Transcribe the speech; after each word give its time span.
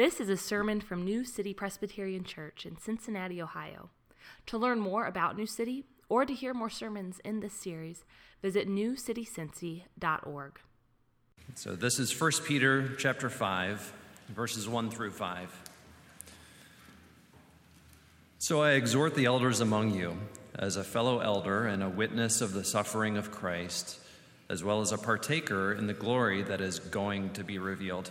This 0.00 0.18
is 0.18 0.30
a 0.30 0.36
sermon 0.38 0.80
from 0.80 1.04
New 1.04 1.24
City 1.26 1.52
Presbyterian 1.52 2.24
Church 2.24 2.64
in 2.64 2.78
Cincinnati, 2.78 3.42
Ohio. 3.42 3.90
To 4.46 4.56
learn 4.56 4.80
more 4.80 5.04
about 5.04 5.36
New 5.36 5.44
City 5.44 5.84
or 6.08 6.24
to 6.24 6.32
hear 6.32 6.54
more 6.54 6.70
sermons 6.70 7.20
in 7.22 7.40
this 7.40 7.52
series, 7.52 8.06
visit 8.40 8.66
newcitycincy.org. 8.66 10.58
So 11.54 11.76
this 11.76 11.98
is 11.98 12.18
1 12.18 12.32
Peter 12.46 12.96
chapter 12.96 13.28
5, 13.28 13.92
verses 14.30 14.66
1 14.66 14.88
through 14.88 15.10
5. 15.10 15.70
So 18.38 18.62
I 18.62 18.70
exhort 18.70 19.14
the 19.14 19.26
elders 19.26 19.60
among 19.60 19.92
you, 19.92 20.16
as 20.54 20.76
a 20.76 20.82
fellow 20.82 21.18
elder 21.18 21.66
and 21.66 21.82
a 21.82 21.90
witness 21.90 22.40
of 22.40 22.54
the 22.54 22.64
suffering 22.64 23.18
of 23.18 23.30
Christ, 23.30 24.00
as 24.48 24.64
well 24.64 24.80
as 24.80 24.92
a 24.92 24.96
partaker 24.96 25.74
in 25.74 25.86
the 25.86 25.92
glory 25.92 26.40
that 26.44 26.62
is 26.62 26.78
going 26.78 27.34
to 27.34 27.44
be 27.44 27.58
revealed. 27.58 28.10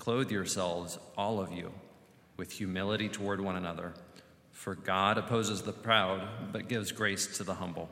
Clothe 0.00 0.30
yourselves, 0.30 0.98
all 1.18 1.40
of 1.40 1.52
you, 1.52 1.70
with 2.38 2.52
humility 2.52 3.06
toward 3.06 3.38
one 3.38 3.54
another. 3.54 3.92
For 4.50 4.74
God 4.74 5.18
opposes 5.18 5.60
the 5.60 5.74
proud, 5.74 6.26
but 6.52 6.68
gives 6.68 6.90
grace 6.90 7.36
to 7.36 7.44
the 7.44 7.52
humble. 7.52 7.90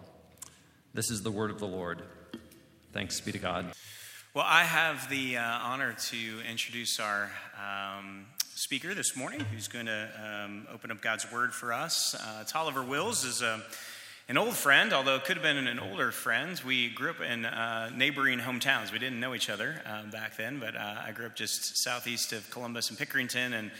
This 0.94 1.10
is 1.10 1.22
the 1.22 1.30
word 1.30 1.50
of 1.50 1.58
the 1.58 1.66
Lord. 1.66 2.02
Thanks 2.94 3.20
be 3.20 3.32
to 3.32 3.38
God. 3.38 3.66
Well, 4.32 4.46
I 4.48 4.64
have 4.64 5.10
the 5.10 5.36
uh, 5.36 5.42
honor 5.42 5.94
to 6.08 6.40
introduce 6.50 6.98
our 6.98 7.30
um, 7.62 8.24
speaker 8.54 8.94
this 8.94 9.14
morning 9.14 9.40
who's 9.40 9.68
going 9.68 9.86
to 9.86 10.08
um, 10.18 10.66
open 10.72 10.90
up 10.90 11.02
God's 11.02 11.30
word 11.30 11.52
for 11.52 11.74
us. 11.74 12.14
Uh, 12.14 12.42
Tolliver 12.48 12.82
Wills 12.82 13.24
is 13.24 13.42
a 13.42 13.62
an 14.30 14.36
old 14.36 14.54
friend, 14.54 14.92
although 14.92 15.14
it 15.14 15.24
could 15.24 15.38
have 15.38 15.42
been 15.42 15.66
an 15.66 15.78
older 15.78 16.12
friend. 16.12 16.60
We 16.66 16.90
grew 16.90 17.08
up 17.10 17.22
in 17.22 17.46
uh, 17.46 17.90
neighboring 17.96 18.40
hometowns. 18.40 18.92
We 18.92 18.98
didn't 18.98 19.20
know 19.20 19.34
each 19.34 19.48
other 19.48 19.80
um, 19.86 20.10
back 20.10 20.36
then, 20.36 20.58
but 20.58 20.76
uh, 20.76 20.96
I 21.02 21.12
grew 21.12 21.24
up 21.24 21.34
just 21.34 21.78
southeast 21.78 22.34
of 22.34 22.48
Columbus 22.50 22.90
and 22.90 22.98
Pickerington, 22.98 23.54
and 23.58 23.70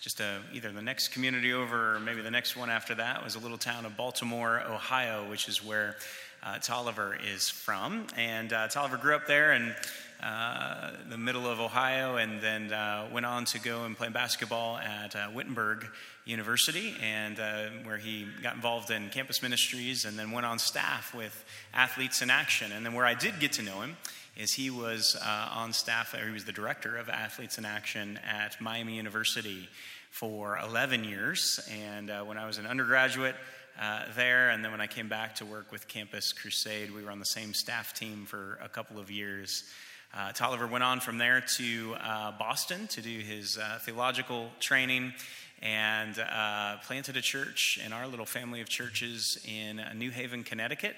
just 0.00 0.22
uh, 0.22 0.38
either 0.54 0.72
the 0.72 0.80
next 0.80 1.08
community 1.08 1.52
over 1.52 1.96
or 1.96 2.00
maybe 2.00 2.22
the 2.22 2.30
next 2.30 2.56
one 2.56 2.70
after 2.70 2.94
that 2.94 3.22
was 3.22 3.34
a 3.34 3.38
little 3.38 3.58
town 3.58 3.84
of 3.84 3.98
Baltimore, 3.98 4.62
Ohio, 4.66 5.28
which 5.28 5.46
is 5.46 5.62
where 5.62 5.96
uh, 6.42 6.58
Tolliver 6.58 7.18
is 7.34 7.50
from. 7.50 8.06
And 8.16 8.50
uh, 8.54 8.68
Tolliver 8.68 8.96
grew 8.96 9.14
up 9.14 9.26
there 9.26 9.52
and 9.52 9.74
uh, 10.22 10.92
the 11.10 11.18
middle 11.18 11.46
of 11.46 11.60
Ohio, 11.60 12.16
and 12.16 12.40
then 12.40 12.72
uh, 12.72 13.08
went 13.12 13.26
on 13.26 13.44
to 13.44 13.60
go 13.60 13.84
and 13.84 13.96
play 13.96 14.08
basketball 14.08 14.78
at 14.78 15.14
uh, 15.14 15.28
Wittenberg 15.34 15.86
University, 16.28 16.94
and 17.02 17.40
uh, 17.40 17.64
where 17.84 17.96
he 17.96 18.26
got 18.42 18.54
involved 18.54 18.90
in 18.90 19.08
campus 19.08 19.42
ministries, 19.42 20.04
and 20.04 20.18
then 20.18 20.30
went 20.30 20.46
on 20.46 20.58
staff 20.58 21.14
with 21.14 21.44
Athletes 21.72 22.22
in 22.22 22.30
Action. 22.30 22.70
And 22.70 22.84
then 22.84 22.92
where 22.92 23.06
I 23.06 23.14
did 23.14 23.40
get 23.40 23.52
to 23.54 23.62
know 23.62 23.80
him 23.80 23.96
is 24.36 24.52
he 24.52 24.70
was 24.70 25.16
uh, 25.20 25.48
on 25.52 25.72
staff, 25.72 26.14
or 26.14 26.24
he 26.24 26.32
was 26.32 26.44
the 26.44 26.52
director 26.52 26.96
of 26.96 27.08
Athletes 27.08 27.58
in 27.58 27.64
Action 27.64 28.20
at 28.28 28.60
Miami 28.60 28.96
University 28.96 29.68
for 30.10 30.58
11 30.58 31.02
years. 31.02 31.60
And 31.70 32.10
uh, 32.10 32.22
when 32.22 32.38
I 32.38 32.46
was 32.46 32.58
an 32.58 32.66
undergraduate, 32.66 33.34
uh, 33.80 34.02
there. 34.16 34.50
And 34.50 34.64
then 34.64 34.72
when 34.72 34.80
I 34.80 34.88
came 34.88 35.08
back 35.08 35.36
to 35.36 35.46
work 35.46 35.70
with 35.70 35.86
Campus 35.86 36.32
Crusade, 36.32 36.90
we 36.90 37.04
were 37.04 37.10
on 37.10 37.20
the 37.20 37.24
same 37.24 37.54
staff 37.54 37.94
team 37.94 38.26
for 38.26 38.58
a 38.60 38.68
couple 38.68 38.98
of 38.98 39.08
years. 39.10 39.62
Uh, 40.12 40.32
Tolliver 40.32 40.66
went 40.66 40.82
on 40.82 41.00
from 41.00 41.18
there 41.18 41.42
to 41.56 41.94
uh, 42.00 42.32
Boston 42.38 42.86
to 42.88 43.00
do 43.00 43.18
his 43.20 43.58
uh, 43.58 43.78
theological 43.82 44.50
training 44.58 45.12
and 45.62 46.18
uh, 46.18 46.76
planted 46.86 47.16
a 47.16 47.22
church 47.22 47.80
in 47.84 47.92
our 47.92 48.06
little 48.06 48.26
family 48.26 48.60
of 48.60 48.68
churches 48.68 49.38
in 49.46 49.80
uh, 49.80 49.92
New 49.92 50.10
Haven, 50.10 50.44
Connecticut. 50.44 50.94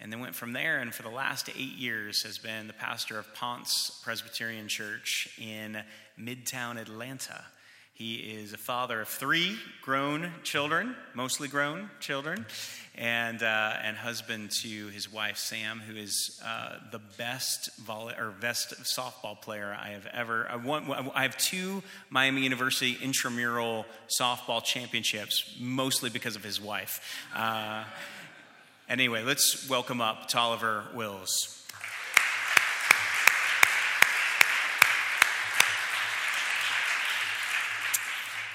And 0.00 0.12
then 0.12 0.18
went 0.18 0.34
from 0.34 0.52
there, 0.52 0.80
and 0.80 0.92
for 0.92 1.02
the 1.04 1.10
last 1.10 1.48
eight 1.50 1.76
years 1.76 2.24
has 2.24 2.36
been 2.36 2.66
the 2.66 2.72
pastor 2.72 3.20
of 3.20 3.32
Ponce 3.34 4.00
Presbyterian 4.02 4.66
Church 4.66 5.28
in 5.40 5.78
Midtown 6.18 6.76
Atlanta. 6.76 7.44
He 7.94 8.16
is 8.16 8.52
a 8.52 8.58
father 8.58 9.02
of 9.02 9.08
three 9.08 9.56
grown 9.80 10.32
children, 10.42 10.96
mostly 11.14 11.46
grown 11.46 11.88
children, 12.00 12.46
and, 12.94 13.42
uh, 13.42 13.76
and 13.82 13.96
husband 13.96 14.50
to 14.50 14.88
his 14.88 15.10
wife, 15.10 15.38
Sam, 15.38 15.80
who 15.80 15.96
is 15.96 16.40
uh, 16.44 16.76
the 16.90 17.00
best, 17.16 17.74
volley, 17.78 18.14
or 18.18 18.32
best 18.40 18.74
softball 18.82 19.40
player 19.40 19.76
I 19.78 19.90
have 19.90 20.06
ever. 20.12 20.46
I, 20.50 21.10
I 21.14 21.22
have 21.22 21.36
two 21.38 21.82
Miami 22.10 22.42
University 22.42 22.98
intramural 23.00 23.86
softball 24.08 24.62
championships, 24.62 25.56
mostly 25.58 26.10
because 26.10 26.36
of 26.36 26.44
his 26.44 26.60
wife. 26.60 27.00
Uh, 27.34 27.84
anyway, 28.88 29.22
let's 29.22 29.68
welcome 29.70 30.00
up 30.00 30.28
Tolliver 30.28 30.84
Wills. 30.94 31.61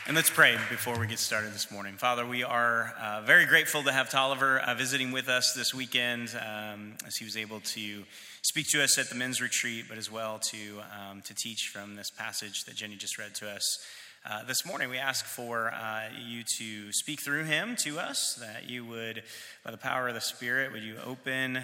And 0.07 0.15
let's 0.15 0.29
pray 0.29 0.55
before 0.69 0.97
we 0.97 1.05
get 1.05 1.19
started 1.19 1.51
this 1.51 1.69
morning. 1.69 1.95
Father, 1.95 2.25
we 2.25 2.41
are 2.41 2.93
uh, 2.97 3.23
very 3.25 3.45
grateful 3.45 3.83
to 3.83 3.91
have 3.91 4.09
Tolliver 4.09 4.57
uh, 4.57 4.73
visiting 4.73 5.11
with 5.11 5.27
us 5.27 5.53
this 5.53 5.73
weekend 5.73 6.29
um, 6.39 6.93
as 7.05 7.17
he 7.17 7.25
was 7.25 7.35
able 7.35 7.59
to 7.59 8.03
speak 8.41 8.69
to 8.69 8.81
us 8.81 8.97
at 8.97 9.09
the 9.09 9.15
men's 9.15 9.41
retreat, 9.41 9.87
but 9.89 9.97
as 9.97 10.09
well 10.09 10.39
to, 10.39 10.79
um, 10.97 11.19
to 11.23 11.35
teach 11.35 11.71
from 11.73 11.97
this 11.97 12.09
passage 12.09 12.63
that 12.63 12.75
Jenny 12.75 12.95
just 12.95 13.17
read 13.17 13.35
to 13.35 13.49
us. 13.49 13.85
Uh, 14.25 14.45
this 14.45 14.65
morning, 14.65 14.89
we 14.89 14.97
ask 14.97 15.25
for 15.25 15.73
uh, 15.73 16.03
you 16.25 16.43
to 16.57 16.93
speak 16.93 17.19
through 17.19 17.43
him 17.43 17.75
to 17.75 17.99
us, 17.99 18.35
that 18.35 18.69
you 18.69 18.85
would, 18.85 19.23
by 19.65 19.71
the 19.71 19.77
power 19.77 20.07
of 20.07 20.13
the 20.13 20.21
Spirit, 20.21 20.71
would 20.71 20.83
you 20.83 20.95
open 21.05 21.57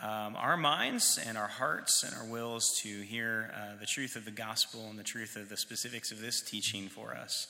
um, 0.00 0.36
our 0.36 0.56
minds 0.56 1.18
and 1.26 1.36
our 1.36 1.48
hearts 1.48 2.04
and 2.04 2.14
our 2.14 2.24
wills 2.24 2.78
to 2.82 2.88
hear 3.02 3.52
uh, 3.56 3.76
the 3.80 3.86
truth 3.86 4.14
of 4.14 4.24
the 4.24 4.30
gospel 4.30 4.86
and 4.88 4.96
the 4.96 5.02
truth 5.02 5.34
of 5.34 5.48
the 5.48 5.56
specifics 5.56 6.12
of 6.12 6.20
this 6.20 6.40
teaching 6.40 6.88
for 6.88 7.12
us. 7.12 7.48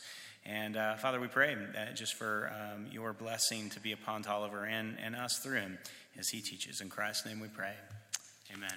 And 0.48 0.78
uh, 0.78 0.96
Father, 0.96 1.20
we 1.20 1.26
pray 1.26 1.54
uh, 1.54 1.92
just 1.92 2.14
for 2.14 2.50
um, 2.54 2.86
your 2.90 3.12
blessing 3.12 3.68
to 3.68 3.80
be 3.80 3.92
upon 3.92 4.22
Tolliver 4.22 4.64
and, 4.64 4.96
and 5.04 5.14
us 5.14 5.40
through 5.40 5.56
him 5.56 5.78
as 6.18 6.30
he 6.30 6.40
teaches. 6.40 6.80
In 6.80 6.88
Christ's 6.88 7.26
name 7.26 7.38
we 7.38 7.48
pray. 7.48 7.74
Amen. 8.54 8.70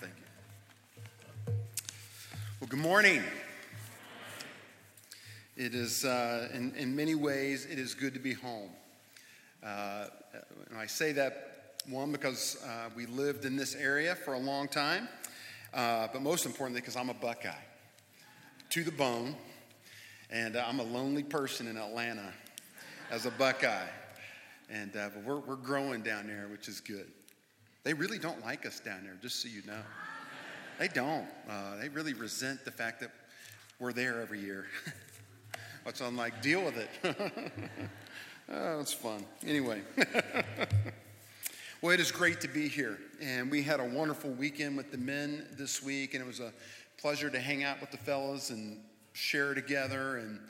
Thank 0.00 0.14
you. 0.16 1.52
Well, 2.58 2.68
good 2.68 2.78
morning. 2.78 3.22
It 5.54 5.74
is, 5.74 6.06
uh, 6.06 6.48
in, 6.54 6.74
in 6.76 6.96
many 6.96 7.14
ways, 7.14 7.66
it 7.66 7.78
is 7.78 7.92
good 7.92 8.14
to 8.14 8.20
be 8.20 8.32
home. 8.32 8.70
Uh, 9.62 10.06
and 10.70 10.78
I 10.78 10.86
say 10.86 11.12
that, 11.12 11.74
one, 11.90 12.10
because 12.10 12.56
uh, 12.64 12.88
we 12.96 13.04
lived 13.04 13.44
in 13.44 13.54
this 13.54 13.74
area 13.74 14.14
for 14.14 14.32
a 14.32 14.38
long 14.38 14.66
time, 14.66 15.08
uh, 15.74 16.08
but 16.10 16.22
most 16.22 16.46
importantly, 16.46 16.80
because 16.80 16.96
I'm 16.96 17.10
a 17.10 17.14
Buckeye 17.14 17.52
to 18.70 18.82
the 18.82 18.92
bone. 18.92 19.36
And 20.32 20.56
uh, 20.56 20.64
I'm 20.66 20.80
a 20.80 20.84
lonely 20.84 21.22
person 21.22 21.66
in 21.66 21.76
Atlanta 21.76 22.32
as 23.10 23.26
a 23.26 23.30
Buckeye. 23.32 23.86
And 24.70 24.96
uh, 24.96 25.10
but 25.14 25.24
we're, 25.24 25.40
we're 25.40 25.56
growing 25.56 26.00
down 26.00 26.26
there, 26.26 26.48
which 26.50 26.68
is 26.68 26.80
good. 26.80 27.06
They 27.84 27.92
really 27.92 28.18
don't 28.18 28.42
like 28.42 28.64
us 28.64 28.80
down 28.80 29.04
there, 29.04 29.18
just 29.20 29.42
so 29.42 29.48
you 29.48 29.60
know. 29.66 29.82
They 30.78 30.88
don't. 30.88 31.26
Uh, 31.46 31.76
they 31.76 31.90
really 31.90 32.14
resent 32.14 32.64
the 32.64 32.70
fact 32.70 33.00
that 33.00 33.10
we're 33.78 33.92
there 33.92 34.22
every 34.22 34.40
year. 34.40 34.64
What's 35.82 36.00
I'm 36.00 36.16
like, 36.16 36.40
deal 36.40 36.64
with 36.64 36.78
it. 36.78 36.88
oh, 38.48 38.80
it's 38.80 38.94
fun. 38.94 39.26
Anyway. 39.46 39.82
well, 41.82 41.92
it 41.92 42.00
is 42.00 42.10
great 42.10 42.40
to 42.40 42.48
be 42.48 42.68
here. 42.68 42.98
And 43.20 43.50
we 43.50 43.62
had 43.62 43.80
a 43.80 43.84
wonderful 43.84 44.30
weekend 44.30 44.78
with 44.78 44.92
the 44.92 44.98
men 44.98 45.44
this 45.58 45.82
week, 45.82 46.14
and 46.14 46.22
it 46.22 46.26
was 46.26 46.40
a 46.40 46.54
pleasure 46.96 47.28
to 47.28 47.38
hang 47.38 47.64
out 47.64 47.82
with 47.82 47.90
the 47.90 47.98
fellows 47.98 48.48
and 48.48 48.78
share 49.12 49.54
together, 49.54 50.16
and 50.16 50.40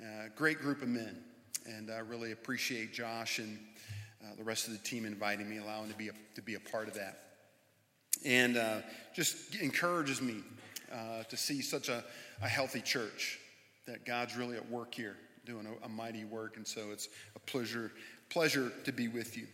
a 0.00 0.06
uh, 0.06 0.28
great 0.36 0.60
group 0.60 0.82
of 0.82 0.88
men. 0.88 1.18
And 1.66 1.90
I 1.90 1.98
really 1.98 2.32
appreciate 2.32 2.92
Josh 2.92 3.38
and 3.38 3.58
uh, 4.22 4.34
the 4.36 4.44
rest 4.44 4.66
of 4.66 4.72
the 4.72 4.78
team 4.78 5.04
inviting 5.04 5.48
me, 5.48 5.58
allowing 5.58 5.90
to 5.90 5.96
be 5.96 6.08
a, 6.08 6.12
to 6.34 6.42
be 6.42 6.54
a 6.54 6.60
part 6.60 6.88
of 6.88 6.94
that. 6.94 7.18
And 8.24 8.56
uh, 8.56 8.78
just 9.14 9.54
encourages 9.56 10.20
me 10.20 10.42
uh, 10.92 11.22
to 11.24 11.36
see 11.36 11.62
such 11.62 11.88
a, 11.88 12.02
a 12.42 12.48
healthy 12.48 12.80
church, 12.80 13.38
that 13.86 14.04
God's 14.04 14.36
really 14.36 14.56
at 14.56 14.68
work 14.70 14.94
here, 14.94 15.16
doing 15.44 15.66
a, 15.66 15.86
a 15.86 15.88
mighty 15.88 16.24
work. 16.24 16.56
And 16.56 16.66
so 16.66 16.90
it's 16.90 17.08
a 17.36 17.38
pleasure, 17.40 17.92
pleasure 18.28 18.72
to 18.84 18.92
be 18.92 19.08
with 19.08 19.36
you. 19.36 19.46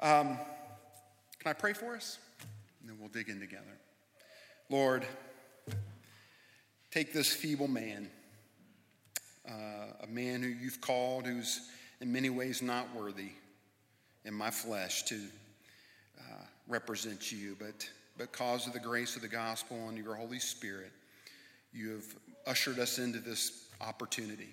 Um, 0.00 0.38
can 1.38 1.50
I 1.50 1.52
pray 1.52 1.72
for 1.72 1.94
us? 1.94 2.18
And 2.80 2.90
then 2.90 2.96
we'll 2.98 3.08
dig 3.08 3.28
in 3.28 3.40
together. 3.40 3.78
Lord, 4.68 5.06
Take 6.90 7.12
this 7.12 7.32
feeble 7.32 7.68
man, 7.68 8.10
uh, 9.48 9.52
a 10.02 10.06
man 10.08 10.42
who 10.42 10.48
you've 10.48 10.80
called 10.80 11.24
who's 11.24 11.68
in 12.00 12.12
many 12.12 12.30
ways 12.30 12.62
not 12.62 12.92
worthy 12.94 13.30
in 14.24 14.34
my 14.34 14.50
flesh 14.50 15.04
to 15.04 15.20
uh, 16.18 16.44
represent 16.66 17.30
you, 17.30 17.56
but 17.58 17.88
because 18.18 18.66
of 18.66 18.72
the 18.72 18.80
grace 18.80 19.16
of 19.16 19.22
the 19.22 19.28
gospel 19.28 19.88
and 19.88 19.96
your 19.96 20.14
Holy 20.14 20.40
Spirit, 20.40 20.92
you 21.72 21.90
have 21.90 22.04
ushered 22.46 22.78
us 22.78 22.98
into 22.98 23.18
this 23.18 23.68
opportunity. 23.80 24.48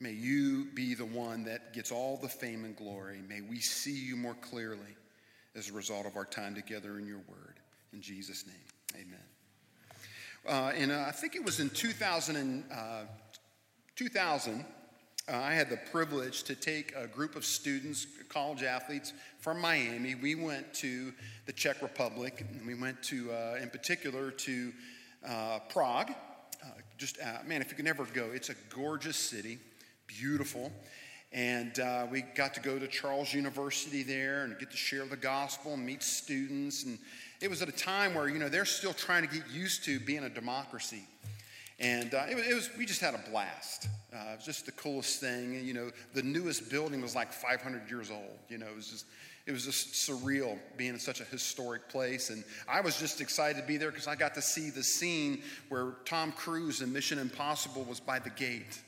May 0.00 0.12
you 0.12 0.66
be 0.74 0.94
the 0.94 1.04
one 1.04 1.44
that 1.44 1.72
gets 1.72 1.90
all 1.90 2.16
the 2.16 2.28
fame 2.28 2.64
and 2.64 2.76
glory. 2.76 3.20
May 3.28 3.40
we 3.40 3.58
see 3.58 3.94
you 3.94 4.16
more 4.16 4.34
clearly 4.34 4.96
as 5.56 5.70
a 5.70 5.72
result 5.72 6.06
of 6.06 6.16
our 6.16 6.24
time 6.24 6.54
together 6.54 6.98
in 6.98 7.06
your 7.06 7.20
word. 7.28 7.58
In 7.92 8.00
Jesus' 8.00 8.46
name, 8.46 9.02
amen. 9.06 9.33
Uh, 10.46 10.72
and 10.76 10.92
uh, 10.92 11.04
I 11.06 11.10
think 11.10 11.34
it 11.34 11.44
was 11.44 11.60
in 11.60 11.70
2000, 11.70 12.36
and, 12.36 12.64
uh, 12.72 13.04
2000 13.96 14.64
uh, 15.26 15.36
I 15.36 15.54
had 15.54 15.70
the 15.70 15.78
privilege 15.90 16.42
to 16.44 16.54
take 16.54 16.94
a 16.94 17.06
group 17.06 17.34
of 17.34 17.46
students, 17.46 18.06
college 18.28 18.62
athletes 18.62 19.14
from 19.38 19.58
Miami. 19.58 20.14
We 20.14 20.34
went 20.34 20.74
to 20.74 21.14
the 21.46 21.52
Czech 21.52 21.80
Republic, 21.80 22.44
and 22.52 22.66
we 22.66 22.74
went 22.74 23.02
to, 23.04 23.32
uh, 23.32 23.58
in 23.62 23.70
particular, 23.70 24.30
to 24.30 24.72
uh, 25.26 25.60
Prague. 25.70 26.12
just, 26.98 27.18
man, 27.46 27.62
if 27.62 27.70
you 27.70 27.76
can 27.76 27.86
ever 27.86 28.04
go, 28.12 28.26
it's 28.32 28.50
a 28.50 28.54
gorgeous 28.68 29.16
city 29.16 29.58
beautiful. 30.06 30.70
And 31.32 31.80
uh, 31.80 32.06
we 32.10 32.22
got 32.22 32.54
to 32.54 32.60
go 32.60 32.78
to 32.78 32.86
Charles 32.86 33.34
University 33.34 34.04
there 34.04 34.44
and 34.44 34.56
get 34.58 34.70
to 34.70 34.76
share 34.76 35.04
the 35.04 35.16
gospel 35.16 35.74
and 35.74 35.84
meet 35.84 36.02
students. 36.02 36.84
And 36.84 36.98
it 37.44 37.50
was 37.50 37.60
at 37.60 37.68
a 37.68 37.72
time 37.72 38.14
where, 38.14 38.26
you 38.26 38.38
know, 38.38 38.48
they're 38.48 38.64
still 38.64 38.94
trying 38.94 39.28
to 39.28 39.28
get 39.28 39.46
used 39.50 39.84
to 39.84 40.00
being 40.00 40.24
a 40.24 40.30
democracy. 40.30 41.02
And 41.78 42.14
uh, 42.14 42.24
it, 42.30 42.36
was, 42.36 42.46
it, 42.46 42.54
was, 42.54 42.70
we 42.78 42.86
just 42.86 43.02
had 43.02 43.12
a 43.12 43.30
blast. 43.30 43.86
Uh, 44.14 44.32
it 44.32 44.36
was 44.36 44.46
just 44.46 44.64
the 44.64 44.72
coolest 44.72 45.20
thing. 45.20 45.56
And, 45.56 45.66
you 45.66 45.74
know, 45.74 45.90
the 46.14 46.22
newest 46.22 46.70
building 46.70 47.02
was 47.02 47.14
like 47.14 47.34
500 47.34 47.90
years 47.90 48.10
old. 48.10 48.38
You 48.48 48.56
know, 48.56 48.66
it 48.66 48.74
was 48.74 48.88
just, 48.88 49.04
it 49.46 49.52
was 49.52 49.66
just 49.66 49.92
surreal 49.92 50.56
being 50.78 50.94
in 50.94 50.98
such 50.98 51.20
a 51.20 51.24
historic 51.24 51.86
place. 51.90 52.30
And 52.30 52.44
I 52.66 52.80
was 52.80 52.98
just 52.98 53.20
excited 53.20 53.60
to 53.60 53.66
be 53.66 53.76
there 53.76 53.90
because 53.90 54.06
I 54.06 54.16
got 54.16 54.34
to 54.36 54.42
see 54.42 54.70
the 54.70 54.82
scene 54.82 55.42
where 55.68 55.96
Tom 56.06 56.32
Cruise 56.32 56.80
in 56.80 56.94
Mission 56.94 57.18
Impossible 57.18 57.82
was 57.82 58.00
by 58.00 58.20
the 58.20 58.30
gate. 58.30 58.80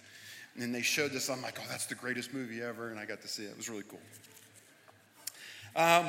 And 0.59 0.75
they 0.75 0.81
showed 0.81 1.11
this. 1.11 1.29
I'm 1.29 1.43
like, 1.43 1.59
oh, 1.61 1.67
that's 1.69 1.85
the 1.85 1.95
greatest 1.95 2.33
movie 2.33 2.63
ever. 2.63 2.89
And 2.89 2.99
I 2.99 3.05
got 3.05 3.21
to 3.21 3.29
see 3.29 3.43
it. 3.43 3.51
It 3.51 3.57
was 3.59 3.69
really 3.69 3.85
cool. 3.87 4.01
Um, 5.77 6.07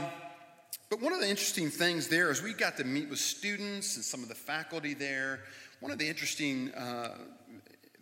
but 0.89 1.01
one 1.01 1.13
of 1.13 1.19
the 1.19 1.29
interesting 1.29 1.69
things 1.69 2.07
there 2.07 2.31
is 2.31 2.41
we 2.41 2.53
got 2.53 2.77
to 2.77 2.83
meet 2.83 3.09
with 3.09 3.19
students 3.19 3.95
and 3.95 4.05
some 4.05 4.23
of 4.23 4.29
the 4.29 4.35
faculty 4.35 4.93
there. 4.93 5.41
One 5.79 5.91
of 5.91 5.99
the 5.99 6.07
interesting 6.07 6.71
uh, 6.73 7.15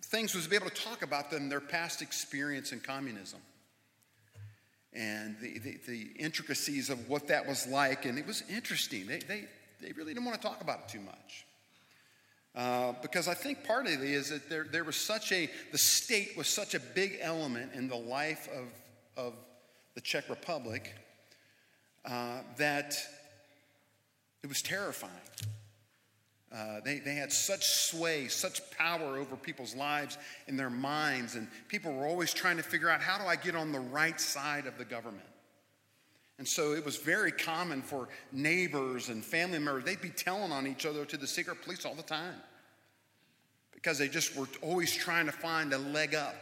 things 0.03 0.35
was 0.35 0.43
to 0.45 0.49
be 0.49 0.55
able 0.55 0.69
to 0.69 0.81
talk 0.81 1.01
about 1.01 1.31
them, 1.31 1.49
their 1.49 1.59
past 1.59 2.01
experience 2.01 2.71
in 2.71 2.79
communism 2.79 3.39
and 4.93 5.35
the, 5.41 5.59
the, 5.59 5.77
the, 5.87 6.07
intricacies 6.17 6.89
of 6.89 7.09
what 7.09 7.27
that 7.27 7.45
was 7.45 7.67
like. 7.67 8.05
And 8.05 8.17
it 8.17 8.25
was 8.25 8.43
interesting. 8.49 9.05
They, 9.05 9.19
they, 9.19 9.43
they 9.81 9.91
really 9.91 10.13
didn't 10.13 10.25
want 10.25 10.41
to 10.41 10.47
talk 10.47 10.61
about 10.61 10.79
it 10.79 10.87
too 10.87 11.01
much. 11.01 11.45
Uh, 12.55 12.93
because 13.01 13.27
I 13.27 13.33
think 13.33 13.65
part 13.65 13.87
of 13.87 13.91
it 13.91 13.99
is 13.99 14.29
that 14.29 14.49
there, 14.49 14.65
there 14.71 14.85
was 14.85 14.95
such 14.95 15.33
a, 15.33 15.49
the 15.73 15.77
state 15.77 16.37
was 16.37 16.47
such 16.47 16.73
a 16.73 16.79
big 16.79 17.17
element 17.21 17.73
in 17.73 17.89
the 17.89 17.97
life 17.97 18.47
of, 18.55 19.25
of 19.25 19.33
the 19.95 20.01
Czech 20.01 20.29
Republic 20.29 20.93
uh, 22.07 22.39
that 22.57 22.97
it 24.43 24.47
was 24.47 24.61
terrifying. 24.61 25.11
Uh, 26.55 26.79
they, 26.85 26.99
they 26.99 27.15
had 27.15 27.33
such 27.33 27.65
sway, 27.65 28.27
such 28.27 28.61
power 28.71 29.17
over 29.17 29.35
people's 29.35 29.75
lives 29.75 30.17
and 30.47 30.57
their 30.57 30.69
minds, 30.69 31.35
and 31.35 31.47
people 31.67 31.91
were 31.91 32.05
always 32.05 32.33
trying 32.33 32.55
to 32.55 32.63
figure 32.63 32.89
out 32.89 33.01
how 33.01 33.17
do 33.17 33.25
I 33.25 33.35
get 33.35 33.55
on 33.55 33.71
the 33.71 33.79
right 33.79 34.19
side 34.21 34.65
of 34.65 34.77
the 34.77 34.85
government? 34.85 35.25
And 36.37 36.47
so 36.47 36.73
it 36.73 36.85
was 36.85 36.97
very 36.97 37.31
common 37.31 37.81
for 37.81 38.07
neighbors 38.31 39.09
and 39.09 39.23
family 39.23 39.59
members, 39.59 39.85
they'd 39.85 40.01
be 40.01 40.09
telling 40.09 40.51
on 40.51 40.67
each 40.67 40.85
other 40.85 41.05
to 41.05 41.17
the 41.17 41.27
secret 41.27 41.61
police 41.61 41.85
all 41.85 41.95
the 41.95 42.03
time 42.03 42.35
because 43.73 43.97
they 43.97 44.07
just 44.07 44.35
were 44.35 44.47
always 44.61 44.93
trying 44.93 45.27
to 45.27 45.31
find 45.31 45.71
a 45.71 45.77
leg 45.77 46.15
up, 46.15 46.35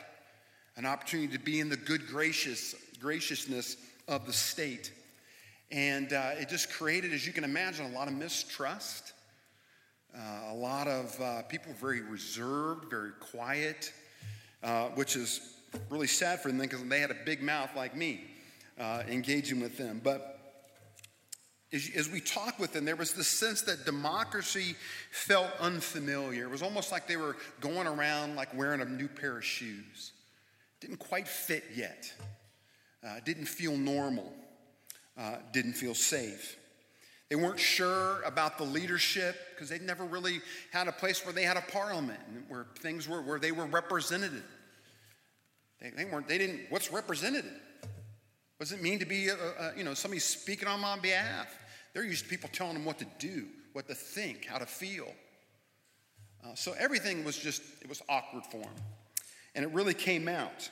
an 0.77 0.85
opportunity 0.85 1.37
to 1.37 1.43
be 1.43 1.59
in 1.59 1.69
the 1.69 1.77
good 1.77 2.07
gracious, 2.07 2.73
graciousness 2.99 3.77
of 4.07 4.25
the 4.25 4.33
state. 4.33 4.93
And 5.73 6.13
uh, 6.13 6.33
it 6.37 6.49
just 6.49 6.71
created, 6.71 7.13
as 7.13 7.25
you 7.25 7.33
can 7.33 7.43
imagine, 7.43 7.87
a 7.87 7.95
lot 7.97 8.07
of 8.07 8.13
mistrust. 8.13 9.13
Uh, 10.15 10.51
a 10.51 10.53
lot 10.53 10.87
of 10.87 11.19
uh, 11.19 11.41
people 11.43 11.73
very 11.73 12.01
reserved, 12.01 12.91
very 12.91 13.09
quiet, 13.19 13.91
uh, 14.61 14.89
which 14.89 15.15
is 15.15 15.55
really 15.89 16.05
sad 16.05 16.39
for 16.39 16.49
them 16.49 16.59
because 16.59 16.83
they 16.83 16.99
had 16.99 17.09
a 17.09 17.17
big 17.25 17.41
mouth 17.41 17.71
like 17.75 17.95
me 17.95 18.21
uh, 18.79 19.01
engaging 19.09 19.59
with 19.59 19.75
them. 19.75 19.99
But 20.03 20.39
as, 21.73 21.89
as 21.95 22.07
we 22.07 22.19
talked 22.19 22.59
with 22.59 22.71
them, 22.71 22.85
there 22.85 22.95
was 22.95 23.15
this 23.15 23.27
sense 23.27 23.63
that 23.63 23.83
democracy 23.83 24.75
felt 25.09 25.49
unfamiliar. 25.59 26.43
It 26.43 26.51
was 26.51 26.61
almost 26.61 26.91
like 26.91 27.07
they 27.07 27.17
were 27.17 27.35
going 27.61 27.87
around 27.87 28.35
like 28.35 28.55
wearing 28.55 28.81
a 28.81 28.85
new 28.85 29.07
pair 29.07 29.39
of 29.39 29.43
shoes. 29.43 30.11
Didn't 30.81 30.97
quite 30.97 31.27
fit 31.27 31.63
yet. 31.73 32.13
Uh, 33.03 33.21
didn't 33.25 33.47
feel 33.47 33.75
normal. 33.75 34.31
Uh, 35.17 35.35
didn't 35.51 35.73
feel 35.73 35.93
safe. 35.93 36.57
They 37.29 37.35
weren't 37.35 37.59
sure 37.59 38.21
about 38.23 38.57
the 38.57 38.63
leadership 38.63 39.35
because 39.53 39.69
they'd 39.69 39.81
never 39.81 40.05
really 40.05 40.41
had 40.71 40.87
a 40.87 40.91
place 40.91 41.25
where 41.25 41.33
they 41.33 41.43
had 41.43 41.57
a 41.57 41.61
parliament 41.61 42.19
where 42.47 42.67
things 42.79 43.07
were 43.07 43.21
where 43.21 43.39
they 43.39 43.51
were 43.51 43.65
represented. 43.65 44.43
They, 45.79 45.91
they 45.91 46.05
weren't. 46.05 46.27
They 46.27 46.37
didn't. 46.37 46.61
What's 46.69 46.91
represented? 46.91 47.45
What 48.57 48.69
does 48.69 48.71
it 48.71 48.81
mean 48.81 48.99
to 48.99 49.05
be, 49.05 49.27
a, 49.27 49.35
a, 49.35 49.73
you 49.75 49.83
know, 49.83 49.93
somebody 49.93 50.19
speaking 50.19 50.67
on 50.67 50.79
my 50.79 50.97
behalf? 50.97 51.53
They're 51.93 52.05
used 52.05 52.23
to 52.23 52.29
people 52.29 52.49
telling 52.53 52.75
them 52.75 52.85
what 52.85 52.97
to 52.99 53.07
do, 53.19 53.47
what 53.73 53.87
to 53.87 53.95
think, 53.95 54.45
how 54.45 54.57
to 54.57 54.65
feel. 54.65 55.11
Uh, 56.43 56.55
so 56.55 56.73
everything 56.79 57.23
was 57.23 57.37
just, 57.37 57.61
it 57.81 57.89
was 57.89 58.01
awkward 58.07 58.45
for 58.45 58.61
them. 58.61 58.75
And 59.55 59.65
it 59.65 59.71
really 59.71 59.93
came 59.93 60.27
out. 60.27 60.69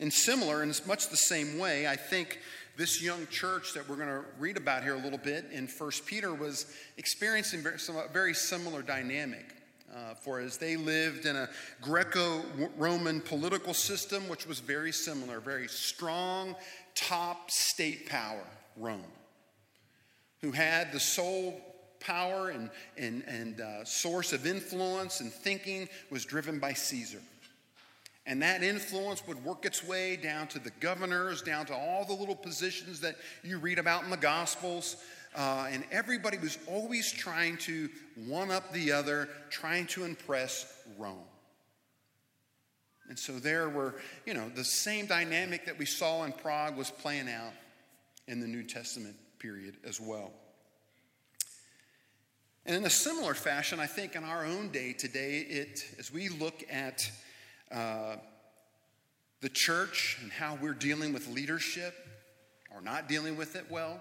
And 0.00 0.12
similar, 0.12 0.62
in 0.62 0.72
much 0.86 1.08
the 1.08 1.16
same 1.16 1.58
way, 1.58 1.86
I 1.86 1.96
think 1.96 2.40
this 2.76 3.02
young 3.02 3.26
church 3.28 3.74
that 3.74 3.88
we're 3.88 3.96
going 3.96 4.08
to 4.08 4.24
read 4.38 4.56
about 4.56 4.82
here 4.82 4.94
a 4.94 4.98
little 4.98 5.18
bit 5.18 5.46
in 5.52 5.66
First 5.66 6.06
Peter 6.06 6.34
was 6.34 6.74
experiencing 6.96 7.64
some, 7.76 7.96
very 8.12 8.34
similar 8.34 8.82
dynamic. 8.82 9.54
Uh, 9.94 10.14
for 10.14 10.40
as 10.40 10.56
they 10.56 10.74
lived 10.74 11.26
in 11.26 11.36
a 11.36 11.46
Greco 11.82 12.40
Roman 12.78 13.20
political 13.20 13.74
system, 13.74 14.26
which 14.26 14.46
was 14.46 14.58
very 14.58 14.90
similar, 14.90 15.38
very 15.38 15.68
strong, 15.68 16.56
top 16.94 17.50
state 17.50 18.08
power, 18.08 18.46
Rome, 18.78 19.02
who 20.40 20.50
had 20.50 20.92
the 20.92 21.00
sole 21.00 21.60
power 22.00 22.48
and, 22.48 22.70
and, 22.96 23.22
and 23.26 23.60
uh, 23.60 23.84
source 23.84 24.32
of 24.32 24.46
influence 24.46 25.20
and 25.20 25.30
thinking 25.30 25.88
was 26.10 26.24
driven 26.24 26.58
by 26.58 26.72
Caesar. 26.72 27.20
And 28.24 28.40
that 28.42 28.62
influence 28.62 29.26
would 29.26 29.44
work 29.44 29.64
its 29.64 29.82
way 29.82 30.16
down 30.16 30.46
to 30.48 30.58
the 30.58 30.70
governors, 30.78 31.42
down 31.42 31.66
to 31.66 31.74
all 31.74 32.04
the 32.04 32.12
little 32.12 32.36
positions 32.36 33.00
that 33.00 33.16
you 33.42 33.58
read 33.58 33.78
about 33.78 34.04
in 34.04 34.10
the 34.10 34.16
Gospels. 34.16 34.96
Uh, 35.34 35.66
and 35.70 35.84
everybody 35.90 36.38
was 36.38 36.58
always 36.68 37.10
trying 37.10 37.56
to 37.56 37.88
one 38.26 38.50
up 38.50 38.72
the 38.72 38.92
other, 38.92 39.28
trying 39.50 39.86
to 39.86 40.04
impress 40.04 40.72
Rome. 40.98 41.24
And 43.08 43.18
so 43.18 43.32
there 43.32 43.68
were, 43.68 43.96
you 44.24 44.34
know, 44.34 44.48
the 44.50 44.64
same 44.64 45.06
dynamic 45.06 45.66
that 45.66 45.78
we 45.78 45.84
saw 45.84 46.22
in 46.24 46.32
Prague 46.32 46.76
was 46.76 46.90
playing 46.90 47.28
out 47.28 47.52
in 48.28 48.40
the 48.40 48.46
New 48.46 48.62
Testament 48.62 49.16
period 49.38 49.76
as 49.84 50.00
well. 50.00 50.30
And 52.64 52.76
in 52.76 52.84
a 52.84 52.90
similar 52.90 53.34
fashion, 53.34 53.80
I 53.80 53.86
think 53.86 54.14
in 54.14 54.22
our 54.22 54.44
own 54.44 54.68
day 54.68 54.92
today, 54.92 55.40
it, 55.40 55.84
as 55.98 56.12
we 56.12 56.28
look 56.28 56.62
at 56.70 57.10
uh, 57.72 58.16
the 59.40 59.48
church 59.48 60.18
and 60.22 60.30
how 60.30 60.58
we're 60.60 60.74
dealing 60.74 61.12
with 61.12 61.28
leadership 61.28 61.94
or 62.74 62.80
not 62.80 63.08
dealing 63.08 63.36
with 63.36 63.56
it 63.56 63.64
well, 63.70 64.00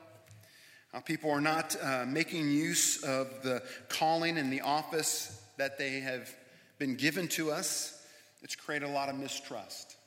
how 0.93 0.99
people 0.99 1.31
are 1.31 1.41
not 1.41 1.75
uh, 1.81 2.05
making 2.07 2.51
use 2.51 3.03
of 3.03 3.27
the 3.43 3.63
calling 3.89 4.37
and 4.37 4.51
the 4.51 4.61
office 4.61 5.41
that 5.57 5.77
they 5.77 5.99
have 5.99 6.29
been 6.77 6.95
given 6.95 7.27
to 7.27 7.51
us. 7.51 8.05
It's 8.41 8.55
created 8.55 8.89
a 8.89 8.91
lot 8.91 9.09
of 9.09 9.15
mistrust. 9.15 9.97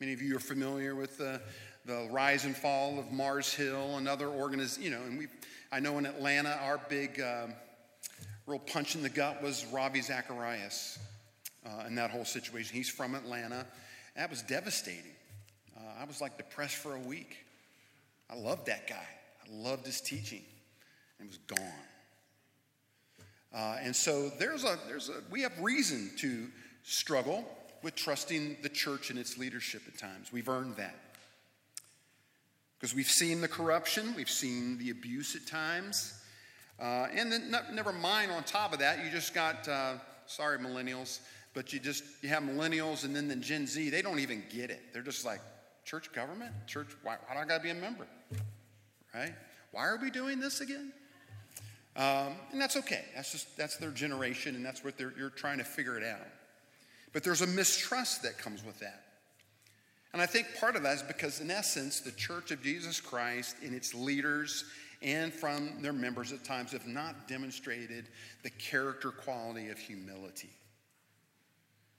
Many 0.00 0.12
of 0.12 0.22
you 0.22 0.36
are 0.36 0.40
familiar 0.40 0.94
with 0.94 1.18
the, 1.18 1.40
the 1.86 2.08
rise 2.10 2.44
and 2.44 2.56
fall 2.56 2.98
of 2.98 3.12
Mars 3.12 3.52
Hill 3.54 3.96
and 3.96 4.08
other 4.08 4.28
organizations, 4.28 4.84
you 4.84 4.90
know, 4.90 5.02
and 5.02 5.18
we, 5.18 5.26
I 5.72 5.80
know 5.80 5.98
in 5.98 6.06
Atlanta, 6.06 6.58
our 6.62 6.80
big 6.88 7.20
um, 7.20 7.54
real 8.46 8.58
punch 8.58 8.94
in 8.94 9.02
the 9.02 9.08
gut 9.08 9.42
was 9.42 9.64
Ravi 9.72 10.00
Zacharias 10.00 10.98
uh, 11.64 11.84
in 11.86 11.94
that 11.96 12.10
whole 12.10 12.24
situation. 12.24 12.76
He's 12.76 12.88
from 12.88 13.14
Atlanta. 13.14 13.66
That 14.16 14.30
was 14.30 14.42
devastating. 14.42 15.12
Uh, 15.76 16.00
I 16.00 16.04
was 16.04 16.20
like 16.20 16.36
depressed 16.36 16.76
for 16.76 16.94
a 16.94 17.00
week. 17.00 17.38
I 18.30 18.36
loved 18.36 18.66
that 18.66 18.86
guy. 18.86 19.06
I 19.44 19.52
loved 19.52 19.86
his 19.86 20.00
teaching. 20.00 20.42
And 21.18 21.28
was 21.28 21.38
gone. 21.38 21.58
Uh, 23.54 23.76
and 23.80 23.94
so 23.94 24.30
there's 24.38 24.64
a, 24.64 24.78
there's 24.88 25.08
a, 25.08 25.22
we 25.30 25.42
have 25.42 25.52
reason 25.60 26.10
to 26.18 26.48
struggle 26.82 27.44
with 27.82 27.94
trusting 27.94 28.56
the 28.62 28.68
church 28.68 29.10
and 29.10 29.18
its 29.18 29.38
leadership 29.38 29.82
at 29.86 29.98
times. 29.98 30.32
We've 30.32 30.48
earned 30.48 30.76
that. 30.76 30.96
Because 32.78 32.94
we've 32.94 33.06
seen 33.06 33.40
the 33.40 33.48
corruption, 33.48 34.14
we've 34.16 34.30
seen 34.30 34.78
the 34.78 34.90
abuse 34.90 35.36
at 35.36 35.46
times. 35.46 36.20
Uh, 36.80 37.06
and 37.14 37.30
then, 37.30 37.54
never 37.72 37.92
mind, 37.92 38.32
on 38.32 38.42
top 38.42 38.72
of 38.72 38.80
that, 38.80 39.04
you 39.04 39.10
just 39.10 39.32
got, 39.32 39.68
uh, 39.68 39.94
sorry, 40.26 40.58
millennials, 40.58 41.20
but 41.54 41.72
you 41.72 41.78
just, 41.78 42.04
you 42.20 42.28
have 42.28 42.42
millennials 42.42 43.04
and 43.04 43.14
then 43.14 43.28
the 43.28 43.36
Gen 43.36 43.66
Z, 43.66 43.88
they 43.90 44.02
don't 44.02 44.18
even 44.18 44.42
get 44.50 44.70
it. 44.70 44.92
They're 44.92 45.02
just 45.02 45.24
like, 45.24 45.40
church 45.84 46.12
government? 46.12 46.52
Church, 46.66 46.88
why, 47.02 47.16
why 47.26 47.34
do 47.34 47.40
I 47.40 47.44
got 47.44 47.58
to 47.58 47.62
be 47.62 47.70
a 47.70 47.74
member? 47.74 48.06
Right? 49.14 49.34
Why 49.70 49.86
are 49.86 49.98
we 50.00 50.10
doing 50.10 50.40
this 50.40 50.60
again? 50.60 50.92
Um, 51.96 52.34
and 52.50 52.60
that's 52.60 52.76
okay. 52.76 53.04
That's 53.14 53.30
just, 53.30 53.56
that's 53.56 53.76
their 53.76 53.92
generation 53.92 54.56
and 54.56 54.66
that's 54.66 54.82
what 54.84 54.98
they're, 54.98 55.14
you're 55.16 55.30
trying 55.30 55.58
to 55.58 55.64
figure 55.64 55.96
it 55.96 56.04
out. 56.04 56.26
But 57.12 57.22
there's 57.22 57.42
a 57.42 57.46
mistrust 57.46 58.24
that 58.24 58.36
comes 58.36 58.64
with 58.64 58.80
that. 58.80 59.04
And 60.12 60.20
I 60.20 60.26
think 60.26 60.46
part 60.58 60.76
of 60.76 60.82
that 60.82 60.96
is 60.96 61.02
because, 61.02 61.40
in 61.40 61.50
essence, 61.50 62.00
the 62.00 62.12
Church 62.12 62.50
of 62.50 62.62
Jesus 62.62 63.00
Christ 63.00 63.56
and 63.64 63.74
its 63.74 63.94
leaders 63.94 64.64
and 65.02 65.32
from 65.32 65.82
their 65.82 65.92
members 65.92 66.32
at 66.32 66.44
times 66.44 66.72
have 66.72 66.86
not 66.86 67.28
demonstrated 67.28 68.08
the 68.42 68.50
character 68.50 69.10
quality 69.10 69.68
of 69.68 69.78
humility. 69.78 70.50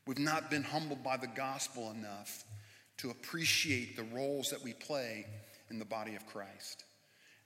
We've 0.07 0.19
not 0.19 0.51
been 0.51 0.63
humbled 0.63 1.03
by 1.03 1.17
the 1.17 1.27
gospel 1.27 1.91
enough 1.91 2.43
to 2.97 3.09
appreciate 3.09 3.95
the 3.95 4.03
roles 4.03 4.51
that 4.51 4.63
we 4.63 4.74
play 4.74 5.25
in 5.69 5.79
the 5.79 5.85
body 5.85 6.15
of 6.15 6.25
Christ. 6.27 6.83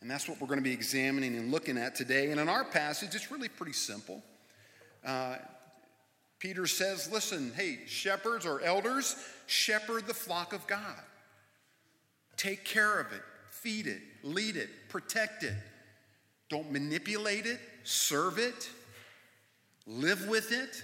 And 0.01 0.09
that's 0.09 0.27
what 0.27 0.39
we're 0.39 0.47
going 0.47 0.59
to 0.59 0.63
be 0.63 0.73
examining 0.73 1.35
and 1.35 1.51
looking 1.51 1.77
at 1.77 1.95
today. 1.95 2.31
And 2.31 2.39
in 2.39 2.49
our 2.49 2.63
passage, 2.63 3.15
it's 3.15 3.31
really 3.31 3.49
pretty 3.49 3.73
simple. 3.73 4.23
Uh, 5.05 5.37
Peter 6.39 6.67
says, 6.67 7.11
Listen, 7.11 7.51
hey, 7.55 7.79
shepherds 7.87 8.45
or 8.45 8.61
elders, 8.61 9.15
shepherd 9.47 10.07
the 10.07 10.13
flock 10.13 10.53
of 10.53 10.65
God. 10.67 11.03
Take 12.37 12.63
care 12.63 12.99
of 12.99 13.11
it, 13.11 13.21
feed 13.49 13.87
it, 13.87 14.01
lead 14.23 14.55
it, 14.55 14.69
protect 14.87 15.43
it. 15.43 15.53
Don't 16.49 16.71
manipulate 16.71 17.45
it, 17.45 17.59
serve 17.83 18.39
it, 18.39 18.69
live 19.85 20.27
with 20.27 20.51
it, 20.51 20.83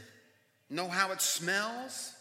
know 0.70 0.88
how 0.88 1.12
it 1.12 1.22
smells, 1.22 2.14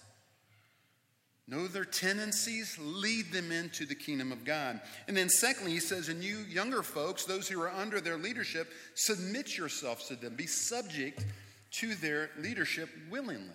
know 1.47 1.67
their 1.67 1.85
tendencies, 1.85 2.79
lead 2.81 3.33
them 3.33 3.53
into 3.53 3.87
the 3.87 3.95
kingdom 3.95 4.33
of 4.33 4.45
God. 4.45 4.81
And 5.09 5.17
then, 5.17 5.29
secondly, 5.29 5.73
he 5.73 5.81
says, 5.81 6.09
and 6.09 6.23
you 6.23 6.39
younger 6.49 6.83
folks, 6.83 7.25
those 7.25 7.49
who 7.49 7.61
are 7.61 7.71
under 7.71 8.01
their 8.01 8.17
leadership, 8.17 8.73
submit 8.95 9.57
yourselves 9.57 10.09
to 10.09 10.17
them, 10.17 10.37
be 10.37 10.47
subject 10.47 11.25
to 11.73 11.95
their 11.97 12.31
leadership 12.39 12.89
willingly. 13.11 13.51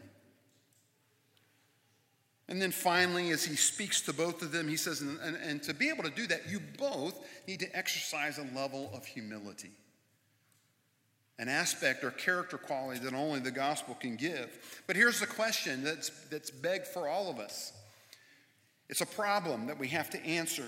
And 2.49 2.59
then 2.59 2.71
finally, 2.71 3.29
as 3.29 3.45
he 3.45 3.55
speaks 3.55 4.01
to 4.01 4.13
both 4.13 4.41
of 4.41 4.51
them, 4.51 4.67
he 4.67 4.75
says, 4.75 5.01
and, 5.01 5.19
and, 5.19 5.37
and, 5.37 5.63
to 5.63 5.73
be 5.73 5.89
able 5.89 6.03
to 6.03 6.09
do 6.09 6.25
that, 6.27 6.49
you 6.49 6.59
both 6.79 7.15
need 7.47 7.59
to 7.59 7.77
exercise 7.77 8.39
a 8.39 8.57
level 8.57 8.89
of 8.91 9.05
humility, 9.05 9.69
an 11.39 11.47
aspect 11.47 12.03
or 12.03 12.11
character 12.11 12.57
quality 12.57 12.99
that 12.99 13.13
only 13.13 13.39
the 13.39 13.49
gospel 13.49 13.95
can 13.95 14.17
give. 14.17 14.81
But 14.85 14.95
here's 14.95 15.19
the 15.19 15.25
question 15.25 15.83
that's, 15.83 16.09
that's 16.29 16.51
begged 16.51 16.85
for 16.85 17.07
all 17.07 17.31
of 17.31 17.39
us 17.39 17.73
it's 18.89 19.01
a 19.01 19.05
problem 19.05 19.67
that 19.67 19.77
we 19.77 19.87
have 19.89 20.09
to 20.11 20.25
answer. 20.25 20.67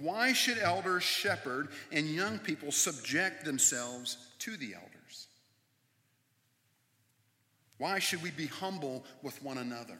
Why 0.00 0.32
should 0.32 0.58
elders 0.58 1.02
shepherd 1.02 1.68
and 1.92 2.06
young 2.06 2.38
people 2.38 2.72
subject 2.72 3.44
themselves 3.44 4.16
to 4.40 4.56
the 4.56 4.74
elders? 4.74 5.26
Why 7.78 7.98
should 7.98 8.22
we 8.22 8.30
be 8.30 8.46
humble 8.46 9.04
with 9.22 9.42
one 9.42 9.58
another? 9.58 9.98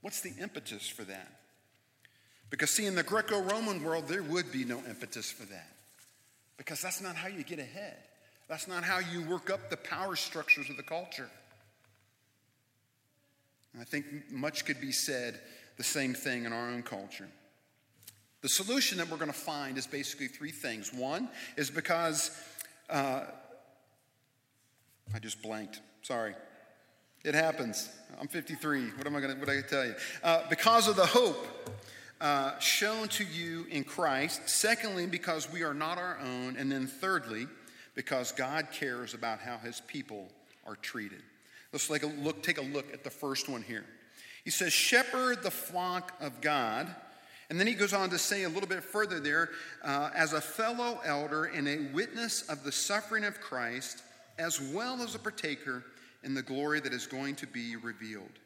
What's 0.00 0.20
the 0.22 0.32
impetus 0.40 0.88
for 0.88 1.04
that? 1.04 1.40
Because, 2.48 2.70
see, 2.70 2.86
in 2.86 2.94
the 2.94 3.02
Greco 3.02 3.40
Roman 3.40 3.82
world, 3.82 4.08
there 4.08 4.22
would 4.22 4.50
be 4.50 4.64
no 4.64 4.82
impetus 4.88 5.30
for 5.30 5.44
that. 5.46 5.76
Because 6.56 6.82
that's 6.82 7.00
not 7.00 7.14
how 7.14 7.28
you 7.28 7.44
get 7.44 7.58
ahead, 7.58 7.96
that's 8.50 8.66
not 8.66 8.82
how 8.82 8.98
you 8.98 9.22
work 9.22 9.48
up 9.48 9.70
the 9.70 9.76
power 9.76 10.16
structures 10.16 10.68
of 10.68 10.76
the 10.76 10.82
culture. 10.82 11.30
And 13.72 13.80
I 13.80 13.84
think 13.84 14.04
much 14.28 14.64
could 14.64 14.80
be 14.80 14.90
said 14.90 15.40
the 15.76 15.84
same 15.84 16.14
thing 16.14 16.46
in 16.46 16.52
our 16.52 16.68
own 16.68 16.82
culture. 16.82 17.28
The 18.42 18.48
solution 18.48 18.98
that 18.98 19.08
we're 19.08 19.18
going 19.18 19.30
to 19.30 19.32
find 19.32 19.78
is 19.78 19.86
basically 19.86 20.26
three 20.26 20.50
things. 20.50 20.92
One 20.92 21.28
is 21.56 21.70
because 21.70 22.36
uh, 22.88 23.26
I 25.14 25.18
just 25.20 25.40
blanked. 25.42 25.80
Sorry. 26.02 26.34
It 27.24 27.36
happens. 27.36 27.88
I'm 28.20 28.26
53. 28.26 28.90
What 28.96 29.06
am 29.06 29.14
I 29.14 29.20
going 29.20 29.34
to, 29.34 29.38
what 29.38 29.48
I 29.48 29.60
tell 29.60 29.86
you? 29.86 29.94
Uh, 30.24 30.42
because 30.50 30.88
of 30.88 30.96
the 30.96 31.06
hope 31.06 31.46
uh, 32.20 32.58
shown 32.58 33.06
to 33.08 33.24
you 33.24 33.66
in 33.70 33.84
Christ. 33.84 34.48
Secondly, 34.48 35.06
because 35.06 35.52
we 35.52 35.62
are 35.62 35.74
not 35.74 35.98
our 35.98 36.18
own. 36.18 36.56
And 36.56 36.72
then 36.72 36.88
thirdly, 36.88 37.46
because 37.94 38.32
God 38.32 38.68
cares 38.72 39.14
about 39.14 39.40
how 39.40 39.58
his 39.58 39.80
people 39.86 40.28
are 40.66 40.76
treated. 40.76 41.22
Let's 41.72 41.86
take 41.86 42.02
a 42.02 42.06
look, 42.06 42.42
take 42.42 42.58
a 42.58 42.62
look 42.62 42.92
at 42.92 43.04
the 43.04 43.10
first 43.10 43.48
one 43.48 43.62
here. 43.62 43.84
He 44.44 44.50
says, 44.50 44.72
Shepherd 44.72 45.42
the 45.42 45.50
flock 45.50 46.12
of 46.20 46.40
God. 46.40 46.88
And 47.48 47.58
then 47.58 47.66
he 47.66 47.74
goes 47.74 47.92
on 47.92 48.10
to 48.10 48.18
say 48.18 48.44
a 48.44 48.48
little 48.48 48.68
bit 48.68 48.84
further 48.84 49.18
there, 49.18 49.50
uh, 49.82 50.10
as 50.14 50.32
a 50.32 50.40
fellow 50.40 51.00
elder 51.04 51.46
and 51.46 51.66
a 51.66 51.92
witness 51.92 52.42
of 52.42 52.62
the 52.62 52.70
suffering 52.70 53.24
of 53.24 53.40
Christ, 53.40 54.02
as 54.38 54.60
well 54.60 55.02
as 55.02 55.16
a 55.16 55.18
partaker 55.18 55.84
in 56.22 56.34
the 56.34 56.42
glory 56.42 56.78
that 56.80 56.92
is 56.92 57.08
going 57.08 57.34
to 57.36 57.48
be 57.48 57.74
revealed. 57.74 58.38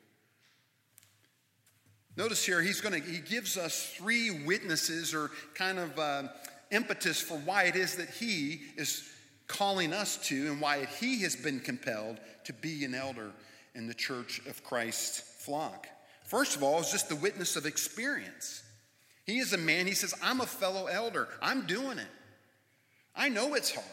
Notice 2.17 2.45
here, 2.47 2.63
he's 2.63 2.81
going 2.81 3.01
to, 3.03 3.07
he 3.07 3.19
gives 3.19 3.57
us 3.59 3.93
three 3.97 4.45
witnesses 4.45 5.13
or 5.13 5.31
kind 5.55 5.79
of 5.79 5.99
uh, 5.99 6.23
impetus 6.71 7.21
for 7.21 7.37
why 7.39 7.65
it 7.65 7.77
is 7.77 7.97
that 7.97 8.09
he 8.09 8.63
is 8.77 9.11
calling 9.57 9.93
us 9.93 10.17
to 10.29 10.49
and 10.51 10.61
why 10.61 10.85
he 10.85 11.23
has 11.23 11.37
been 11.37 11.61
compelled 11.61 12.19
to 12.45 12.53
be 12.53 12.85
an 12.85 12.95
elder 12.95 13.31
in 13.75 13.87
the 13.87 13.95
church 13.95 14.41
of 14.49 14.63
Christ's 14.65 15.21
flock. 15.45 15.87
First 16.25 16.57
of 16.57 16.63
all, 16.63 16.81
is 16.81 16.91
just 16.91 17.09
the 17.09 17.17
witness 17.17 17.57
of 17.57 17.67
experience. 17.67 18.63
He 19.25 19.39
is 19.39 19.53
a 19.53 19.59
man, 19.59 19.87
he 19.87 19.95
says, 19.95 20.15
I'm 20.23 20.41
a 20.41 20.47
fellow 20.47 20.87
elder. 20.87 21.29
I'm 21.41 21.67
doing 21.67 21.99
it. 21.99 22.07
I 23.17 23.29
know 23.29 23.55
it's 23.55 23.71
hard. 23.71 23.87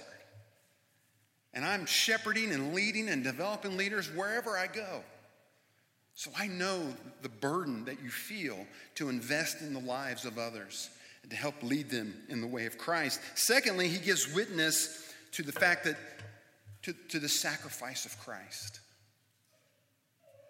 And 1.54 1.66
I'm 1.66 1.86
shepherding 1.86 2.52
and 2.52 2.74
leading 2.74 3.10
and 3.10 3.24
developing 3.24 3.78
leaders 3.78 4.08
wherever 4.08 4.58
I 4.58 4.68
go. 4.68 5.04
So 6.16 6.32
I 6.38 6.48
know 6.48 6.94
the 7.22 7.30
burden 7.30 7.86
that 7.86 8.02
you 8.02 8.10
feel 8.10 8.66
to 8.96 9.10
invest 9.10 9.62
in 9.62 9.74
the 9.74 9.80
lives 9.80 10.26
of 10.26 10.38
others 10.38 10.90
and 11.22 11.32
to 11.32 11.38
help 11.38 11.62
lead 11.62 11.90
them 11.90 12.14
in 12.30 12.42
the 12.42 12.48
way 12.48 12.66
of 12.66 12.78
Christ. 12.78 13.20
Secondly, 13.36 13.88
he 13.88 14.00
gives 14.00 14.34
witness 14.34 15.11
to 15.34 15.44
the 15.44 15.52
fact 15.52 15.86
that, 15.86 15.98
to, 16.84 16.94
to 17.10 17.20
the 17.20 17.30
sacrifice 17.30 18.06
of 18.06 18.18
Christ. 18.20 18.80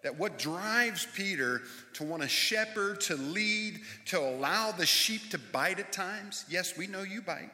That 0.02 0.18
what 0.18 0.38
drives 0.38 1.06
Peter 1.14 1.62
to 1.94 2.04
want 2.04 2.22
to 2.22 2.28
shepherd, 2.28 3.00
to 3.02 3.14
lead, 3.16 3.80
to 4.06 4.18
allow 4.18 4.72
the 4.72 4.86
sheep 4.86 5.30
to 5.30 5.38
bite 5.38 5.78
at 5.78 5.92
times. 5.92 6.44
Yes, 6.48 6.76
we 6.76 6.88
know 6.88 7.02
you 7.02 7.22
bite 7.22 7.50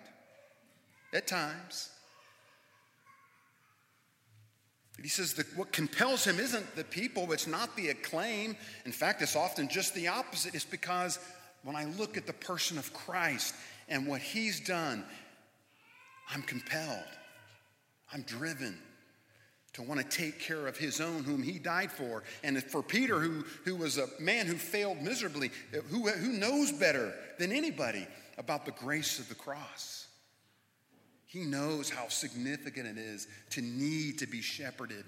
at 1.12 1.26
times. 1.26 1.90
But 4.98 5.04
he 5.04 5.10
says 5.10 5.34
that 5.34 5.46
what 5.56 5.70
compels 5.72 6.24
him 6.24 6.40
isn't 6.40 6.74
the 6.74 6.82
people, 6.82 7.30
it's 7.32 7.46
not 7.46 7.76
the 7.76 7.90
acclaim. 7.90 8.56
In 8.84 8.90
fact, 8.92 9.22
it's 9.22 9.36
often 9.36 9.68
just 9.68 9.94
the 9.94 10.08
opposite. 10.08 10.56
It's 10.56 10.64
because 10.64 11.20
when 11.62 11.76
I 11.76 11.84
look 11.84 12.16
at 12.16 12.26
the 12.26 12.32
person 12.32 12.78
of 12.78 12.92
Christ 12.92 13.54
and 13.88 14.08
what 14.08 14.20
he's 14.20 14.58
done, 14.58 15.04
I'm 16.30 16.42
compelled, 16.42 17.04
I'm 18.12 18.22
driven 18.22 18.78
to 19.74 19.82
want 19.82 20.00
to 20.00 20.16
take 20.16 20.40
care 20.40 20.66
of 20.66 20.76
his 20.76 21.00
own 21.00 21.22
whom 21.22 21.42
he 21.42 21.58
died 21.58 21.92
for. 21.92 22.24
And 22.42 22.62
for 22.64 22.82
Peter, 22.82 23.20
who, 23.20 23.44
who 23.64 23.76
was 23.76 23.96
a 23.96 24.08
man 24.18 24.46
who 24.46 24.54
failed 24.54 25.00
miserably, 25.00 25.50
uh, 25.72 25.82
who, 25.82 26.08
who 26.08 26.32
knows 26.32 26.72
better 26.72 27.14
than 27.38 27.52
anybody 27.52 28.06
about 28.38 28.64
the 28.66 28.72
grace 28.72 29.18
of 29.18 29.28
the 29.28 29.34
cross. 29.34 30.08
He 31.26 31.44
knows 31.44 31.90
how 31.90 32.08
significant 32.08 32.88
it 32.88 32.98
is 32.98 33.28
to 33.50 33.60
need 33.60 34.18
to 34.18 34.26
be 34.26 34.40
shepherded, 34.40 35.04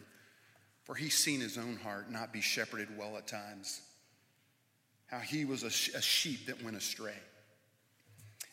for 0.84 0.94
he's 0.94 1.16
seen 1.16 1.40
his 1.40 1.58
own 1.58 1.76
heart 1.82 2.10
not 2.10 2.32
be 2.32 2.40
shepherded 2.40 2.96
well 2.96 3.16
at 3.16 3.26
times. 3.26 3.80
How 5.06 5.18
he 5.18 5.44
was 5.44 5.64
a, 5.64 5.98
a 5.98 6.02
sheep 6.02 6.46
that 6.46 6.62
went 6.62 6.76
astray. 6.76 7.18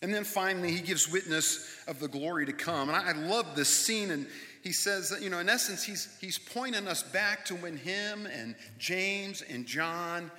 And 0.01 0.13
then 0.13 0.23
finally, 0.23 0.71
he 0.71 0.81
gives 0.81 1.11
witness 1.11 1.67
of 1.87 1.99
the 1.99 2.07
glory 2.07 2.45
to 2.45 2.53
come. 2.53 2.89
And 2.89 2.95
I, 2.95 3.09
I 3.09 3.11
love 3.13 3.55
this 3.55 3.69
scene. 3.69 4.11
And 4.11 4.27
he 4.63 4.71
says, 4.71 5.17
you 5.21 5.29
know, 5.29 5.39
in 5.39 5.49
essence, 5.49 5.83
he's, 5.83 6.15
he's 6.21 6.37
pointing 6.37 6.87
us 6.87 7.01
back 7.01 7.45
to 7.45 7.55
when 7.55 7.77
him 7.77 8.27
and 8.27 8.55
James 8.77 9.41
and 9.41 9.65
John 9.65 10.29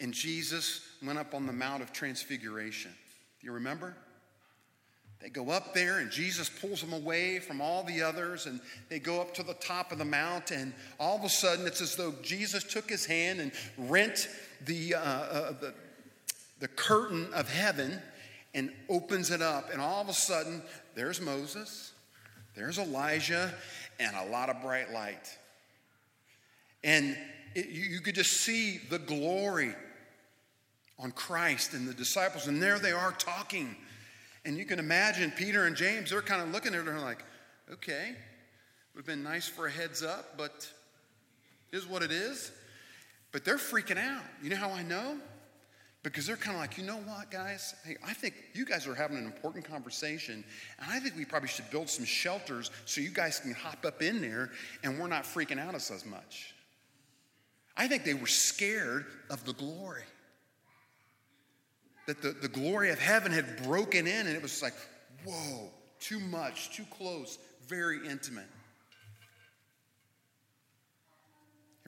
and 0.00 0.14
Jesus 0.14 0.82
went 1.04 1.18
up 1.18 1.34
on 1.34 1.46
the 1.46 1.52
Mount 1.52 1.82
of 1.82 1.92
Transfiguration. 1.92 2.92
Do 3.40 3.46
you 3.46 3.52
remember? 3.52 3.96
They 5.20 5.28
go 5.28 5.50
up 5.50 5.74
there, 5.74 5.98
and 5.98 6.12
Jesus 6.12 6.48
pulls 6.48 6.80
them 6.80 6.92
away 6.92 7.40
from 7.40 7.60
all 7.60 7.82
the 7.82 8.02
others, 8.02 8.46
and 8.46 8.60
they 8.88 9.00
go 9.00 9.20
up 9.20 9.34
to 9.34 9.42
the 9.42 9.54
top 9.54 9.90
of 9.90 9.98
the 9.98 10.04
mount. 10.04 10.52
And 10.52 10.72
all 11.00 11.16
of 11.16 11.24
a 11.24 11.28
sudden, 11.28 11.66
it's 11.66 11.80
as 11.80 11.96
though 11.96 12.14
Jesus 12.22 12.62
took 12.62 12.88
his 12.88 13.04
hand 13.04 13.40
and 13.40 13.50
rent 13.76 14.28
the, 14.64 14.94
uh, 14.94 15.00
uh, 15.00 15.52
the, 15.60 15.74
the 16.60 16.68
curtain 16.68 17.28
of 17.34 17.50
heaven 17.50 18.00
and 18.54 18.72
opens 18.88 19.30
it 19.30 19.42
up. 19.42 19.72
And 19.72 19.80
all 19.80 20.00
of 20.00 20.08
a 20.08 20.14
sudden, 20.14 20.62
there's 20.94 21.20
Moses, 21.20 21.92
there's 22.54 22.78
Elijah, 22.78 23.52
and 24.00 24.14
a 24.16 24.30
lot 24.30 24.48
of 24.48 24.60
bright 24.62 24.92
light. 24.92 25.36
And 26.84 27.16
it, 27.54 27.68
you, 27.68 27.82
you 27.82 28.00
could 28.00 28.14
just 28.14 28.40
see 28.40 28.80
the 28.90 28.98
glory 28.98 29.74
on 30.98 31.12
Christ 31.12 31.74
and 31.74 31.86
the 31.86 31.94
disciples. 31.94 32.46
And 32.46 32.62
there 32.62 32.78
they 32.78 32.92
are 32.92 33.12
talking. 33.12 33.76
And 34.44 34.56
you 34.56 34.64
can 34.64 34.78
imagine 34.78 35.32
Peter 35.36 35.66
and 35.66 35.76
James, 35.76 36.10
they're 36.10 36.22
kind 36.22 36.42
of 36.42 36.50
looking 36.50 36.74
at 36.74 36.84
her 36.84 37.00
like, 37.00 37.24
okay, 37.72 38.14
would 38.94 39.00
have 39.00 39.06
been 39.06 39.22
nice 39.22 39.46
for 39.46 39.66
a 39.66 39.70
heads 39.70 40.02
up, 40.02 40.36
but 40.36 40.68
is 41.72 41.86
what 41.86 42.02
it 42.02 42.10
is. 42.10 42.50
But 43.30 43.44
they're 43.44 43.58
freaking 43.58 43.98
out. 43.98 44.22
You 44.42 44.50
know 44.50 44.56
how 44.56 44.70
I 44.70 44.82
know? 44.82 45.18
Because 46.08 46.26
they're 46.26 46.36
kind 46.36 46.56
of 46.56 46.62
like, 46.62 46.78
you 46.78 46.84
know 46.84 46.96
what, 46.96 47.30
guys? 47.30 47.74
Hey, 47.84 47.96
I 48.02 48.14
think 48.14 48.34
you 48.54 48.64
guys 48.64 48.86
are 48.86 48.94
having 48.94 49.18
an 49.18 49.26
important 49.26 49.66
conversation, 49.66 50.42
and 50.80 50.90
I 50.90 51.00
think 51.00 51.16
we 51.16 51.26
probably 51.26 51.50
should 51.50 51.70
build 51.70 51.90
some 51.90 52.06
shelters 52.06 52.70
so 52.86 53.02
you 53.02 53.10
guys 53.10 53.40
can 53.40 53.52
hop 53.52 53.84
up 53.84 54.00
in 54.00 54.22
there 54.22 54.50
and 54.82 54.98
we're 54.98 55.08
not 55.08 55.24
freaking 55.24 55.60
out 55.60 55.74
as 55.74 56.06
much. 56.06 56.54
I 57.76 57.88
think 57.88 58.04
they 58.04 58.14
were 58.14 58.26
scared 58.26 59.04
of 59.28 59.44
the 59.44 59.52
glory. 59.52 60.04
That 62.06 62.22
the, 62.22 62.30
the 62.30 62.48
glory 62.48 62.90
of 62.90 62.98
heaven 62.98 63.30
had 63.30 63.62
broken 63.64 64.06
in, 64.06 64.26
and 64.26 64.34
it 64.34 64.40
was 64.40 64.62
like, 64.62 64.74
whoa, 65.26 65.68
too 66.00 66.20
much, 66.20 66.74
too 66.74 66.86
close, 66.96 67.38
very 67.66 68.08
intimate. 68.08 68.48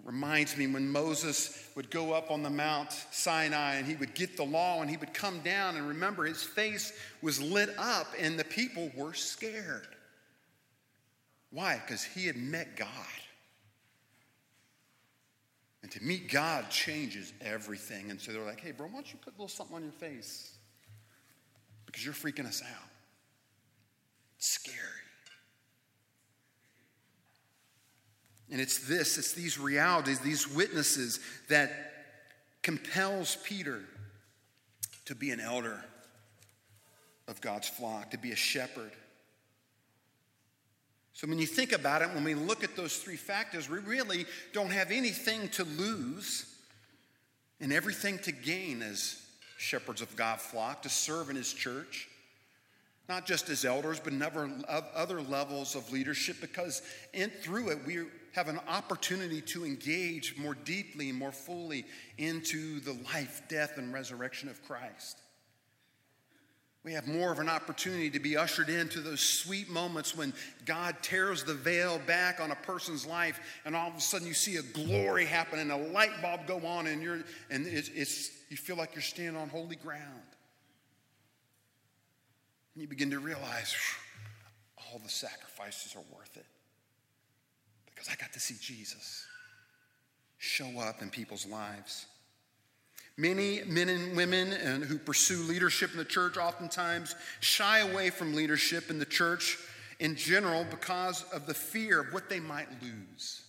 It 0.00 0.06
reminds 0.06 0.56
me 0.56 0.66
when 0.66 0.88
Moses 0.88 1.68
would 1.76 1.90
go 1.90 2.12
up 2.12 2.30
on 2.30 2.42
the 2.42 2.50
Mount 2.50 2.90
Sinai 3.10 3.74
and 3.74 3.86
he 3.86 3.96
would 3.96 4.14
get 4.14 4.36
the 4.36 4.44
law 4.44 4.80
and 4.80 4.88
he 4.88 4.96
would 4.96 5.12
come 5.12 5.40
down, 5.40 5.76
and 5.76 5.86
remember, 5.86 6.24
his 6.24 6.42
face 6.42 6.92
was 7.20 7.40
lit 7.40 7.70
up 7.78 8.06
and 8.18 8.38
the 8.38 8.44
people 8.44 8.90
were 8.96 9.12
scared. 9.12 9.86
Why? 11.50 11.80
Because 11.84 12.02
he 12.02 12.26
had 12.26 12.36
met 12.36 12.76
God. 12.76 12.88
And 15.82 15.90
to 15.92 16.02
meet 16.02 16.30
God 16.30 16.70
changes 16.70 17.32
everything. 17.40 18.10
And 18.10 18.20
so 18.20 18.32
they're 18.32 18.44
like, 18.44 18.60
hey, 18.60 18.70
bro, 18.70 18.86
why 18.86 18.94
don't 18.94 19.12
you 19.12 19.18
put 19.18 19.34
a 19.34 19.36
little 19.36 19.48
something 19.48 19.76
on 19.76 19.82
your 19.82 19.92
face? 19.92 20.56
Because 21.86 22.04
you're 22.04 22.14
freaking 22.14 22.46
us 22.46 22.62
out. 22.62 22.88
It's 24.36 24.48
scary. 24.48 24.76
And 28.50 28.60
it's 28.60 28.78
this, 28.86 29.16
it's 29.16 29.32
these 29.32 29.58
realities, 29.58 30.18
these 30.20 30.48
witnesses 30.48 31.20
that 31.48 31.70
compels 32.62 33.36
Peter 33.44 33.80
to 35.06 35.14
be 35.14 35.30
an 35.30 35.40
elder 35.40 35.84
of 37.28 37.40
God's 37.40 37.68
flock, 37.68 38.10
to 38.10 38.18
be 38.18 38.32
a 38.32 38.36
shepherd. 38.36 38.90
So 41.12 41.26
when 41.28 41.38
you 41.38 41.46
think 41.46 41.72
about 41.72 42.02
it, 42.02 42.08
when 42.14 42.24
we 42.24 42.34
look 42.34 42.64
at 42.64 42.76
those 42.76 42.96
three 42.96 43.16
factors, 43.16 43.68
we 43.68 43.78
really 43.78 44.26
don't 44.52 44.72
have 44.72 44.90
anything 44.90 45.48
to 45.50 45.64
lose 45.64 46.46
and 47.60 47.72
everything 47.72 48.18
to 48.20 48.32
gain 48.32 48.82
as 48.82 49.22
shepherds 49.58 50.00
of 50.00 50.16
God's 50.16 50.42
flock, 50.42 50.82
to 50.82 50.88
serve 50.88 51.30
in 51.30 51.36
his 51.36 51.52
church 51.52 52.08
not 53.10 53.26
just 53.26 53.48
as 53.48 53.64
elders, 53.64 53.98
but 53.98 54.12
never 54.12 54.48
other 54.94 55.20
levels 55.20 55.74
of 55.74 55.92
leadership, 55.92 56.36
because 56.40 56.80
in, 57.12 57.28
through 57.28 57.70
it 57.70 57.78
we 57.84 58.04
have 58.32 58.48
an 58.48 58.60
opportunity 58.68 59.40
to 59.40 59.64
engage 59.64 60.36
more 60.38 60.54
deeply 60.54 61.10
more 61.12 61.32
fully 61.32 61.84
into 62.18 62.80
the 62.80 62.92
life, 63.12 63.42
death, 63.48 63.76
and 63.76 63.92
resurrection 63.92 64.48
of 64.48 64.62
Christ. 64.64 65.20
We 66.82 66.94
have 66.94 67.06
more 67.06 67.30
of 67.30 67.38
an 67.40 67.50
opportunity 67.50 68.08
to 68.10 68.20
be 68.20 68.38
ushered 68.38 68.70
into 68.70 69.00
those 69.00 69.20
sweet 69.20 69.68
moments 69.68 70.16
when 70.16 70.32
God 70.64 70.96
tears 71.02 71.44
the 71.44 71.52
veil 71.52 72.00
back 72.06 72.40
on 72.40 72.52
a 72.52 72.54
person's 72.54 73.04
life, 73.04 73.38
and 73.66 73.76
all 73.76 73.88
of 73.88 73.96
a 73.96 74.00
sudden 74.00 74.26
you 74.26 74.32
see 74.32 74.56
a 74.56 74.62
glory 74.62 75.26
happen 75.26 75.58
and 75.58 75.70
a 75.70 75.76
light 75.76 76.22
bulb 76.22 76.46
go 76.46 76.66
on, 76.66 76.86
and 76.86 77.02
you're 77.02 77.20
and 77.50 77.66
it's, 77.66 77.90
it's 77.90 78.30
you 78.48 78.56
feel 78.56 78.76
like 78.76 78.94
you're 78.94 79.02
standing 79.02 79.36
on 79.36 79.50
holy 79.50 79.76
ground. 79.76 80.00
And 82.74 82.80
you 82.80 82.88
begin 82.88 83.10
to 83.10 83.18
realize 83.18 83.74
all 84.78 84.98
the 85.00 85.10
sacrifices 85.10 85.94
are 85.96 86.16
worth 86.16 86.36
it. 86.36 86.46
Because 88.00 88.14
I 88.14 88.16
got 88.16 88.32
to 88.32 88.40
see 88.40 88.54
Jesus 88.58 89.26
show 90.38 90.80
up 90.80 91.02
in 91.02 91.10
people's 91.10 91.44
lives. 91.44 92.06
Many 93.18 93.60
men 93.66 93.90
and 93.90 94.16
women 94.16 94.54
and 94.54 94.82
who 94.82 94.96
pursue 94.96 95.42
leadership 95.42 95.92
in 95.92 95.98
the 95.98 96.06
church 96.06 96.38
oftentimes 96.38 97.14
shy 97.40 97.80
away 97.80 98.08
from 98.08 98.32
leadership 98.34 98.88
in 98.88 98.98
the 98.98 99.04
church 99.04 99.58
in 99.98 100.16
general 100.16 100.64
because 100.70 101.24
of 101.24 101.44
the 101.44 101.52
fear 101.52 102.00
of 102.00 102.14
what 102.14 102.30
they 102.30 102.40
might 102.40 102.68
lose. 102.80 103.42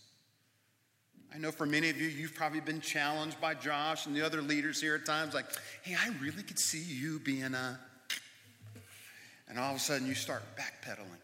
I 1.34 1.38
know 1.38 1.54
for 1.54 1.66
many 1.66 1.90
of 1.90 2.02
you, 2.02 2.10
you've 2.10 2.36
probably 2.36 2.60
been 2.60 2.82
challenged 2.82 3.40
by 3.40 3.54
Josh 3.54 4.06
and 4.06 4.14
the 4.14 4.26
other 4.26 4.42
leaders 4.42 4.82
here 4.82 4.96
at 4.96 5.06
times, 5.06 5.34
like, 5.34 5.46
hey, 5.82 5.96
I 5.96 6.10
really 6.22 6.44
could 6.44 6.60
see 6.60 6.84
you 6.84 7.20
being 7.20 7.54
a 7.54 7.80
and 9.48 9.58
all 9.58 9.72
of 9.72 9.78
a 9.78 9.80
sudden, 9.80 10.08
you 10.08 10.14
start 10.14 10.44
backpedaling 10.58 11.21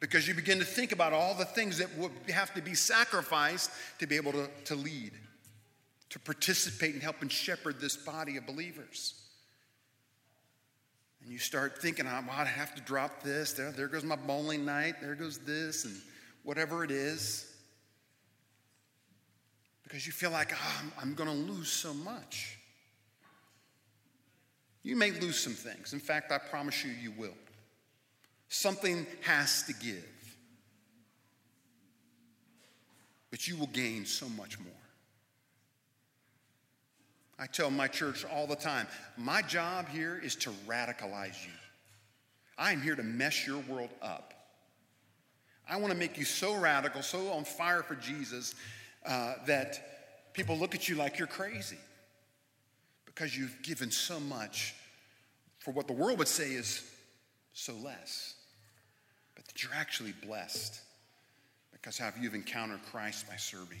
because 0.00 0.26
you 0.26 0.34
begin 0.34 0.58
to 0.58 0.64
think 0.64 0.92
about 0.92 1.12
all 1.12 1.34
the 1.34 1.44
things 1.44 1.78
that 1.78 1.94
would 1.98 2.10
have 2.32 2.52
to 2.54 2.62
be 2.62 2.74
sacrificed 2.74 3.70
to 3.98 4.06
be 4.06 4.16
able 4.16 4.32
to, 4.32 4.48
to 4.64 4.74
lead, 4.74 5.12
to 6.08 6.18
participate 6.18 6.94
in 6.94 7.00
helping 7.02 7.28
shepherd 7.28 7.78
this 7.80 7.96
body 7.96 8.38
of 8.38 8.46
believers. 8.46 9.14
And 11.22 11.30
you 11.30 11.38
start 11.38 11.80
thinking, 11.82 12.06
oh, 12.06 12.24
well, 12.26 12.36
I 12.36 12.46
have 12.46 12.74
to 12.76 12.82
drop 12.82 13.22
this. 13.22 13.52
There, 13.52 13.70
there 13.72 13.88
goes 13.88 14.02
my 14.02 14.16
bowling 14.16 14.64
night. 14.64 14.94
There 15.02 15.14
goes 15.14 15.38
this, 15.38 15.84
and 15.84 15.94
whatever 16.44 16.82
it 16.82 16.90
is. 16.90 17.46
Because 19.82 20.06
you 20.06 20.12
feel 20.14 20.30
like, 20.30 20.54
oh, 20.54 20.80
I'm, 20.80 20.92
I'm 20.98 21.14
going 21.14 21.28
to 21.28 21.52
lose 21.52 21.68
so 21.68 21.92
much. 21.92 22.58
You 24.82 24.96
may 24.96 25.10
lose 25.10 25.38
some 25.38 25.52
things. 25.52 25.92
In 25.92 26.00
fact, 26.00 26.32
I 26.32 26.38
promise 26.38 26.84
you, 26.84 26.92
you 26.92 27.12
will. 27.18 27.34
Something 28.50 29.06
has 29.22 29.62
to 29.62 29.72
give. 29.72 30.04
But 33.30 33.46
you 33.46 33.56
will 33.56 33.68
gain 33.68 34.04
so 34.04 34.28
much 34.28 34.58
more. 34.58 34.72
I 37.38 37.46
tell 37.46 37.70
my 37.70 37.86
church 37.86 38.26
all 38.26 38.46
the 38.46 38.56
time 38.56 38.86
my 39.16 39.40
job 39.40 39.88
here 39.88 40.20
is 40.22 40.34
to 40.36 40.50
radicalize 40.66 41.42
you. 41.46 41.52
I'm 42.58 42.82
here 42.82 42.96
to 42.96 43.04
mess 43.04 43.46
your 43.46 43.60
world 43.68 43.90
up. 44.02 44.34
I 45.68 45.76
want 45.76 45.92
to 45.92 45.98
make 45.98 46.18
you 46.18 46.24
so 46.24 46.54
radical, 46.56 47.02
so 47.02 47.30
on 47.30 47.44
fire 47.44 47.84
for 47.84 47.94
Jesus, 47.94 48.56
uh, 49.06 49.34
that 49.46 50.32
people 50.34 50.58
look 50.58 50.74
at 50.74 50.88
you 50.88 50.96
like 50.96 51.18
you're 51.18 51.28
crazy 51.28 51.78
because 53.06 53.38
you've 53.38 53.62
given 53.62 53.92
so 53.92 54.18
much 54.18 54.74
for 55.60 55.70
what 55.70 55.86
the 55.86 55.92
world 55.92 56.18
would 56.18 56.28
say 56.28 56.50
is 56.50 56.82
so 57.52 57.74
less, 57.74 58.34
but 59.40 59.46
that 59.46 59.62
you're 59.62 59.72
actually 59.74 60.12
blessed 60.26 60.78
because 61.72 61.96
how 61.96 62.12
you've 62.20 62.34
encountered 62.34 62.80
Christ 62.90 63.26
by 63.26 63.36
serving. 63.36 63.80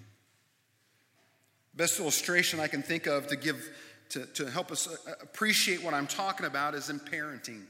Best 1.74 2.00
illustration 2.00 2.60
I 2.60 2.66
can 2.66 2.82
think 2.82 3.06
of 3.06 3.26
to 3.26 3.36
give 3.36 3.68
to, 4.08 4.24
to 4.24 4.50
help 4.50 4.72
us 4.72 4.88
uh, 4.88 5.12
appreciate 5.20 5.84
what 5.84 5.92
I'm 5.92 6.06
talking 6.06 6.46
about 6.46 6.74
is 6.74 6.88
in 6.88 6.98
parenting. 6.98 7.62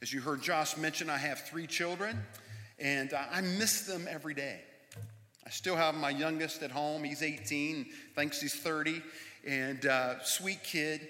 As 0.00 0.12
you 0.12 0.20
heard 0.20 0.40
Josh 0.40 0.76
mention, 0.76 1.10
I 1.10 1.18
have 1.18 1.40
three 1.40 1.66
children, 1.66 2.16
and 2.78 3.12
I 3.12 3.40
miss 3.40 3.82
them 3.82 4.06
every 4.08 4.32
day. 4.32 4.60
I 5.44 5.50
still 5.50 5.74
have 5.74 5.96
my 5.96 6.10
youngest 6.10 6.62
at 6.62 6.70
home. 6.70 7.02
He's 7.02 7.22
18, 7.22 7.86
thinks 8.14 8.40
he's 8.40 8.54
30, 8.54 9.02
and 9.44 9.84
uh, 9.86 10.22
sweet 10.22 10.62
kid. 10.62 11.08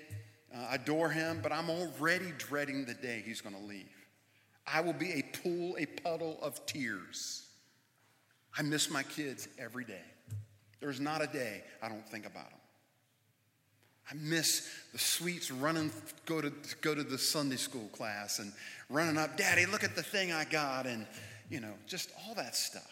Uh, 0.53 0.69
adore 0.71 1.11
him, 1.11 1.41
but 1.43 1.53
I'm 1.53 1.69
already 1.69 2.33
dreading 2.39 2.87
the 2.87 2.95
day 2.95 3.23
he's 3.25 3.43
going 3.43 3.55
to 3.55 3.61
leave. 3.61 3.98
I 4.73 4.81
will 4.81 4.93
be 4.93 5.13
a 5.13 5.23
pool, 5.43 5.77
a 5.79 5.87
puddle 5.87 6.39
of 6.43 6.65
tears. 6.67 7.47
I 8.57 8.63
miss 8.63 8.91
my 8.91 9.03
kids 9.03 9.49
every 9.59 9.85
day. 9.85 10.05
There's 10.81 11.01
not 11.01 11.23
a 11.23 11.27
day 11.27 11.63
I 11.83 11.89
don't 11.89 12.07
think 12.09 12.27
about 12.27 12.51
them. 12.51 12.59
I 14.11 14.15
miss 14.15 14.69
the 14.93 14.99
sweets 14.99 15.51
running, 15.51 15.93
go 16.25 16.41
to, 16.41 16.53
go 16.81 16.95
to 16.95 17.03
the 17.03 17.19
Sunday 17.19 17.57
school 17.57 17.89
class 17.93 18.39
and 18.39 18.53
running 18.89 19.19
up, 19.19 19.37
Daddy, 19.37 19.67
look 19.67 19.85
at 19.85 19.95
the 19.95 20.03
thing 20.03 20.33
I 20.33 20.45
got, 20.45 20.87
and, 20.87 21.07
you 21.51 21.61
know, 21.61 21.75
just 21.87 22.11
all 22.25 22.35
that 22.35 22.57
stuff. 22.57 22.91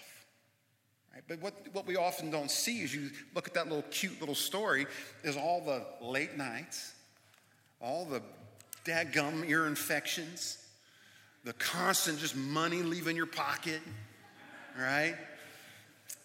Right? 1.15 1.23
But 1.27 1.41
what, 1.41 1.55
what 1.73 1.87
we 1.87 1.97
often 1.97 2.31
don't 2.31 2.51
see 2.51 2.83
is 2.83 2.95
you 2.95 3.11
look 3.35 3.49
at 3.49 3.55
that 3.55 3.69
little 3.69 3.85
cute 3.91 4.21
little 4.21 4.35
story, 4.35 4.87
is 5.25 5.39
all 5.39 5.63
the 5.65 5.87
late 6.05 6.37
nights, 6.37 6.93
all 7.81 8.05
the 8.05 8.21
dadgum 8.85 9.49
ear 9.49 9.67
infections, 9.67 10.59
the 11.47 11.53
constant 11.55 12.19
just 12.19 12.35
money 12.35 12.83
leaving 12.83 13.17
your 13.17 13.25
pocket, 13.25 13.81
right? 14.77 15.15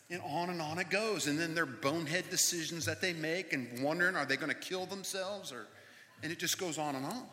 And 0.10 0.20
on 0.24 0.50
and 0.50 0.60
on 0.60 0.80
it 0.80 0.90
goes. 0.90 1.28
And 1.28 1.40
then 1.40 1.54
their 1.54 1.68
bonehead 1.68 2.26
decisions 2.32 2.86
that 2.86 3.02
they 3.02 3.14
make 3.14 3.54
and 3.54 3.84
wondering, 3.84 4.16
are 4.16 4.26
they 4.26 4.36
going 4.36 4.50
to 4.50 4.58
kill 4.58 4.88
themselves? 4.88 5.52
Or, 5.52 5.68
and 6.24 6.32
it 6.32 6.40
just 6.40 6.58
goes 6.58 6.80
on 6.80 6.96
and 6.96 7.06
on. 7.06 7.24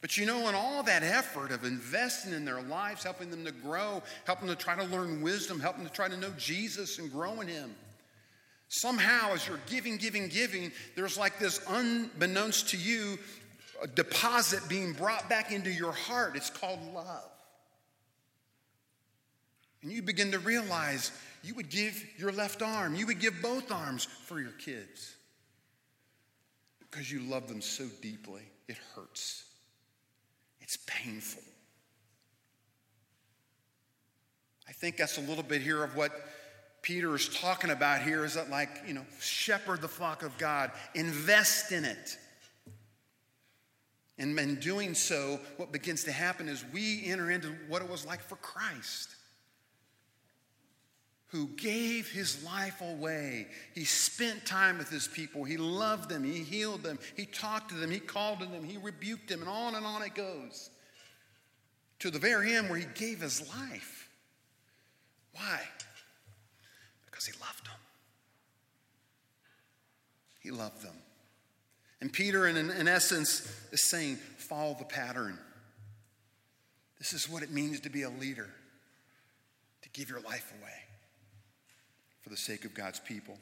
But 0.00 0.16
you 0.16 0.24
know, 0.24 0.48
in 0.48 0.54
all 0.54 0.82
that 0.84 1.02
effort 1.02 1.52
of 1.52 1.64
investing 1.64 2.32
in 2.32 2.46
their 2.46 2.62
lives, 2.62 3.04
helping 3.04 3.30
them 3.30 3.44
to 3.44 3.52
grow, 3.52 4.02
helping 4.24 4.48
them 4.48 4.56
to 4.56 4.64
try 4.64 4.74
to 4.76 4.84
learn 4.84 5.20
wisdom, 5.20 5.60
helping 5.60 5.82
them 5.82 5.90
to 5.90 5.94
try 5.94 6.08
to 6.08 6.16
know 6.16 6.32
Jesus 6.38 6.98
and 6.98 7.12
grow 7.12 7.42
in 7.42 7.48
Him, 7.48 7.74
somehow 8.68 9.34
as 9.34 9.46
you're 9.46 9.60
giving, 9.68 9.98
giving, 9.98 10.28
giving, 10.28 10.72
there's 10.96 11.18
like 11.18 11.38
this 11.38 11.60
unbeknownst 11.68 12.70
to 12.70 12.78
you 12.78 13.18
a 13.82 13.86
deposit 13.86 14.60
being 14.68 14.92
brought 14.92 15.28
back 15.28 15.52
into 15.52 15.70
your 15.70 15.92
heart. 15.92 16.36
It's 16.36 16.50
called 16.50 16.80
love. 16.94 17.30
And 19.82 19.90
you 19.90 20.02
begin 20.02 20.32
to 20.32 20.38
realize 20.38 21.10
you 21.42 21.54
would 21.54 21.70
give 21.70 22.04
your 22.18 22.32
left 22.32 22.60
arm, 22.60 22.94
you 22.94 23.06
would 23.06 23.20
give 23.20 23.40
both 23.40 23.72
arms 23.72 24.04
for 24.04 24.40
your 24.40 24.52
kids 24.52 25.14
because 26.80 27.10
you 27.10 27.20
love 27.20 27.48
them 27.48 27.62
so 27.62 27.86
deeply. 28.02 28.42
It 28.68 28.76
hurts, 28.94 29.44
it's 30.60 30.78
painful. 30.86 31.42
I 34.68 34.72
think 34.72 34.96
that's 34.96 35.18
a 35.18 35.22
little 35.22 35.42
bit 35.42 35.62
here 35.62 35.82
of 35.82 35.96
what 35.96 36.12
Peter 36.82 37.14
is 37.14 37.28
talking 37.28 37.70
about 37.70 38.02
here 38.02 38.24
is 38.24 38.34
that, 38.34 38.50
like, 38.50 38.70
you 38.86 38.94
know, 38.94 39.04
shepherd 39.20 39.82
the 39.82 39.88
flock 39.88 40.22
of 40.22 40.36
God, 40.38 40.70
invest 40.94 41.72
in 41.72 41.84
it. 41.84 42.16
And 44.20 44.38
in 44.38 44.56
doing 44.56 44.92
so, 44.92 45.40
what 45.56 45.72
begins 45.72 46.04
to 46.04 46.12
happen 46.12 46.46
is 46.46 46.62
we 46.74 47.06
enter 47.06 47.30
into 47.30 47.48
what 47.68 47.80
it 47.80 47.88
was 47.88 48.04
like 48.04 48.20
for 48.20 48.36
Christ 48.36 49.16
who 51.28 51.46
gave 51.56 52.10
his 52.10 52.44
life 52.44 52.82
away. 52.82 53.46
He 53.74 53.84
spent 53.84 54.44
time 54.44 54.76
with 54.76 54.90
his 54.90 55.08
people. 55.08 55.44
He 55.44 55.56
loved 55.56 56.10
them. 56.10 56.22
He 56.22 56.42
healed 56.42 56.82
them. 56.82 56.98
He 57.16 57.24
talked 57.24 57.70
to 57.70 57.76
them. 57.76 57.90
He 57.90 57.98
called 57.98 58.40
to 58.40 58.46
them. 58.46 58.62
He 58.62 58.76
rebuked 58.76 59.28
them. 59.28 59.40
And 59.40 59.48
on 59.48 59.74
and 59.74 59.86
on 59.86 60.02
it 60.02 60.14
goes 60.14 60.68
to 62.00 62.10
the 62.10 62.18
very 62.18 62.54
end 62.54 62.68
where 62.68 62.78
he 62.78 62.86
gave 62.94 63.20
his 63.20 63.48
life. 63.48 64.10
Why? 65.32 65.60
Because 67.06 67.24
he 67.24 67.32
loved 67.40 67.64
them. 67.64 67.80
He 70.40 70.50
loved 70.50 70.82
them. 70.82 70.96
And 72.00 72.12
Peter, 72.12 72.46
in, 72.46 72.56
in 72.56 72.88
essence, 72.88 73.40
is 73.72 73.88
saying, 73.88 74.16
follow 74.16 74.74
the 74.78 74.84
pattern. 74.84 75.38
This 76.98 77.12
is 77.12 77.28
what 77.28 77.42
it 77.42 77.50
means 77.50 77.80
to 77.80 77.90
be 77.90 78.02
a 78.02 78.10
leader, 78.10 78.48
to 79.82 79.88
give 79.90 80.08
your 80.08 80.20
life 80.20 80.52
away 80.60 80.72
for 82.22 82.30
the 82.30 82.36
sake 82.36 82.64
of 82.64 82.74
God's 82.74 83.00
people. 83.00 83.38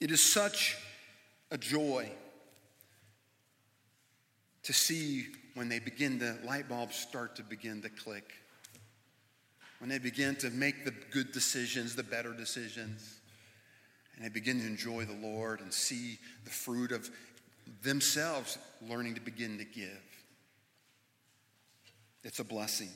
It 0.00 0.10
is 0.10 0.32
such 0.32 0.76
a 1.50 1.58
joy 1.58 2.08
to 4.64 4.72
see 4.72 5.26
when 5.54 5.68
they 5.68 5.78
begin 5.78 6.18
the 6.18 6.38
light 6.44 6.68
bulbs 6.68 6.94
start 6.94 7.36
to 7.36 7.42
begin 7.42 7.82
to 7.82 7.88
click. 7.88 8.32
When 9.78 9.88
they 9.88 9.98
begin 9.98 10.36
to 10.36 10.50
make 10.50 10.84
the 10.84 10.92
good 11.10 11.32
decisions, 11.32 11.94
the 11.94 12.02
better 12.02 12.32
decisions, 12.32 13.17
and 14.18 14.26
they 14.26 14.30
begin 14.30 14.60
to 14.60 14.66
enjoy 14.66 15.04
the 15.04 15.14
Lord 15.14 15.60
and 15.60 15.72
see 15.72 16.18
the 16.42 16.50
fruit 16.50 16.90
of 16.90 17.08
themselves 17.84 18.58
learning 18.88 19.14
to 19.14 19.20
begin 19.20 19.58
to 19.58 19.64
give. 19.64 20.02
It's 22.24 22.40
a 22.40 22.44
blessing. 22.44 22.88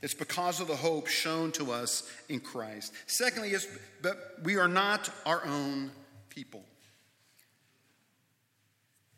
It's 0.00 0.14
because 0.14 0.60
of 0.60 0.68
the 0.68 0.76
hope 0.76 1.08
shown 1.08 1.50
to 1.52 1.72
us 1.72 2.08
in 2.28 2.38
Christ. 2.38 2.92
Secondly, 3.08 3.50
is 3.50 3.66
but 4.00 4.16
we 4.44 4.56
are 4.56 4.68
not 4.68 5.10
our 5.26 5.44
own 5.44 5.90
people. 6.28 6.62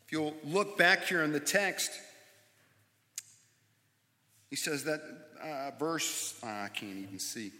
If 0.05 0.11
you'll 0.11 0.33
look 0.43 0.75
back 0.75 1.03
here 1.03 1.21
in 1.21 1.31
the 1.31 1.39
text, 1.39 1.91
he 4.49 4.55
says 4.55 4.85
that 4.85 5.01
uh, 5.39 5.71
verse, 5.77 6.39
uh, 6.43 6.47
I 6.47 6.69
can't 6.73 6.97
even 6.97 7.19
see. 7.19 7.51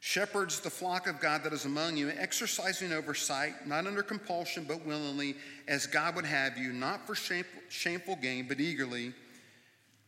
Shepherds 0.00 0.60
the 0.60 0.70
flock 0.70 1.06
of 1.06 1.20
God 1.20 1.42
that 1.44 1.52
is 1.52 1.64
among 1.64 1.96
you, 1.96 2.10
exercising 2.10 2.92
oversight, 2.92 3.66
not 3.66 3.86
under 3.86 4.02
compulsion, 4.02 4.64
but 4.66 4.86
willingly, 4.86 5.34
as 5.66 5.86
God 5.86 6.14
would 6.14 6.24
have 6.24 6.56
you, 6.56 6.72
not 6.72 7.06
for 7.06 7.14
shameful, 7.14 8.16
gain, 8.16 8.46
but 8.46 8.60
eagerly 8.60 9.12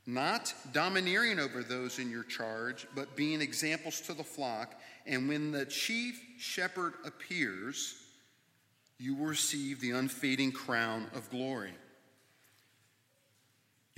not 0.07 0.53
domineering 0.73 1.39
over 1.39 1.63
those 1.63 1.99
in 1.99 2.11
your 2.11 2.25
charge, 2.25 2.87
but 2.95 3.17
being 3.17 3.41
examples 3.41 4.01
to 4.03 4.15
the 4.15 4.25
flock. 4.25 4.81
And 5.07 5.29
when 5.29 5.53
the 5.53 5.67
chief 5.67 6.21
shepherd 6.39 6.95
appears, 7.05 7.95
you 8.99 9.15
will 9.15 9.27
receive 9.27 9.81
the 9.81 9.93
unfading 9.93 10.53
crown 10.53 11.09
of 11.15 11.31
glory. 11.31 11.73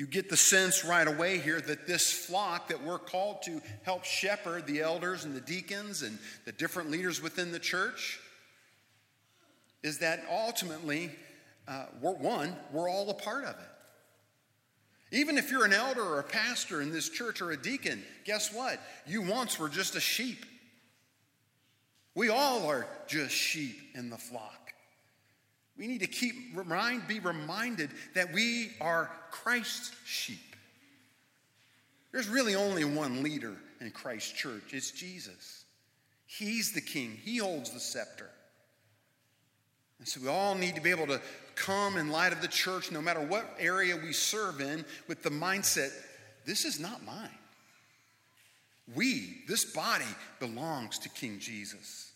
You 0.03 0.09
get 0.09 0.29
the 0.29 0.37
sense 0.37 0.85
right 0.85 1.07
away 1.07 1.39
here 1.39 1.61
that 1.61 1.87
this 1.87 2.13
flock 2.13 2.71
that 2.71 2.83
we're 2.83 2.99
called 2.99 3.41
to 3.43 3.63
help 3.85 4.03
shepherd 4.03 4.67
the 4.67 4.81
elders 4.81 5.25
and 5.25 5.33
the 5.33 5.41
deacons 5.41 6.03
and 6.03 6.19
the 6.45 6.51
different 6.51 6.91
leaders 6.91 7.23
within 7.23 7.53
the 7.53 7.61
church 7.61 8.19
is 9.85 9.99
that 9.99 10.25
ultimately, 10.29 11.13
uh, 11.69 11.85
we're 12.01 12.15
one, 12.15 12.57
we're 12.73 12.91
all 12.91 13.11
a 13.11 13.15
part 13.15 13.45
of 13.45 13.51
it. 13.51 15.17
Even 15.17 15.39
if 15.39 15.53
you're 15.53 15.65
an 15.65 15.73
elder 15.73 16.03
or 16.03 16.19
a 16.19 16.25
pastor 16.25 16.83
in 16.83 16.91
this 16.91 17.09
church 17.09 17.41
or 17.41 17.53
a 17.53 17.57
deacon, 17.57 18.03
guess 18.25 18.53
what? 18.53 18.81
You 19.07 19.23
once 19.23 19.57
were 19.57 19.69
just 19.69 19.95
a 19.95 20.01
sheep. 20.01 20.45
We 22.17 22.29
all 22.29 22.67
are 22.67 22.89
just 23.07 23.37
sheep 23.37 23.79
in 23.95 24.11
the 24.11 24.19
flock. 24.19 24.62
We 25.77 25.87
need 25.87 26.01
to 26.01 26.07
keep 26.07 26.35
remind, 26.55 27.09
be 27.09 27.19
reminded 27.21 27.91
that 28.15 28.33
we 28.33 28.73
are 28.81 29.11
Christ's 29.31 29.93
sheep. 30.05 30.39
There's 32.13 32.29
really 32.29 32.55
only 32.55 32.85
one 32.85 33.23
leader 33.23 33.57
in 33.81 33.91
Christ's 33.91 34.33
church. 34.33 34.73
It's 34.73 34.91
Jesus. 34.91 35.65
He's 36.27 36.73
the 36.73 36.81
king. 36.81 37.19
He 37.23 37.39
holds 37.39 37.71
the 37.71 37.81
scepter. 37.81 38.29
And 39.99 40.07
so 40.07 40.21
we 40.21 40.29
all 40.29 40.55
need 40.55 40.75
to 40.75 40.81
be 40.81 40.91
able 40.91 41.07
to 41.07 41.21
come 41.55 41.97
in 41.97 42.11
light 42.11 42.33
of 42.33 42.43
the 42.43 42.49
church, 42.49 42.91
no 42.91 43.01
matter 43.01 43.21
what 43.21 43.57
area 43.59 43.97
we 43.97 44.13
serve 44.13 44.61
in, 44.61 44.85
with 45.09 45.23
the 45.23 45.31
mindset 45.31 45.91
this 46.45 46.65
is 46.65 46.81
not 46.81 47.05
mine. 47.05 47.29
We, 48.95 49.43
this 49.47 49.65
body, 49.65 50.05
belongs 50.41 50.99
to 51.01 51.09
King 51.09 51.39
Jesus. 51.39 52.11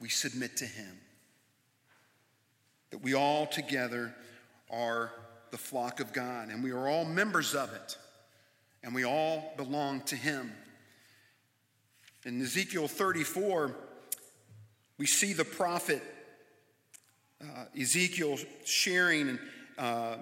We 0.00 0.08
submit 0.08 0.56
to 0.58 0.64
him. 0.64 0.96
That 2.90 3.02
we 3.02 3.14
all 3.14 3.46
together 3.46 4.14
are 4.70 5.12
the 5.50 5.58
flock 5.58 6.00
of 6.00 6.12
God, 6.12 6.48
and 6.48 6.62
we 6.62 6.70
are 6.72 6.88
all 6.88 7.04
members 7.04 7.54
of 7.54 7.72
it, 7.72 7.96
and 8.82 8.94
we 8.94 9.04
all 9.04 9.52
belong 9.56 10.02
to 10.02 10.16
him. 10.16 10.52
In 12.24 12.40
Ezekiel 12.42 12.88
34, 12.88 13.74
we 14.98 15.06
see 15.06 15.32
the 15.32 15.44
prophet 15.44 16.02
uh, 17.40 17.64
Ezekiel 17.78 18.36
sharing 18.64 19.38
uh, 19.78 20.16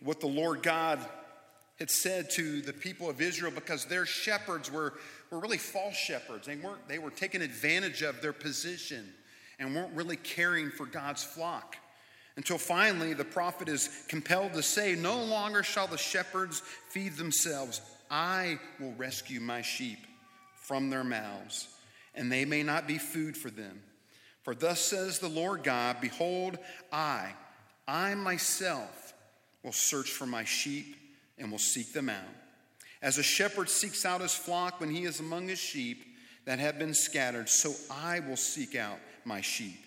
what 0.00 0.20
the 0.20 0.26
Lord 0.26 0.62
God 0.62 1.00
had 1.78 1.90
said 1.90 2.30
to 2.30 2.60
the 2.60 2.72
people 2.72 3.08
of 3.08 3.20
Israel 3.20 3.50
because 3.52 3.86
their 3.86 4.06
shepherds 4.06 4.70
were, 4.70 4.94
were 5.30 5.40
really 5.40 5.58
false 5.58 5.96
shepherds. 5.96 6.46
They, 6.46 6.56
weren't, 6.56 6.86
they 6.86 6.98
were 6.98 7.10
taking 7.10 7.42
advantage 7.42 8.02
of 8.02 8.20
their 8.20 8.32
position 8.32 9.12
and 9.58 9.74
weren't 9.74 9.94
really 9.94 10.16
caring 10.16 10.70
for 10.70 10.86
God's 10.86 11.22
flock. 11.22 11.76
Until 12.36 12.58
finally, 12.58 13.14
the 13.14 13.24
prophet 13.24 13.68
is 13.68 14.04
compelled 14.08 14.54
to 14.54 14.62
say, 14.62 14.94
No 14.94 15.22
longer 15.22 15.62
shall 15.62 15.86
the 15.86 15.98
shepherds 15.98 16.60
feed 16.88 17.16
themselves. 17.16 17.80
I 18.10 18.58
will 18.80 18.92
rescue 18.94 19.40
my 19.40 19.62
sheep 19.62 19.98
from 20.56 20.90
their 20.90 21.04
mouths, 21.04 21.68
and 22.14 22.30
they 22.30 22.44
may 22.44 22.62
not 22.62 22.88
be 22.88 22.98
food 22.98 23.36
for 23.36 23.50
them. 23.50 23.82
For 24.42 24.54
thus 24.54 24.80
says 24.80 25.18
the 25.18 25.28
Lord 25.28 25.62
God 25.62 26.00
Behold, 26.00 26.58
I, 26.92 27.32
I 27.86 28.14
myself, 28.14 29.14
will 29.62 29.72
search 29.72 30.10
for 30.10 30.26
my 30.26 30.44
sheep 30.44 30.96
and 31.38 31.50
will 31.50 31.58
seek 31.58 31.92
them 31.92 32.08
out. 32.08 32.18
As 33.00 33.18
a 33.18 33.22
shepherd 33.22 33.68
seeks 33.68 34.04
out 34.04 34.20
his 34.20 34.34
flock 34.34 34.80
when 34.80 34.90
he 34.90 35.04
is 35.04 35.20
among 35.20 35.48
his 35.48 35.58
sheep 35.58 36.04
that 36.44 36.58
have 36.58 36.78
been 36.78 36.94
scattered, 36.94 37.48
so 37.48 37.74
I 37.90 38.20
will 38.20 38.36
seek 38.36 38.76
out 38.76 38.98
my 39.26 39.40
sheep, 39.40 39.84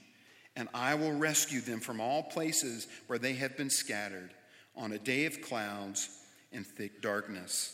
and 0.55 0.67
I 0.73 0.95
will 0.95 1.13
rescue 1.13 1.61
them 1.61 1.79
from 1.79 1.99
all 1.99 2.23
places 2.23 2.87
where 3.07 3.19
they 3.19 3.33
have 3.33 3.57
been 3.57 3.69
scattered 3.69 4.31
on 4.75 4.91
a 4.91 4.99
day 4.99 5.25
of 5.25 5.41
clouds 5.41 6.09
and 6.51 6.65
thick 6.65 7.01
darkness. 7.01 7.73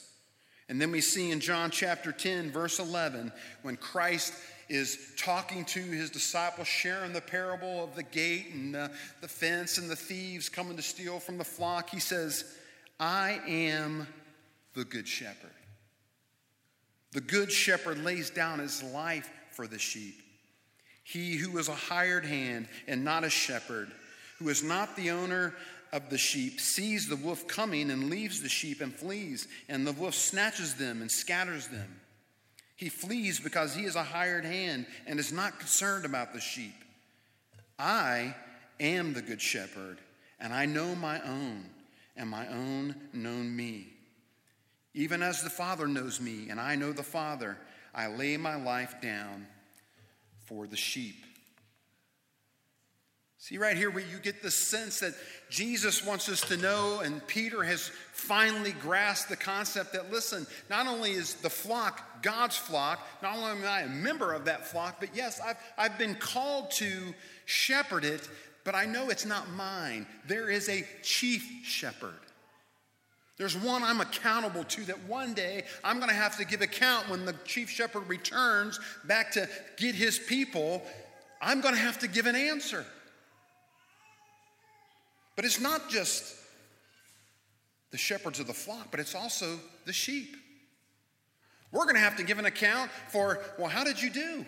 And 0.69 0.81
then 0.81 0.91
we 0.91 1.01
see 1.01 1.31
in 1.31 1.39
John 1.39 1.71
chapter 1.71 2.11
10, 2.11 2.51
verse 2.51 2.79
11, 2.79 3.31
when 3.61 3.75
Christ 3.75 4.33
is 4.69 5.13
talking 5.17 5.65
to 5.65 5.79
his 5.79 6.09
disciples, 6.09 6.67
sharing 6.67 7.13
the 7.13 7.21
parable 7.21 7.83
of 7.83 7.95
the 7.95 8.03
gate 8.03 8.47
and 8.53 8.73
the, 8.73 8.89
the 9.21 9.27
fence 9.27 9.77
and 9.77 9.89
the 9.89 9.95
thieves 9.95 10.49
coming 10.49 10.77
to 10.77 10.81
steal 10.81 11.19
from 11.19 11.37
the 11.37 11.43
flock, 11.43 11.89
he 11.89 11.99
says, 11.99 12.55
I 12.99 13.41
am 13.45 14.07
the 14.73 14.85
good 14.85 15.07
shepherd. 15.07 15.51
The 17.11 17.21
good 17.21 17.51
shepherd 17.51 18.03
lays 18.03 18.29
down 18.29 18.59
his 18.59 18.81
life 18.81 19.29
for 19.51 19.67
the 19.67 19.77
sheep. 19.77 20.22
He 21.03 21.35
who 21.35 21.57
is 21.57 21.67
a 21.67 21.75
hired 21.75 22.25
hand 22.25 22.67
and 22.87 23.03
not 23.03 23.23
a 23.23 23.29
shepherd, 23.29 23.91
who 24.39 24.49
is 24.49 24.63
not 24.63 24.95
the 24.95 25.11
owner 25.11 25.53
of 25.91 26.09
the 26.09 26.17
sheep, 26.17 26.59
sees 26.59 27.07
the 27.07 27.15
wolf 27.15 27.47
coming 27.47 27.91
and 27.91 28.09
leaves 28.09 28.41
the 28.41 28.49
sheep 28.49 28.81
and 28.81 28.93
flees, 28.93 29.47
and 29.67 29.85
the 29.85 29.91
wolf 29.91 30.15
snatches 30.15 30.75
them 30.75 31.01
and 31.01 31.11
scatters 31.11 31.67
them. 31.67 31.99
He 32.75 32.89
flees 32.89 33.39
because 33.39 33.75
he 33.75 33.83
is 33.83 33.95
a 33.95 34.03
hired 34.03 34.45
hand 34.45 34.87
and 35.05 35.19
is 35.19 35.31
not 35.31 35.59
concerned 35.59 36.05
about 36.05 36.33
the 36.33 36.41
sheep. 36.41 36.73
I 37.77 38.35
am 38.79 39.13
the 39.13 39.21
good 39.21 39.41
shepherd, 39.41 39.99
and 40.39 40.53
I 40.53 40.65
know 40.65 40.95
my 40.95 41.21
own, 41.21 41.65
and 42.15 42.29
my 42.29 42.47
own 42.47 42.95
know 43.13 43.35
me. 43.35 43.87
Even 44.93 45.21
as 45.21 45.43
the 45.43 45.49
Father 45.49 45.87
knows 45.87 46.19
me, 46.19 46.49
and 46.49 46.59
I 46.59 46.75
know 46.75 46.91
the 46.91 47.03
Father, 47.03 47.57
I 47.93 48.07
lay 48.07 48.37
my 48.37 48.55
life 48.55 48.95
down 49.01 49.47
for 50.45 50.67
the 50.67 50.77
sheep. 50.77 51.15
See, 53.43 53.57
right 53.57 53.75
here, 53.75 53.91
where 53.91 54.05
you 54.05 54.19
get 54.19 54.41
the 54.41 54.49
sense 54.49 55.01
that 55.01 55.13
Jesus 55.49 56.05
wants 56.05 56.29
us 56.29 56.39
to 56.41 56.55
know, 56.55 57.01
and 57.01 57.25
Peter 57.27 57.61
has 57.61 57.91
finally 58.13 58.71
grasped 58.71 59.27
the 59.27 59.35
concept 59.35 59.91
that, 59.91 60.09
listen, 60.13 60.47
not 60.69 60.87
only 60.87 61.11
is 61.11 61.33
the 61.35 61.49
flock 61.49 62.23
God's 62.23 62.55
flock, 62.55 63.05
not 63.21 63.35
only 63.35 63.51
am 63.51 63.65
I 63.65 63.81
a 63.81 63.89
member 63.89 64.31
of 64.31 64.45
that 64.45 64.65
flock, 64.65 64.95
but 65.01 65.09
yes, 65.13 65.41
I've, 65.45 65.57
I've 65.77 65.97
been 65.97 66.15
called 66.15 66.71
to 66.71 67.13
shepherd 67.43 68.05
it, 68.05 68.29
but 68.63 68.75
I 68.75 68.85
know 68.85 69.09
it's 69.09 69.25
not 69.25 69.49
mine. 69.51 70.07
There 70.25 70.49
is 70.49 70.69
a 70.69 70.87
chief 71.01 71.45
shepherd. 71.65 72.22
There's 73.37 73.57
one 73.57 73.81
I'm 73.83 73.99
accountable 73.99 74.63
to 74.65 74.83
that 74.85 75.03
one 75.05 75.33
day 75.33 75.63
I'm 75.83 75.97
going 75.97 76.09
to 76.09 76.15
have 76.15 76.37
to 76.37 76.45
give 76.45 76.61
account 76.61 77.09
when 77.09 77.25
the 77.25 77.33
chief 77.45 77.69
shepherd 77.69 78.07
returns 78.07 78.79
back 79.05 79.31
to 79.31 79.49
get 79.77 79.95
his 79.95 80.19
people. 80.19 80.83
I'm 81.41 81.61
going 81.61 81.73
to 81.73 81.81
have 81.81 81.99
to 81.99 82.07
give 82.07 82.27
an 82.27 82.35
answer. 82.35 82.85
But 85.35 85.45
it's 85.45 85.59
not 85.59 85.89
just 85.89 86.35
the 87.91 87.97
shepherds 87.97 88.39
of 88.39 88.47
the 88.47 88.53
flock, 88.53 88.89
but 88.91 88.99
it's 88.99 89.15
also 89.15 89.59
the 89.85 89.93
sheep. 89.93 90.35
We're 91.71 91.85
going 91.85 91.95
to 91.95 92.01
have 92.01 92.17
to 92.17 92.23
give 92.23 92.37
an 92.37 92.45
account 92.45 92.91
for, 93.09 93.39
well, 93.57 93.67
how 93.67 93.83
did 93.83 93.99
you 93.99 94.11
do? 94.11 94.45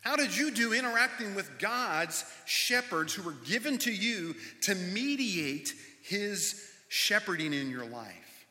How 0.00 0.16
did 0.16 0.34
you 0.34 0.50
do 0.50 0.72
interacting 0.72 1.34
with 1.34 1.58
God's 1.58 2.24
shepherds 2.46 3.12
who 3.12 3.22
were 3.22 3.34
given 3.46 3.76
to 3.78 3.92
you 3.92 4.34
to 4.62 4.74
mediate 4.74 5.74
his 6.02 6.62
shepherding 6.88 7.52
in 7.52 7.70
your 7.70 7.86
life? 7.86 8.46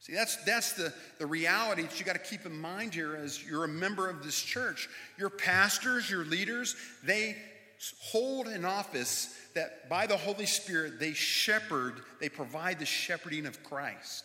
See, 0.00 0.14
that's, 0.14 0.36
that's 0.44 0.72
the, 0.72 0.92
the 1.18 1.26
reality 1.26 1.82
that 1.82 2.00
you 2.00 2.04
got 2.04 2.14
to 2.14 2.18
keep 2.18 2.44
in 2.44 2.56
mind 2.56 2.92
here 2.92 3.14
as 3.14 3.42
you're 3.44 3.64
a 3.64 3.68
member 3.68 4.10
of 4.10 4.24
this 4.24 4.40
church. 4.42 4.88
Your 5.16 5.30
pastors, 5.30 6.10
your 6.10 6.24
leaders, 6.24 6.74
they 7.04 7.36
hold 8.00 8.48
an 8.48 8.64
office 8.64 9.32
that 9.54 9.88
by 9.88 10.08
the 10.08 10.16
Holy 10.16 10.46
Spirit 10.46 10.98
they 10.98 11.12
shepherd, 11.12 12.00
they 12.20 12.28
provide 12.28 12.80
the 12.80 12.84
shepherding 12.84 13.46
of 13.46 13.62
Christ. 13.62 14.24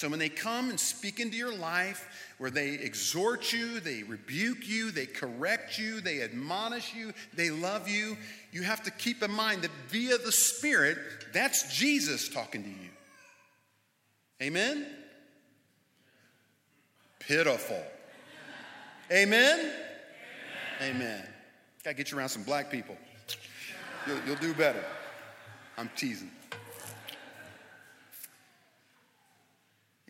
So 0.00 0.08
when 0.08 0.18
they 0.18 0.30
come 0.30 0.70
and 0.70 0.80
speak 0.80 1.20
into 1.20 1.36
your 1.36 1.54
life, 1.54 2.08
where 2.38 2.50
they 2.50 2.70
exhort 2.70 3.52
you, 3.52 3.80
they 3.80 4.02
rebuke 4.02 4.66
you, 4.66 4.90
they 4.90 5.04
correct 5.04 5.78
you, 5.78 6.00
they 6.00 6.22
admonish 6.22 6.94
you, 6.94 7.12
they 7.34 7.50
love 7.50 7.86
you, 7.86 8.16
you 8.50 8.62
have 8.62 8.82
to 8.84 8.90
keep 8.92 9.22
in 9.22 9.30
mind 9.30 9.60
that 9.60 9.70
via 9.88 10.16
the 10.16 10.32
Spirit, 10.32 10.96
that's 11.34 11.76
Jesus 11.76 12.30
talking 12.30 12.62
to 12.62 12.68
you. 12.70 12.88
Amen? 14.40 14.86
Pitiful. 17.18 17.84
Amen? 19.12 19.58
Amen. 20.80 20.96
Amen. 20.96 21.28
Got 21.84 21.90
to 21.90 21.96
get 21.98 22.10
you 22.10 22.16
around 22.16 22.30
some 22.30 22.44
black 22.44 22.70
people. 22.70 22.96
You'll, 24.06 24.20
you'll 24.26 24.36
do 24.36 24.54
better. 24.54 24.82
I'm 25.76 25.90
teasing. 25.94 26.30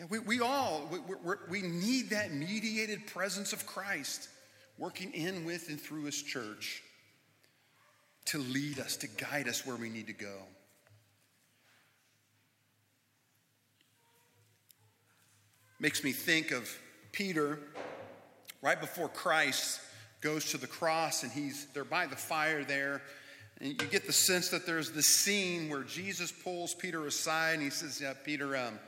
Yeah, 0.00 0.06
we, 0.08 0.18
we 0.18 0.40
all, 0.40 0.88
we, 0.90 1.34
we 1.50 1.60
need 1.60 2.08
that 2.10 2.32
mediated 2.32 3.06
presence 3.06 3.52
of 3.52 3.66
Christ 3.66 4.30
working 4.78 5.12
in, 5.12 5.44
with, 5.44 5.68
and 5.68 5.78
through 5.78 6.04
His 6.04 6.22
church 6.22 6.82
to 8.26 8.38
lead 8.38 8.78
us, 8.78 8.96
to 8.96 9.08
guide 9.08 9.46
us 9.46 9.66
where 9.66 9.76
we 9.76 9.90
need 9.90 10.06
to 10.06 10.14
go. 10.14 10.38
Makes 15.78 16.02
me 16.02 16.12
think 16.12 16.50
of 16.50 16.70
Peter 17.12 17.58
right 18.62 18.80
before 18.80 19.08
Christ 19.10 19.80
goes 20.22 20.46
to 20.52 20.56
the 20.56 20.66
cross 20.66 21.24
and 21.24 21.32
he's 21.32 21.66
they're 21.74 21.84
by 21.84 22.06
the 22.06 22.16
fire 22.16 22.62
there 22.62 23.02
and 23.58 23.68
you 23.68 23.88
get 23.88 24.06
the 24.06 24.12
sense 24.12 24.50
that 24.50 24.66
there's 24.66 24.92
this 24.92 25.06
scene 25.06 25.70
where 25.70 25.82
jesus 25.82 26.30
pulls 26.30 26.74
peter 26.74 27.06
aside 27.06 27.54
and 27.54 27.62
he 27.62 27.70
says 27.70 27.98
yeah 28.02 28.12
peter 28.22 28.54
um, 28.54 28.78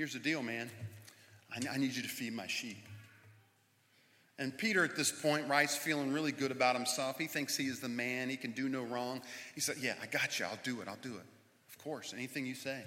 here's 0.00 0.14
the 0.14 0.18
deal 0.18 0.42
man. 0.42 0.70
I, 1.52 1.74
I 1.74 1.76
need 1.76 1.94
you 1.94 2.00
to 2.00 2.08
feed 2.08 2.32
my 2.32 2.46
sheep. 2.46 2.78
And 4.38 4.56
peter 4.56 4.82
at 4.82 4.96
this 4.96 5.12
point 5.12 5.46
writes 5.46 5.76
feeling 5.76 6.10
really 6.10 6.32
good 6.32 6.50
about 6.50 6.74
himself. 6.74 7.18
He 7.18 7.26
thinks 7.26 7.54
he 7.54 7.66
is 7.66 7.80
the 7.80 7.88
man. 7.90 8.30
He 8.30 8.38
can 8.38 8.52
do 8.52 8.70
no 8.70 8.82
wrong. 8.82 9.20
He 9.54 9.60
said 9.60 9.76
yeah 9.78 9.92
i 10.02 10.06
got 10.06 10.38
you. 10.38 10.46
I'll 10.46 10.58
do 10.62 10.80
it. 10.80 10.88
I'll 10.88 10.96
do 11.02 11.16
it. 11.16 11.26
Of 11.68 11.76
course 11.84 12.14
anything 12.14 12.46
you 12.46 12.54
say. 12.54 12.82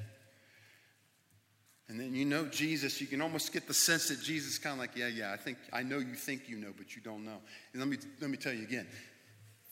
And 1.87 1.99
then 1.99 2.15
you 2.15 2.25
know 2.25 2.45
Jesus, 2.47 2.99
you 2.99 3.05
can 3.05 3.21
almost 3.21 3.53
get 3.53 3.67
the 3.67 3.75
sense 3.75 4.07
that 4.07 4.19
Jesus 4.19 4.53
is 4.53 4.57
kind 4.57 4.73
of 4.73 4.79
like, 4.79 4.95
yeah, 4.95 5.09
yeah, 5.09 5.31
I 5.31 5.37
think 5.37 5.59
I 5.71 5.83
know 5.83 5.99
you 5.99 6.15
think 6.15 6.49
you 6.49 6.57
know, 6.57 6.73
but 6.75 6.95
you 6.95 7.01
don't 7.03 7.23
know. 7.23 7.37
And 7.73 7.79
let 7.79 7.87
me 7.87 7.97
let 8.21 8.31
me 8.31 8.37
tell 8.37 8.53
you 8.53 8.63
again, 8.63 8.87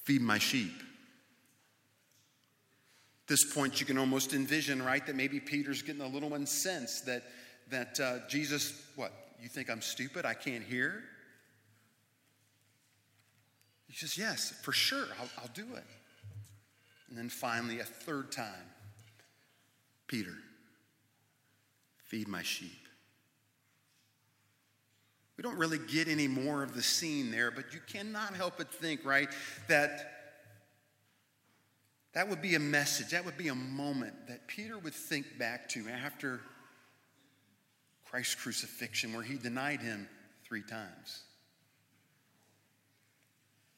feed 0.04 0.22
my 0.22 0.38
sheep. 0.38 0.74
This 3.32 3.46
point, 3.46 3.80
you 3.80 3.86
can 3.86 3.98
almost 3.98 4.34
envision, 4.34 4.84
right, 4.84 5.08
that 5.08 5.16
maybe 5.16 5.40
Peter's 5.40 5.82
getting 5.82 6.02
a 6.02 6.08
little 6.08 6.34
incensed 6.34 7.06
that 7.06 7.24
that 7.70 7.98
uh, 7.98 8.28
Jesus, 8.28 8.74
what? 8.98 9.14
You 9.42 9.48
think 9.48 9.70
I'm 9.70 9.82
stupid? 9.82 10.26
I 10.26 10.34
can't 10.34 10.66
hear? 10.66 11.02
He 13.88 13.96
says, 13.96 14.18
yes, 14.18 14.54
for 14.64 14.74
sure, 14.74 15.06
I'll, 15.18 15.30
I'll 15.38 15.50
do 15.54 15.62
it. 15.62 15.86
And 17.08 17.18
then 17.18 17.30
finally, 17.30 17.80
a 17.80 17.86
third 17.86 18.34
time, 18.34 18.68
Peter 20.08 20.36
Feed 22.08 22.28
my 22.28 22.44
sheep. 22.44 22.86
We 25.38 25.42
don't 25.42 25.58
really 25.58 25.80
get 25.80 26.10
any 26.10 26.28
more 26.28 26.64
of 26.64 26.76
the 26.76 26.84
scene 26.84 27.32
there, 27.32 27.50
but 27.50 27.74
you 27.74 27.80
cannot 27.88 28.36
help 28.36 28.58
but 28.58 28.74
think, 28.74 29.06
right, 29.06 29.30
that 29.70 30.21
that 32.14 32.28
would 32.28 32.42
be 32.42 32.56
a 32.56 32.60
message, 32.60 33.12
that 33.12 33.24
would 33.26 33.38
be 33.38 33.48
a 33.48 33.56
moment 33.56 34.14
that 34.28 34.48
Peter 34.48 34.78
would 34.78 34.94
think 34.94 35.38
back 35.38 35.70
to 35.70 35.88
after 35.88 36.42
Christ's 38.06 38.36
crucifixion, 38.36 39.14
where 39.14 39.24
he 39.24 39.38
denied 39.38 39.82
him 39.82 40.08
three 40.44 40.64
times. 40.64 41.24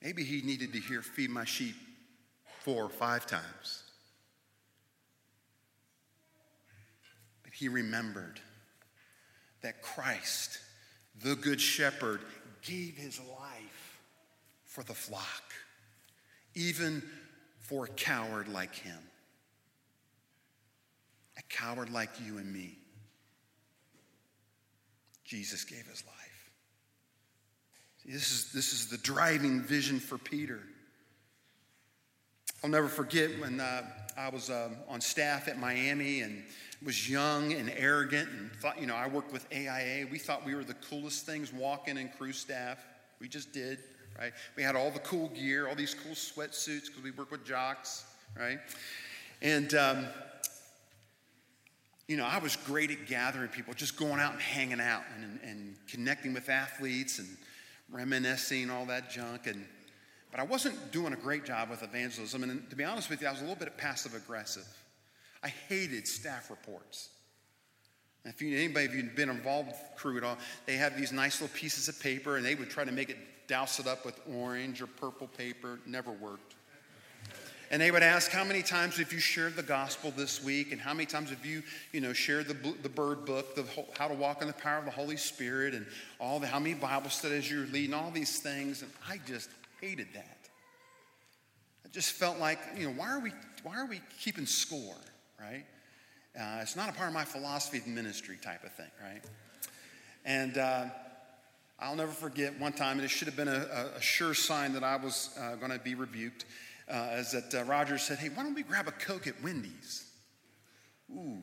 Maybe 0.01 0.23
he 0.23 0.41
needed 0.41 0.73
to 0.73 0.79
hear, 0.79 1.01
Feed 1.01 1.29
my 1.29 1.45
sheep 1.45 1.75
four 2.61 2.83
or 2.83 2.89
five 2.89 3.27
times. 3.27 3.83
But 7.43 7.53
he 7.53 7.69
remembered 7.69 8.39
that 9.61 9.81
Christ, 9.81 10.59
the 11.21 11.35
Good 11.35 11.61
Shepherd, 11.61 12.21
gave 12.63 12.97
his 12.97 13.19
life 13.19 13.99
for 14.65 14.83
the 14.83 14.93
flock, 14.93 15.53
even 16.55 17.03
for 17.73 17.85
a 17.85 17.87
coward 17.87 18.47
like 18.47 18.75
him, 18.75 18.99
a 21.39 21.41
coward 21.49 21.89
like 21.89 22.09
you 22.23 22.37
and 22.37 22.53
me. 22.53 22.77
Jesus 25.23 25.63
gave 25.63 25.83
his 25.87 26.03
life. 26.05 26.51
See, 28.03 28.11
this, 28.11 28.31
is, 28.31 28.51
this 28.51 28.73
is 28.73 28.89
the 28.89 28.97
driving 28.97 29.61
vision 29.61 29.99
for 29.99 30.19
Peter. 30.19 30.59
I'll 32.63 32.69
never 32.69 32.87
forget 32.87 33.39
when 33.39 33.59
uh, 33.59 33.81
I 34.15 34.29
was 34.29 34.51
um, 34.51 34.75
on 34.87 35.01
staff 35.01 35.47
at 35.47 35.57
Miami 35.57 36.21
and 36.21 36.43
was 36.85 37.09
young 37.09 37.53
and 37.53 37.73
arrogant 37.75 38.29
and 38.29 38.51
thought, 38.57 38.79
you 38.79 38.85
know, 38.85 38.95
I 38.95 39.07
worked 39.07 39.33
with 39.33 39.47
AIA. 39.51 40.05
We 40.11 40.19
thought 40.19 40.45
we 40.45 40.53
were 40.53 40.63
the 40.63 40.75
coolest 40.75 41.25
things 41.25 41.51
walking 41.51 41.97
in 41.97 42.09
Cru 42.09 42.33
staff. 42.33 42.77
We 43.19 43.27
just 43.27 43.51
did, 43.51 43.79
right? 44.17 44.33
We 44.55 44.63
had 44.63 44.75
all 44.75 44.91
the 44.91 44.99
cool 44.99 45.29
gear, 45.29 45.67
all 45.67 45.75
these 45.75 45.93
cool 45.93 46.13
sweatsuits 46.13 46.87
because 46.87 47.03
we 47.03 47.11
work 47.11 47.31
with 47.31 47.45
jocks, 47.45 48.05
right? 48.37 48.59
And 49.41 49.73
um, 49.73 50.07
you 52.07 52.17
know, 52.17 52.25
I 52.25 52.37
was 52.37 52.55
great 52.55 52.91
at 52.91 53.07
gathering 53.07 53.49
people, 53.49 53.73
just 53.73 53.97
going 53.97 54.19
out 54.19 54.33
and 54.33 54.41
hanging 54.41 54.81
out 54.81 55.03
and, 55.15 55.39
and 55.41 55.75
connecting 55.87 56.33
with 56.33 56.49
athletes 56.49 57.19
and 57.19 57.27
reminiscing, 57.89 58.69
all 58.69 58.85
that 58.87 59.09
junk. 59.09 59.47
And, 59.47 59.65
but 60.29 60.39
I 60.39 60.43
wasn't 60.43 60.91
doing 60.91 61.13
a 61.13 61.17
great 61.17 61.45
job 61.45 61.69
with 61.69 61.81
evangelism. 61.81 62.43
And 62.43 62.69
to 62.69 62.75
be 62.75 62.83
honest 62.83 63.09
with 63.09 63.21
you, 63.21 63.27
I 63.27 63.31
was 63.31 63.39
a 63.39 63.43
little 63.43 63.57
bit 63.57 63.75
passive 63.77 64.15
aggressive. 64.15 64.67
I 65.43 65.47
hated 65.47 66.07
staff 66.07 66.49
reports. 66.49 67.09
If 68.25 68.41
you, 68.41 68.55
anybody, 68.57 68.85
of 68.85 68.95
you've 68.95 69.15
been 69.15 69.29
involved 69.29 69.67
with 69.67 69.81
Cru 69.97 70.17
at 70.17 70.23
all, 70.23 70.37
they 70.65 70.77
have 70.77 70.97
these 70.97 71.11
nice 71.11 71.41
little 71.41 71.55
pieces 71.55 71.89
of 71.89 71.99
paper 71.99 72.37
and 72.37 72.45
they 72.45 72.55
would 72.55 72.69
try 72.69 72.85
to 72.85 72.91
make 72.91 73.09
it, 73.09 73.17
douse 73.47 73.79
it 73.79 73.87
up 73.87 74.05
with 74.05 74.19
orange 74.33 74.81
or 74.81 74.87
purple 74.87 75.27
paper. 75.27 75.79
Never 75.85 76.11
worked. 76.11 76.55
And 77.73 77.81
they 77.81 77.89
would 77.89 78.03
ask, 78.03 78.29
how 78.29 78.43
many 78.43 78.61
times 78.61 78.97
have 78.97 79.11
you 79.11 79.19
shared 79.19 79.55
the 79.55 79.63
gospel 79.63 80.13
this 80.15 80.43
week? 80.43 80.71
And 80.71 80.79
how 80.79 80.93
many 80.93 81.07
times 81.07 81.31
have 81.31 81.43
you, 81.43 81.63
you 81.91 82.01
know, 82.01 82.13
shared 82.13 82.47
the, 82.47 82.75
the 82.83 82.89
bird 82.89 83.25
book, 83.25 83.55
the 83.55 83.65
how 83.97 84.07
to 84.07 84.13
walk 84.13 84.41
in 84.41 84.47
the 84.47 84.53
power 84.53 84.77
of 84.77 84.85
the 84.85 84.91
Holy 84.91 85.17
Spirit, 85.17 85.73
and 85.73 85.87
all 86.19 86.39
the, 86.39 86.45
how 86.45 86.59
many 86.59 86.75
Bible 86.75 87.09
studies 87.09 87.49
you're 87.49 87.65
leading, 87.65 87.95
all 87.95 88.11
these 88.11 88.39
things. 88.39 88.83
And 88.83 88.91
I 89.09 89.19
just 89.25 89.49
hated 89.81 90.07
that. 90.13 90.37
I 91.83 91.89
just 91.89 92.11
felt 92.11 92.37
like, 92.37 92.59
you 92.77 92.85
know, 92.85 92.93
why 92.93 93.09
are 93.09 93.19
we, 93.19 93.31
why 93.63 93.77
are 93.77 93.87
we 93.87 94.01
keeping 94.19 94.45
score, 94.45 94.95
right? 95.39 95.65
Uh, 96.39 96.59
it's 96.61 96.75
not 96.75 96.89
a 96.89 96.91
part 96.93 97.07
of 97.07 97.13
my 97.13 97.23
philosophy 97.23 97.77
of 97.77 97.85
ministry 97.85 98.37
type 98.41 98.63
of 98.63 98.71
thing, 98.73 98.89
right? 99.01 99.21
And 100.25 100.57
uh, 100.57 100.85
I'll 101.79 101.95
never 101.95 102.11
forget 102.11 102.59
one 102.59 102.73
time, 102.73 102.97
and 102.97 103.05
it 103.05 103.09
should 103.09 103.27
have 103.27 103.35
been 103.35 103.47
a, 103.47 103.91
a 103.95 104.01
sure 104.01 104.33
sign 104.33 104.73
that 104.73 104.83
I 104.83 104.95
was 104.95 105.37
uh, 105.39 105.55
going 105.55 105.71
to 105.71 105.77
be 105.77 105.93
rebuked 105.93 106.45
uh, 106.89 107.09
is 107.17 107.31
that 107.31 107.53
uh, 107.53 107.63
Roger 107.65 107.97
said, 107.97 108.17
Hey, 108.17 108.29
why 108.29 108.43
don't 108.43 108.55
we 108.55 108.63
grab 108.63 108.87
a 108.87 108.91
Coke 108.91 109.27
at 109.27 109.41
Wendy's? 109.43 110.05
Ooh, 111.11 111.37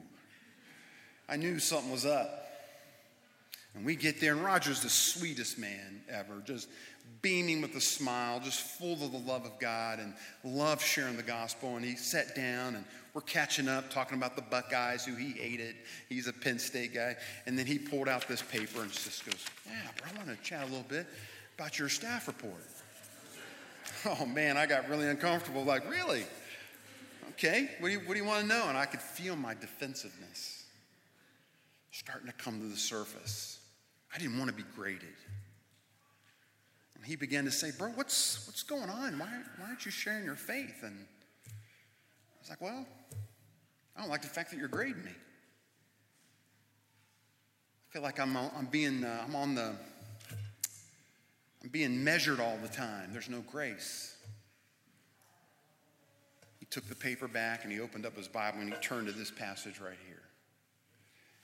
I 1.29 1.37
knew 1.37 1.59
something 1.61 1.93
was 1.93 2.05
up. 2.05 2.49
And 3.75 3.85
we 3.85 3.95
get 3.95 4.21
there, 4.21 4.33
and 4.33 4.45
Roger's 4.45 4.83
the 4.83 4.91
sweetest 4.91 5.57
man 5.57 6.03
ever, 6.09 6.43
just 6.45 6.69
beaming 7.23 7.61
with 7.61 7.75
a 7.77 7.81
smile, 7.81 8.41
just 8.41 8.61
full 8.61 8.95
of 8.95 9.13
the 9.13 9.19
love 9.19 9.45
of 9.45 9.59
God 9.59 9.99
and 9.99 10.15
love 10.45 10.83
sharing 10.83 11.17
the 11.17 11.23
gospel. 11.23 11.77
And 11.77 11.85
he 11.85 11.97
sat 11.97 12.35
down, 12.35 12.77
and 12.77 12.85
we're 13.15 13.21
catching 13.23 13.69
up, 13.69 13.91
talking 13.91 14.17
about 14.17 14.37
the 14.37 14.43
Buckeyes, 14.43 15.05
who 15.05 15.15
he 15.15 15.33
hated. 15.33 15.77
He's 16.09 16.27
a 16.27 16.33
Penn 16.33 16.59
State 16.59 16.95
guy. 16.95 17.17
And 17.47 17.59
then 17.59 17.67
he 17.67 17.79
pulled 17.79 18.09
out 18.09 18.27
this 18.29 18.43
paper 18.43 18.83
and 18.83 18.91
just 18.91 19.25
goes, 19.25 19.45
Yeah, 19.67 19.73
bro, 19.99 20.11
I 20.13 20.25
want 20.25 20.39
to 20.39 20.45
chat 20.45 20.63
a 20.63 20.67
little 20.67 20.87
bit 20.89 21.07
about 21.57 21.79
your 21.79 21.89
staff 21.89 22.27
report. 22.27 22.63
Oh 24.07 24.25
man, 24.25 24.57
I 24.57 24.65
got 24.65 24.89
really 24.89 25.07
uncomfortable. 25.09 25.63
Like, 25.63 25.91
really? 25.91 26.25
Okay, 27.31 27.69
what 27.81 27.89
do 27.89 27.95
you, 27.95 28.01
what 28.01 28.15
do 28.15 28.21
you 28.21 28.25
want 28.25 28.43
to 28.43 28.47
know? 28.47 28.67
And 28.69 28.79
I 28.79 28.87
could 28.87 29.01
feel 29.01 29.37
my 29.37 29.53
defensiveness 29.53 30.65
starting 31.91 32.27
to 32.27 32.33
come 32.33 32.61
to 32.61 32.67
the 32.67 32.77
surface. 32.77 33.59
I 34.15 34.19
didn't 34.19 34.39
want 34.39 34.51
to 34.51 34.57
be 34.57 34.65
graded. 34.75 35.09
And 37.01 37.09
he 37.09 37.17
began 37.17 37.47
to 37.47 37.51
say, 37.51 37.73
Bro, 37.77 37.93
what's, 37.95 38.47
what's 38.47 38.63
going 38.63 38.91
on? 38.91 39.19
Why, 39.19 39.27
why 39.57 39.69
aren't 39.69 39.87
you 39.87 39.91
sharing 39.91 40.23
your 40.23 40.37
faith? 40.37 40.83
And 40.83 41.07
I 41.49 41.53
was 42.43 42.51
like, 42.51 42.61
Well, 42.61 42.87
I 43.97 44.01
don't 44.01 44.11
like 44.11 44.21
the 44.21 44.29
fact 44.29 44.51
that 44.51 44.59
you're 44.59 44.69
grading 44.69 45.03
me. 45.03 45.11
I 45.11 47.93
feel 47.93 48.03
like 48.03 48.21
I'm, 48.21 48.37
I'm 48.37 48.69
being, 48.71 49.03
uh, 49.03 49.25
I'm 49.27 49.35
on 49.35 49.55
the, 49.55 49.73
I'm 51.63 51.71
being 51.71 52.05
measured 52.05 52.39
all 52.39 52.59
the 52.61 52.69
time. 52.69 53.13
There's 53.13 53.31
no 53.31 53.41
grace. 53.51 54.15
He 56.59 56.67
took 56.67 56.87
the 56.87 56.95
paper 56.95 57.29
back 57.29 57.65
and 57.65 57.73
he 57.73 57.81
opened 57.81 58.05
up 58.05 58.15
his 58.15 58.29
Bible 58.29 58.61
and 58.61 58.69
he 58.69 58.79
turned 58.81 59.07
to 59.07 59.15
this 59.15 59.31
passage 59.31 59.81
right 59.81 59.97
here. 60.07 60.21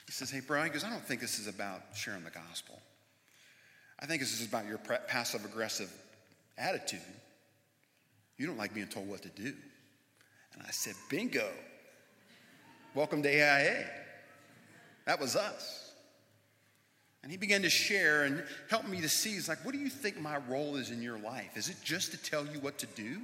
He 0.05 0.11
says, 0.11 0.29
Hey, 0.29 0.39
bro, 0.39 0.63
he 0.63 0.69
goes, 0.69 0.83
I 0.83 0.91
don't 0.91 1.03
think 1.03 1.19
this 1.19 1.39
is 1.39 1.47
about 1.47 1.81
sharing 1.95 2.23
the 2.23 2.29
gospel. 2.29 2.79
I 3.99 4.05
think 4.05 4.21
this 4.21 4.39
is 4.39 4.47
about 4.47 4.67
your 4.67 4.77
passive 4.77 5.43
aggressive 5.45 5.91
attitude. 6.57 7.01
You 8.37 8.45
don't 8.45 8.57
like 8.57 8.73
being 8.73 8.87
told 8.87 9.09
what 9.09 9.23
to 9.23 9.29
do. 9.29 9.53
And 10.53 10.63
I 10.65 10.71
said, 10.71 10.93
Bingo. 11.09 11.47
Welcome 12.93 13.21
to 13.23 13.29
AIA. 13.29 13.85
That 15.05 15.19
was 15.19 15.35
us. 15.35 15.91
And 17.23 17.31
he 17.31 17.37
began 17.37 17.61
to 17.63 17.69
share 17.69 18.23
and 18.23 18.43
help 18.69 18.87
me 18.87 19.01
to 19.01 19.09
see. 19.09 19.31
He's 19.31 19.49
like, 19.49 19.63
What 19.65 19.73
do 19.73 19.79
you 19.79 19.89
think 19.89 20.19
my 20.19 20.37
role 20.49 20.75
is 20.77 20.91
in 20.91 21.01
your 21.01 21.17
life? 21.19 21.55
Is 21.55 21.69
it 21.69 21.77
just 21.83 22.11
to 22.11 22.17
tell 22.17 22.45
you 22.45 22.59
what 22.59 22.77
to 22.79 22.85
do? 22.87 23.21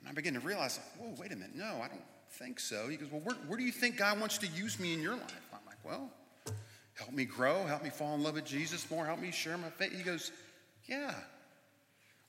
And 0.00 0.08
I 0.08 0.12
began 0.12 0.34
to 0.34 0.40
realize, 0.40 0.80
Whoa, 0.98 1.14
wait 1.18 1.32
a 1.32 1.36
minute. 1.36 1.54
No, 1.54 1.80
I 1.82 1.88
don't 1.88 2.02
think 2.32 2.60
so. 2.60 2.88
He 2.88 2.96
goes, 2.96 3.10
Well, 3.10 3.20
where, 3.22 3.36
where 3.46 3.58
do 3.58 3.64
you 3.64 3.72
think 3.72 3.96
God 3.96 4.18
wants 4.18 4.38
to 4.38 4.46
use 4.46 4.80
me 4.80 4.92
in 4.92 5.00
your 5.00 5.14
life? 5.14 5.48
I'm 5.52 5.60
like, 5.66 5.78
Well, 5.84 6.10
help 6.94 7.12
me 7.12 7.24
grow, 7.24 7.64
help 7.64 7.82
me 7.82 7.90
fall 7.90 8.14
in 8.14 8.22
love 8.22 8.34
with 8.34 8.44
Jesus 8.44 8.90
more, 8.90 9.04
help 9.04 9.20
me 9.20 9.30
share 9.30 9.58
my 9.58 9.70
faith. 9.70 9.92
He 9.92 10.02
goes, 10.02 10.32
Yeah. 10.88 11.14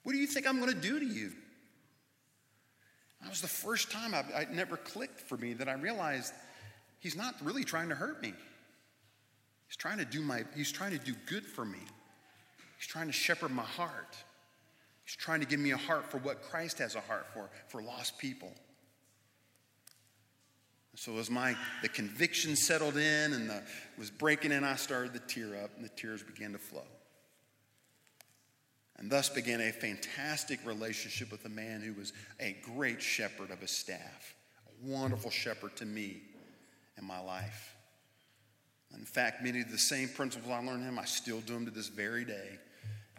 What 0.04 0.12
do 0.12 0.20
you 0.20 0.28
think 0.28 0.48
I'm 0.48 0.60
going 0.60 0.72
to 0.72 0.80
do 0.80 1.00
to 1.00 1.06
you? 1.06 1.32
That 3.22 3.30
was 3.30 3.42
the 3.42 3.48
first 3.48 3.90
time 3.90 4.14
I, 4.14 4.24
I 4.36 4.46
never 4.52 4.78
clicked 4.78 5.20
for 5.20 5.36
me 5.36 5.54
that 5.54 5.68
I 5.68 5.74
realized 5.74 6.32
he's 7.00 7.16
not 7.16 7.34
really 7.42 7.64
trying 7.64 7.90
to 7.90 7.96
hurt 7.96 8.22
me. 8.22 8.34
He's 9.68 9.78
trying 9.78 9.98
to 9.98 10.06
do 10.06 10.22
my, 10.22 10.44
he's 10.56 10.72
trying 10.72 10.92
to 10.92 11.00
do 11.00 11.16
good 11.26 11.44
for 11.44 11.66
me. 11.66 11.80
He's 12.78 12.88
trying 12.88 13.08
to 13.08 13.14
shepherd 13.14 13.50
my 13.50 13.64
heart. 13.64 14.16
He's 15.06 15.16
trying 15.16 15.40
to 15.40 15.48
give 15.48 15.60
me 15.60 15.72
a 15.72 15.78
heart 15.78 16.12
for 16.12 16.18
what 16.20 16.44
Christ 16.44 16.80
has 16.80 16.96
a 16.96 17.02
heart 17.02 17.26
for, 17.34 17.50
for 17.68 17.82
lost 17.82 18.20
people. 18.20 18.52
So 20.96 21.18
as 21.18 21.30
my 21.30 21.56
the 21.82 21.90
conviction 21.90 22.56
settled 22.56 22.98
in 22.98 23.34
and 23.34 23.50
the 23.50 23.62
was 23.98 24.10
breaking 24.10 24.52
in, 24.52 24.64
I 24.64 24.76
started 24.76 25.14
to 25.14 25.20
tear 25.20 25.56
up, 25.64 25.72
and 25.76 25.86
the 25.86 25.90
tears 25.90 26.24
began 26.24 26.54
to 26.54 26.58
flow. 26.58 26.86
And 28.98 29.12
thus 29.12 29.28
began 29.28 29.60
a 29.60 29.72
fantastic 29.72 30.60
relationship 30.66 31.32
with 31.32 31.44
a 31.46 31.50
man 31.50 31.82
who 31.82 31.94
was 31.94 32.14
a 32.40 32.56
great 32.64 33.02
shepherd 33.02 33.52
of 33.52 33.60
his 33.60 33.72
staff, 33.72 34.36
a 34.68 34.90
wonderful 34.90 35.32
shepherd 35.32 35.76
to 35.78 35.86
me 35.86 36.22
in 36.98 37.04
my 37.04 37.20
life. 37.20 37.76
In 38.94 39.04
fact, 39.04 39.44
many 39.44 39.60
of 39.60 39.70
the 39.70 39.78
same 39.78 40.08
principles 40.08 40.50
I 40.50 40.64
learned 40.66 40.84
him, 40.84 40.98
I 40.98 41.04
still 41.04 41.42
do 41.42 41.54
them 41.54 41.66
to 41.66 41.72
this 41.72 41.90
very 41.90 42.24
day 42.24 42.58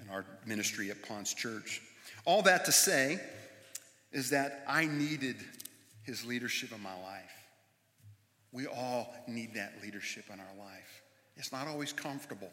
in 0.01 0.09
our 0.09 0.25
ministry 0.47 0.91
at 0.91 1.07
Ponce 1.07 1.35
Church. 1.35 1.83
All 2.25 2.41
that 2.43 2.65
to 2.65 2.73
say 2.73 3.21
is 4.13 4.31
that 4.31 4.65
I 4.67 4.87
needed 4.87 5.37
his 6.05 6.25
leadership 6.25 6.73
in 6.73 6.81
my 6.81 6.95
life. 7.03 7.36
We 8.57 8.67
all 8.67 9.15
need 9.29 9.53
that 9.53 9.75
leadership 9.83 10.25
in 10.33 10.41
our 10.41 10.57
life. 10.59 11.03
It's 11.37 11.53
not 11.53 11.69
always 11.69 11.93
comfortable. 11.93 12.51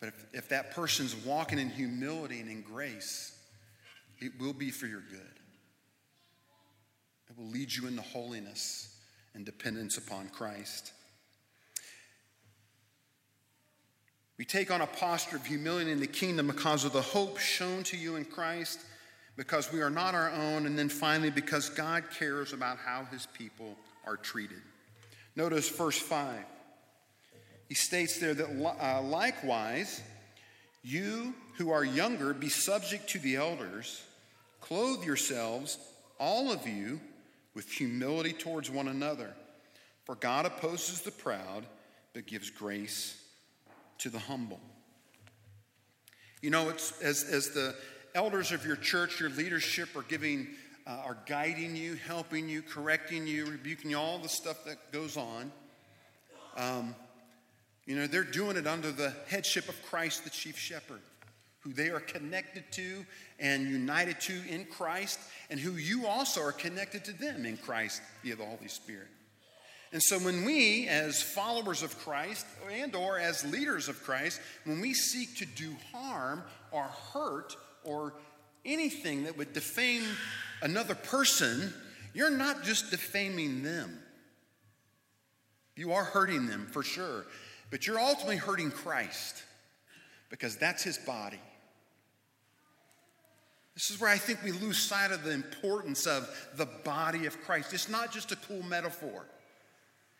But 0.00 0.08
if, 0.08 0.26
if 0.32 0.48
that 0.48 0.70
person's 0.70 1.14
walking 1.14 1.58
in 1.58 1.68
humility 1.68 2.40
and 2.40 2.50
in 2.50 2.62
grace, 2.62 3.38
it 4.18 4.32
will 4.40 4.54
be 4.54 4.70
for 4.70 4.86
your 4.86 5.02
good. 5.10 5.20
It 7.28 7.36
will 7.36 7.50
lead 7.50 7.70
you 7.70 7.86
into 7.86 8.00
holiness 8.00 8.96
and 9.34 9.44
dependence 9.44 9.98
upon 9.98 10.30
Christ. 10.30 10.92
We 14.38 14.46
take 14.46 14.70
on 14.70 14.80
a 14.80 14.86
posture 14.86 15.36
of 15.36 15.44
humility 15.44 15.92
in 15.92 16.00
the 16.00 16.06
kingdom 16.06 16.46
because 16.46 16.86
of 16.86 16.94
the 16.94 17.02
hope 17.02 17.36
shown 17.36 17.82
to 17.82 17.98
you 17.98 18.16
in 18.16 18.24
Christ, 18.24 18.80
because 19.36 19.70
we 19.70 19.82
are 19.82 19.90
not 19.90 20.14
our 20.14 20.30
own, 20.30 20.64
and 20.64 20.78
then 20.78 20.88
finally, 20.88 21.28
because 21.28 21.68
God 21.68 22.04
cares 22.18 22.54
about 22.54 22.78
how 22.78 23.04
his 23.12 23.26
people 23.34 23.76
are 24.06 24.16
treated. 24.16 24.62
Notice 25.38 25.68
verse 25.68 25.96
5. 25.96 26.34
He 27.68 27.74
states 27.76 28.18
there 28.18 28.34
that 28.34 28.48
uh, 28.80 29.02
likewise, 29.02 30.02
you 30.82 31.32
who 31.58 31.70
are 31.70 31.84
younger, 31.84 32.34
be 32.34 32.48
subject 32.48 33.08
to 33.10 33.20
the 33.20 33.36
elders, 33.36 34.02
clothe 34.60 35.04
yourselves, 35.04 35.78
all 36.18 36.50
of 36.50 36.66
you, 36.66 37.00
with 37.54 37.70
humility 37.70 38.32
towards 38.32 38.68
one 38.68 38.88
another. 38.88 39.32
For 40.02 40.16
God 40.16 40.44
opposes 40.44 41.02
the 41.02 41.12
proud, 41.12 41.64
but 42.14 42.26
gives 42.26 42.50
grace 42.50 43.22
to 43.98 44.10
the 44.10 44.18
humble. 44.18 44.58
You 46.42 46.50
know, 46.50 46.68
it's, 46.68 47.00
as, 47.00 47.22
as 47.22 47.50
the 47.50 47.76
elders 48.12 48.50
of 48.50 48.66
your 48.66 48.74
church, 48.74 49.20
your 49.20 49.30
leadership 49.30 49.94
are 49.94 50.02
giving, 50.02 50.48
uh, 50.88 50.92
are 51.04 51.18
guiding 51.26 51.76
you, 51.76 51.94
helping 52.06 52.48
you, 52.48 52.62
correcting 52.62 53.26
you, 53.26 53.44
rebuking 53.44 53.90
you, 53.90 53.98
all 53.98 54.18
the 54.18 54.28
stuff 54.28 54.64
that 54.64 54.90
goes 54.90 55.16
on. 55.16 55.52
Um, 56.56 56.94
you 57.84 57.94
know, 57.94 58.06
they're 58.06 58.24
doing 58.24 58.56
it 58.56 58.66
under 58.66 58.90
the 58.90 59.12
headship 59.28 59.68
of 59.68 59.80
Christ, 59.84 60.24
the 60.24 60.30
chief 60.30 60.58
shepherd, 60.58 61.00
who 61.60 61.72
they 61.72 61.90
are 61.90 62.00
connected 62.00 62.64
to 62.72 63.04
and 63.38 63.68
united 63.68 64.20
to 64.22 64.40
in 64.48 64.64
Christ, 64.64 65.20
and 65.50 65.60
who 65.60 65.72
you 65.72 66.06
also 66.06 66.42
are 66.42 66.52
connected 66.52 67.04
to 67.04 67.12
them 67.12 67.44
in 67.44 67.58
Christ 67.58 68.00
via 68.22 68.36
the 68.36 68.44
Holy 68.44 68.68
Spirit. 68.68 69.08
And 69.92 70.02
so 70.02 70.18
when 70.18 70.44
we 70.44 70.86
as 70.88 71.22
followers 71.22 71.82
of 71.82 71.98
Christ 71.98 72.46
and 72.70 72.94
or 72.94 73.18
as 73.18 73.44
leaders 73.50 73.88
of 73.88 74.02
Christ, 74.02 74.40
when 74.64 74.80
we 74.80 74.92
seek 74.92 75.36
to 75.38 75.46
do 75.46 75.74
harm 75.92 76.42
or 76.72 76.84
hurt 77.12 77.56
or 77.84 78.14
anything 78.64 79.24
that 79.24 79.36
would 79.36 79.52
defame 79.52 80.02
another 80.62 80.94
person, 80.94 81.72
you're 82.14 82.30
not 82.30 82.62
just 82.62 82.90
defaming 82.90 83.62
them. 83.62 83.98
You 85.76 85.92
are 85.92 86.04
hurting 86.04 86.46
them 86.46 86.66
for 86.70 86.82
sure, 86.82 87.24
but 87.70 87.86
you're 87.86 88.00
ultimately 88.00 88.36
hurting 88.36 88.70
Christ 88.70 89.44
because 90.28 90.56
that's 90.56 90.82
his 90.82 90.98
body. 90.98 91.40
This 93.74 93.90
is 93.90 94.00
where 94.00 94.10
I 94.10 94.18
think 94.18 94.42
we 94.42 94.50
lose 94.50 94.76
sight 94.76 95.12
of 95.12 95.22
the 95.22 95.30
importance 95.30 96.06
of 96.08 96.28
the 96.56 96.66
body 96.66 97.26
of 97.26 97.40
Christ. 97.42 97.72
It's 97.72 97.88
not 97.88 98.10
just 98.10 98.32
a 98.32 98.36
cool 98.36 98.62
metaphor, 98.64 99.24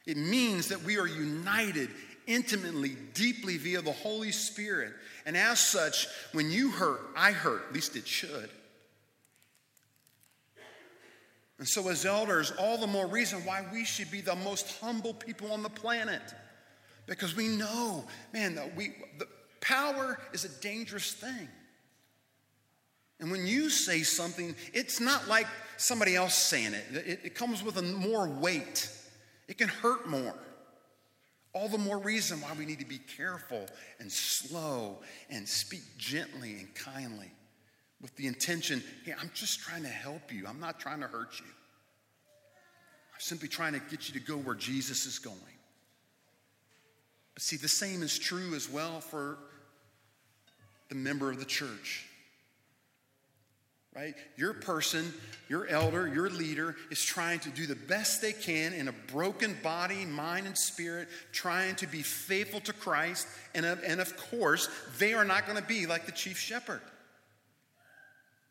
it 0.07 0.16
means 0.16 0.68
that 0.68 0.82
we 0.84 0.97
are 0.99 1.09
united 1.09 1.91
intimately, 2.29 2.97
deeply 3.14 3.57
via 3.57 3.83
the 3.83 3.91
Holy 3.91 4.31
Spirit. 4.31 4.93
And 5.26 5.37
as 5.37 5.59
such, 5.59 6.07
when 6.33 6.51
you 6.51 6.70
hurt, 6.70 7.01
I 7.16 7.33
hurt, 7.33 7.64
at 7.68 7.74
least 7.74 7.97
it 7.97 8.07
should. 8.07 8.51
And 11.59 11.66
so, 11.66 11.89
as 11.89 12.05
elders, 12.07 12.53
all 12.53 12.79
the 12.79 12.87
more 12.87 13.09
reason 13.09 13.45
why 13.45 13.64
we 13.72 13.85
should 13.85 14.12
be 14.12 14.20
the 14.20 14.37
most 14.37 14.79
humble 14.81 15.12
people 15.12 15.51
on 15.51 15.64
the 15.64 15.68
planet. 15.68 16.22
Because 17.07 17.35
we 17.35 17.49
know, 17.49 18.05
man, 18.33 18.55
that 18.55 18.76
we, 18.76 18.93
the 19.18 19.26
power 19.61 20.20
is 20.33 20.45
a 20.45 20.61
dangerous 20.61 21.12
thing. 21.12 21.49
And 23.18 23.33
when 23.33 23.45
you 23.45 23.70
say 23.70 24.03
something, 24.03 24.55
it's 24.72 25.01
not 25.01 25.26
like 25.26 25.49
somebody 25.76 26.14
else 26.14 26.35
saying 26.35 26.74
it, 26.74 26.85
it, 26.95 27.20
it 27.24 27.35
comes 27.35 27.64
with 27.64 27.76
a 27.79 27.83
more 27.83 28.29
weight, 28.29 28.89
it 29.49 29.59
can 29.59 29.68
hurt 29.68 30.09
more. 30.09 30.35
All 31.59 31.69
the 31.69 31.77
more 31.77 31.99
reason 31.99 32.41
why 32.41 32.53
we 32.57 32.65
need 32.65 32.79
to 32.79 32.87
be 32.87 33.01
careful 33.17 33.67
and 33.99 34.13
slow 34.13 35.01
and 35.29 35.49
speak 35.49 35.83
gently 35.97 36.53
and 36.53 36.73
kindly 36.73 37.33
with 38.01 38.15
the 38.15 38.29
intention 38.29 38.81
hey, 39.05 39.13
I'm 39.21 39.33
just 39.35 39.59
trying 39.59 39.83
to 39.83 39.89
help 39.89 40.33
you, 40.33 40.47
I'm 40.47 40.61
not 40.61 40.79
trying 40.79 41.01
to 41.01 41.09
hurt 41.09 41.41
you. 41.41 41.47
I'm 41.47 43.21
simply 43.21 43.49
trying 43.49 43.73
to 43.73 43.81
get 43.91 44.07
you 44.07 44.21
to 44.21 44.25
go 44.25 44.37
where 44.37 44.55
Jesus 44.55 45.05
is 45.05 45.19
going. 45.19 45.37
But 47.35 47.43
see, 47.43 47.57
the 47.57 47.67
same 47.67 48.05
is 48.05 48.17
true 48.21 48.55
as 48.55 48.71
well 48.71 49.01
for 49.01 49.39
the 50.91 50.95
member 50.95 51.29
of 51.29 51.41
the 51.41 51.45
church 51.45 52.08
right? 53.99 54.15
Your 54.37 54.53
person, 54.53 55.13
your 55.49 55.67
elder, 55.67 56.07
your 56.07 56.31
leader 56.31 56.77
is 56.91 57.03
trying 57.03 57.41
to 57.41 57.51
do 57.51 57.67
the 57.67 57.75
best 57.75 58.23
they 58.23 58.33
can 58.33 58.73
in 58.73 58.87
a 58.87 58.93
broken 58.93 59.57
body, 59.63 60.05
mind, 60.05 60.47
and 60.47 60.57
spirit, 60.57 61.09
trying 61.33 61.75
to 61.77 61.87
be 61.87 62.03
faithful 62.03 62.61
to 62.61 62.73
Christ. 62.73 63.27
And 63.55 63.67
and 63.67 64.01
of 64.01 64.17
course, 64.31 64.69
they 64.99 65.15
are 65.15 65.25
not 65.25 65.47
going 65.47 65.59
to 65.59 65.67
be 65.67 65.87
like 65.87 66.07
the 66.07 66.13
chief 66.13 66.39
shepherd. 66.39 66.81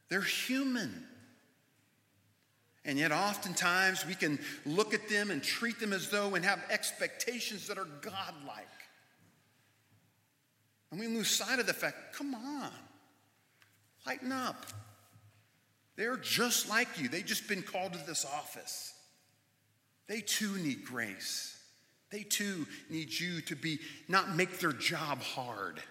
They're 0.10 0.22
human. 0.22 1.06
And 2.84 2.98
yet, 2.98 3.12
oftentimes, 3.12 4.06
we 4.06 4.16
can 4.16 4.40
look 4.66 4.94
at 4.94 5.10
them 5.10 5.30
and 5.30 5.44
treat 5.44 5.78
them 5.80 5.92
as 5.92 6.10
though 6.10 6.36
and 6.36 6.46
have 6.46 6.60
expectations 6.70 7.68
that 7.68 7.78
are 7.78 7.88
godlike. 8.02 8.66
And 10.92 11.00
we 11.00 11.08
lose 11.08 11.30
sight 11.30 11.60
of 11.60 11.68
the 11.68 11.74
fact 11.74 12.16
come 12.18 12.36
on, 12.36 12.72
lighten 14.06 14.34
up. 14.34 14.66
They're 15.98 16.16
just 16.16 16.70
like 16.70 17.00
you. 17.00 17.10
They've 17.10 17.26
just 17.26 17.50
been 17.50 17.64
called 17.64 17.94
to 17.94 18.00
this 18.06 18.24
office. 18.24 18.94
They 20.08 20.22
too 20.22 20.56
need 20.58 20.86
grace. 20.86 21.60
They 22.12 22.24
too 22.24 22.66
need 22.90 23.12
you 23.12 23.42
to 23.42 23.56
be 23.56 23.80
not 24.08 24.36
make 24.36 24.60
their 24.60 24.72
job 24.72 25.22
hard. 25.22 25.82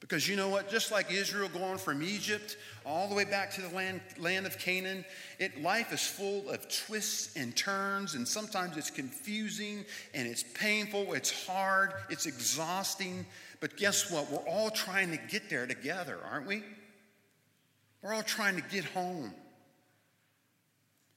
Because 0.00 0.28
you 0.28 0.36
know 0.36 0.48
what? 0.50 0.68
Just 0.68 0.92
like 0.92 1.10
Israel 1.10 1.48
going 1.48 1.78
from 1.78 2.02
Egypt 2.02 2.58
all 2.84 3.08
the 3.08 3.14
way 3.14 3.24
back 3.24 3.50
to 3.52 3.62
the 3.62 3.74
land, 3.74 4.00
land 4.18 4.44
of 4.44 4.58
Canaan, 4.58 5.04
it, 5.38 5.62
life 5.62 5.92
is 5.92 6.06
full 6.06 6.50
of 6.50 6.68
twists 6.68 7.34
and 7.34 7.56
turns, 7.56 8.14
and 8.14 8.28
sometimes 8.28 8.76
it's 8.76 8.90
confusing 8.90 9.84
and 10.12 10.28
it's 10.28 10.44
painful, 10.54 11.14
it's 11.14 11.46
hard, 11.46 11.92
it's 12.10 12.26
exhausting. 12.26 13.24
But 13.60 13.78
guess 13.78 14.10
what? 14.10 14.30
We're 14.30 14.46
all 14.48 14.70
trying 14.70 15.10
to 15.12 15.16
get 15.16 15.48
there 15.48 15.66
together, 15.66 16.18
aren't 16.30 16.46
we? 16.46 16.62
We're 18.02 18.14
all 18.14 18.22
trying 18.22 18.56
to 18.56 18.62
get 18.62 18.84
home. 18.84 19.32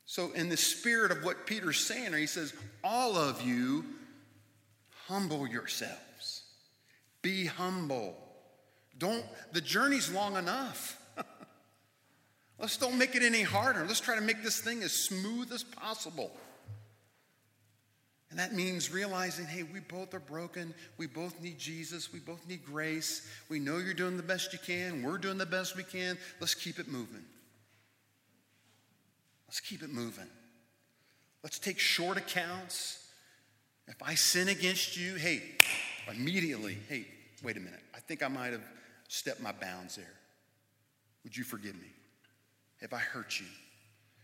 So, 0.06 0.32
in 0.32 0.50
the 0.50 0.58
spirit 0.58 1.12
of 1.12 1.24
what 1.24 1.46
Peter's 1.46 1.80
saying, 1.80 2.14
he 2.14 2.26
says, 2.26 2.54
All 2.84 3.16
of 3.16 3.44
you, 3.44 3.86
humble 5.08 5.48
yourselves. 5.48 6.44
Be 7.22 7.46
humble. 7.46 8.16
Don't, 8.98 9.24
the 9.54 9.62
journey's 9.62 10.12
long 10.12 10.36
enough. 10.36 11.00
Let's 12.60 12.78
don't 12.78 12.98
make 12.98 13.16
it 13.16 13.24
any 13.24 13.44
harder. 13.44 13.86
Let's 13.86 14.00
try 14.00 14.16
to 14.16 14.22
make 14.22 14.44
this 14.44 14.60
thing 14.60 14.84
as 14.84 14.92
smooth 14.92 15.52
as 15.54 15.64
possible. 15.64 16.32
And 18.30 18.38
that 18.38 18.54
means 18.54 18.92
realizing, 18.92 19.46
hey, 19.46 19.64
we 19.64 19.80
both 19.80 20.14
are 20.14 20.20
broken. 20.20 20.74
We 20.98 21.08
both 21.08 21.42
need 21.42 21.58
Jesus. 21.58 22.14
We 22.14 22.20
both 22.20 22.48
need 22.48 22.64
grace. 22.64 23.28
We 23.50 23.60
know 23.60 23.78
you're 23.78 23.96
doing 23.96 24.18
the 24.18 24.24
best 24.24 24.54
you 24.54 24.60
can. 24.60 25.02
We're 25.02 25.18
doing 25.18 25.40
the 25.40 25.48
best 25.48 25.76
we 25.76 25.84
can. 25.84 26.18
Let's 26.40 26.54
keep 26.54 26.78
it 26.78 26.88
moving. 26.88 27.24
Let's 29.48 29.60
keep 29.60 29.82
it 29.82 29.90
moving. 29.90 30.28
Let's 31.44 31.58
take 31.58 31.80
short 31.80 32.18
accounts. 32.18 33.04
If 33.88 33.96
I 34.04 34.14
sin 34.14 34.50
against 34.50 34.96
you, 34.96 35.16
hey, 35.16 35.42
immediately, 36.08 36.78
hey, 36.88 37.08
wait 37.42 37.58
a 37.58 37.60
minute. 37.60 37.80
I 37.96 38.00
think 38.00 38.22
I 38.22 38.28
might 38.28 38.52
have 38.52 38.62
stepped 39.08 39.42
my 39.42 39.54
bounds 39.54 39.96
there. 39.96 40.14
Would 41.24 41.36
you 41.36 41.44
forgive 41.44 41.74
me? 41.74 41.90
Have 42.82 42.94
I 42.94 43.00
hurt 43.00 43.40
you? 43.40 43.48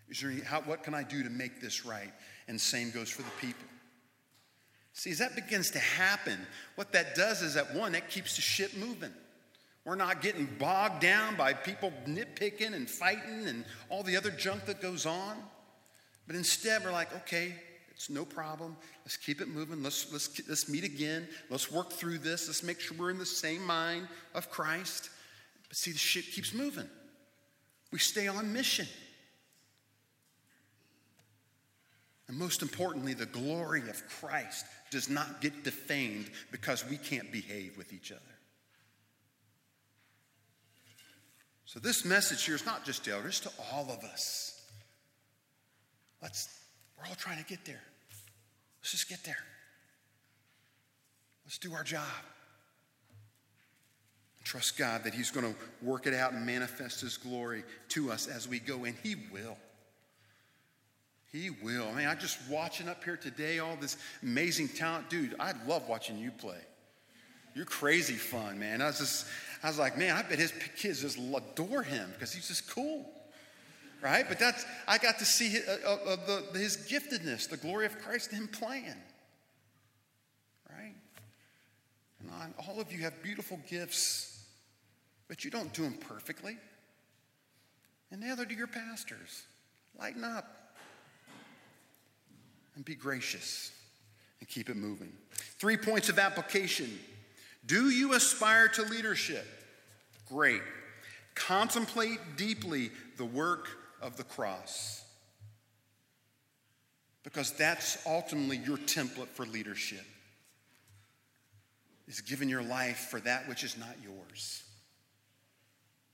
Is 0.10 0.22
there 0.22 0.30
any, 0.30 0.42
how, 0.42 0.62
what 0.62 0.84
can 0.84 0.94
I 0.94 1.02
do 1.02 1.24
to 1.24 1.30
make 1.32 1.60
this 1.60 1.86
right? 1.88 2.14
And 2.48 2.62
same 2.62 2.92
goes 2.92 3.10
for 3.10 3.24
the 3.24 3.32
people. 3.42 3.66
See, 4.96 5.12
as 5.12 5.18
that 5.18 5.36
begins 5.36 5.72
to 5.72 5.80
happen, 5.80 6.40
what 6.76 6.94
that 6.94 7.16
does 7.16 7.42
is 7.42 7.56
that 7.56 7.76
one, 7.76 7.92
that 7.92 8.10
keeps 8.10 8.38
the 8.38 8.42
ship 8.42 8.72
moving. 8.78 9.12
We're 9.84 9.96
not 9.96 10.22
getting 10.22 10.48
bogged 10.58 11.02
down 11.02 11.36
by 11.36 11.52
people 11.52 11.92
nitpicking 12.08 12.74
and 12.74 12.90
fighting 12.90 13.46
and 13.46 13.66
all 13.90 14.04
the 14.04 14.16
other 14.16 14.32
junk 14.32 14.66
that 14.66 14.82
goes 14.82 15.06
on. 15.06 15.36
But 16.28 16.38
instead, 16.38 16.82
we're 16.84 16.94
like, 16.94 17.14
okay, 17.14 17.54
it's 17.92 18.10
no 18.10 18.24
problem. 18.24 18.78
Let's 19.04 19.18
keep 19.18 19.42
it 19.42 19.50
moving. 19.50 19.84
Let's, 19.84 20.12
let's, 20.14 20.42
let's 20.48 20.70
meet 20.70 20.86
again. 20.86 21.28
Let's 21.50 21.70
work 21.70 21.92
through 21.92 22.20
this. 22.20 22.48
Let's 22.48 22.64
make 22.64 22.80
sure 22.80 22.96
we're 22.98 23.12
in 23.12 23.20
the 23.20 23.26
same 23.26 23.66
mind 23.66 24.08
of 24.34 24.50
Christ. 24.50 25.10
But 25.68 25.76
see, 25.76 25.92
the 25.92 25.98
ship 25.98 26.24
keeps 26.32 26.54
moving. 26.54 26.88
We 27.92 28.00
stay 28.00 28.30
on 28.30 28.54
mission. 28.54 28.88
And 32.28 32.38
most 32.38 32.62
importantly, 32.62 33.14
the 33.14 33.28
glory 33.28 33.82
of 33.82 34.04
Christ 34.10 34.66
does 34.90 35.10
not 35.10 35.42
get 35.42 35.64
defamed 35.64 36.30
because 36.52 36.88
we 36.90 36.98
can't 36.98 37.32
behave 37.32 37.78
with 37.78 37.94
each 37.94 38.12
other. 38.12 38.22
So, 41.66 41.80
this 41.80 42.06
message 42.06 42.44
here 42.46 42.56
is 42.56 42.66
not 42.66 42.86
just 42.86 43.04
to 43.06 43.12
elders, 43.12 43.40
to 43.42 43.52
all 43.72 43.86
of 43.92 44.04
us. 44.04 44.62
Let's, 46.22 46.48
we're 46.98 47.08
all 47.08 47.16
trying 47.16 47.38
to 47.38 47.46
get 47.46 47.66
there. 47.66 47.82
Let's 48.80 48.92
just 48.92 49.10
get 49.10 49.24
there. 49.24 49.38
Let's 51.46 51.58
do 51.58 51.74
our 51.74 51.84
job. 51.84 52.04
Trust 54.44 54.78
God 54.78 55.04
that 55.04 55.14
He's 55.14 55.32
going 55.32 55.54
to 55.54 55.60
work 55.82 56.06
it 56.06 56.14
out 56.14 56.34
and 56.34 56.46
manifest 56.46 57.02
His 57.02 57.18
glory 57.18 57.64
to 57.90 58.12
us 58.12 58.28
as 58.28 58.48
we 58.48 58.60
go, 58.60 58.86
and 58.86 58.96
He 59.04 59.16
will. 59.32 59.58
He 61.36 61.50
will. 61.50 61.86
I 61.90 61.98
mean, 61.98 62.08
I'm 62.08 62.18
just 62.18 62.40
watching 62.50 62.88
up 62.88 63.04
here 63.04 63.18
today, 63.18 63.60
all 63.60 63.76
this 63.76 63.98
amazing 64.24 64.70
talent. 64.70 65.10
Dude, 65.10 65.36
I 65.38 65.52
love 65.68 65.86
watching 65.90 66.18
you 66.18 66.32
play. 66.32 66.62
You're 67.54 67.66
crazy 67.66 68.14
fun, 68.14 68.58
man. 68.58 68.82
I 68.82 68.86
was 68.86 69.00
just, 69.00 69.28
I 69.62 69.68
was 69.68 69.78
like, 69.78 69.98
man, 69.98 70.16
I 70.16 70.22
bet 70.22 70.40
his 70.40 70.54
kids 70.78 71.02
just 71.02 71.18
adore 71.18 71.84
him 71.84 72.10
because 72.14 72.32
he's 72.32 72.48
just 72.48 72.70
cool. 72.70 73.12
Right? 74.02 74.26
But 74.26 74.40
that's, 74.40 74.66
I 74.88 74.98
got 74.98 75.20
to 75.20 75.26
see 75.26 75.50
his, 75.50 75.68
uh, 75.68 75.98
uh, 76.08 76.16
the, 76.54 76.58
his 76.58 76.78
giftedness, 76.78 77.50
the 77.50 77.58
glory 77.58 77.86
of 77.86 78.00
Christ 78.00 78.32
in 78.32 78.38
him 78.38 78.48
playing. 78.48 78.86
Right? 80.70 80.96
And 82.22 82.54
all 82.66 82.80
of 82.80 82.94
you 82.94 83.00
have 83.00 83.22
beautiful 83.22 83.60
gifts, 83.70 84.42
but 85.28 85.44
you 85.44 85.52
don't 85.52 85.74
do 85.74 85.82
them 85.82 85.98
perfectly. 86.00 86.56
And 88.10 88.22
neither 88.22 88.46
do 88.46 88.56
your 88.56 88.68
pastors. 88.68 89.44
Lighten 90.00 90.24
up 90.24 90.65
and 92.76 92.86
be 92.86 92.96
gracious 92.96 93.72
and 94.40 94.50
keep 94.50 94.70
it 94.70 94.76
moving. 94.76 95.12
Three 95.60 95.78
points 95.78 96.10
of 96.10 96.20
application. 96.20 97.00
Do 97.66 97.90
you 97.90 98.14
aspire 98.14 98.68
to 98.70 98.84
leadership? 98.84 99.46
Great. 100.28 100.62
Contemplate 101.34 102.20
deeply 102.38 102.92
the 103.18 103.26
work 103.26 103.68
of 104.02 104.18
the 104.18 104.24
cross. 104.24 105.04
Because 107.24 107.52
that's 107.52 107.98
ultimately 108.06 108.58
your 108.58 108.78
template 108.78 109.30
for 109.30 109.46
leadership. 109.46 110.06
Is 112.08 112.22
giving 112.22 112.50
your 112.50 112.62
life 112.62 113.08
for 113.10 113.20
that 113.22 113.50
which 113.50 113.64
is 113.64 113.78
not 113.78 113.96
yours. 114.04 114.64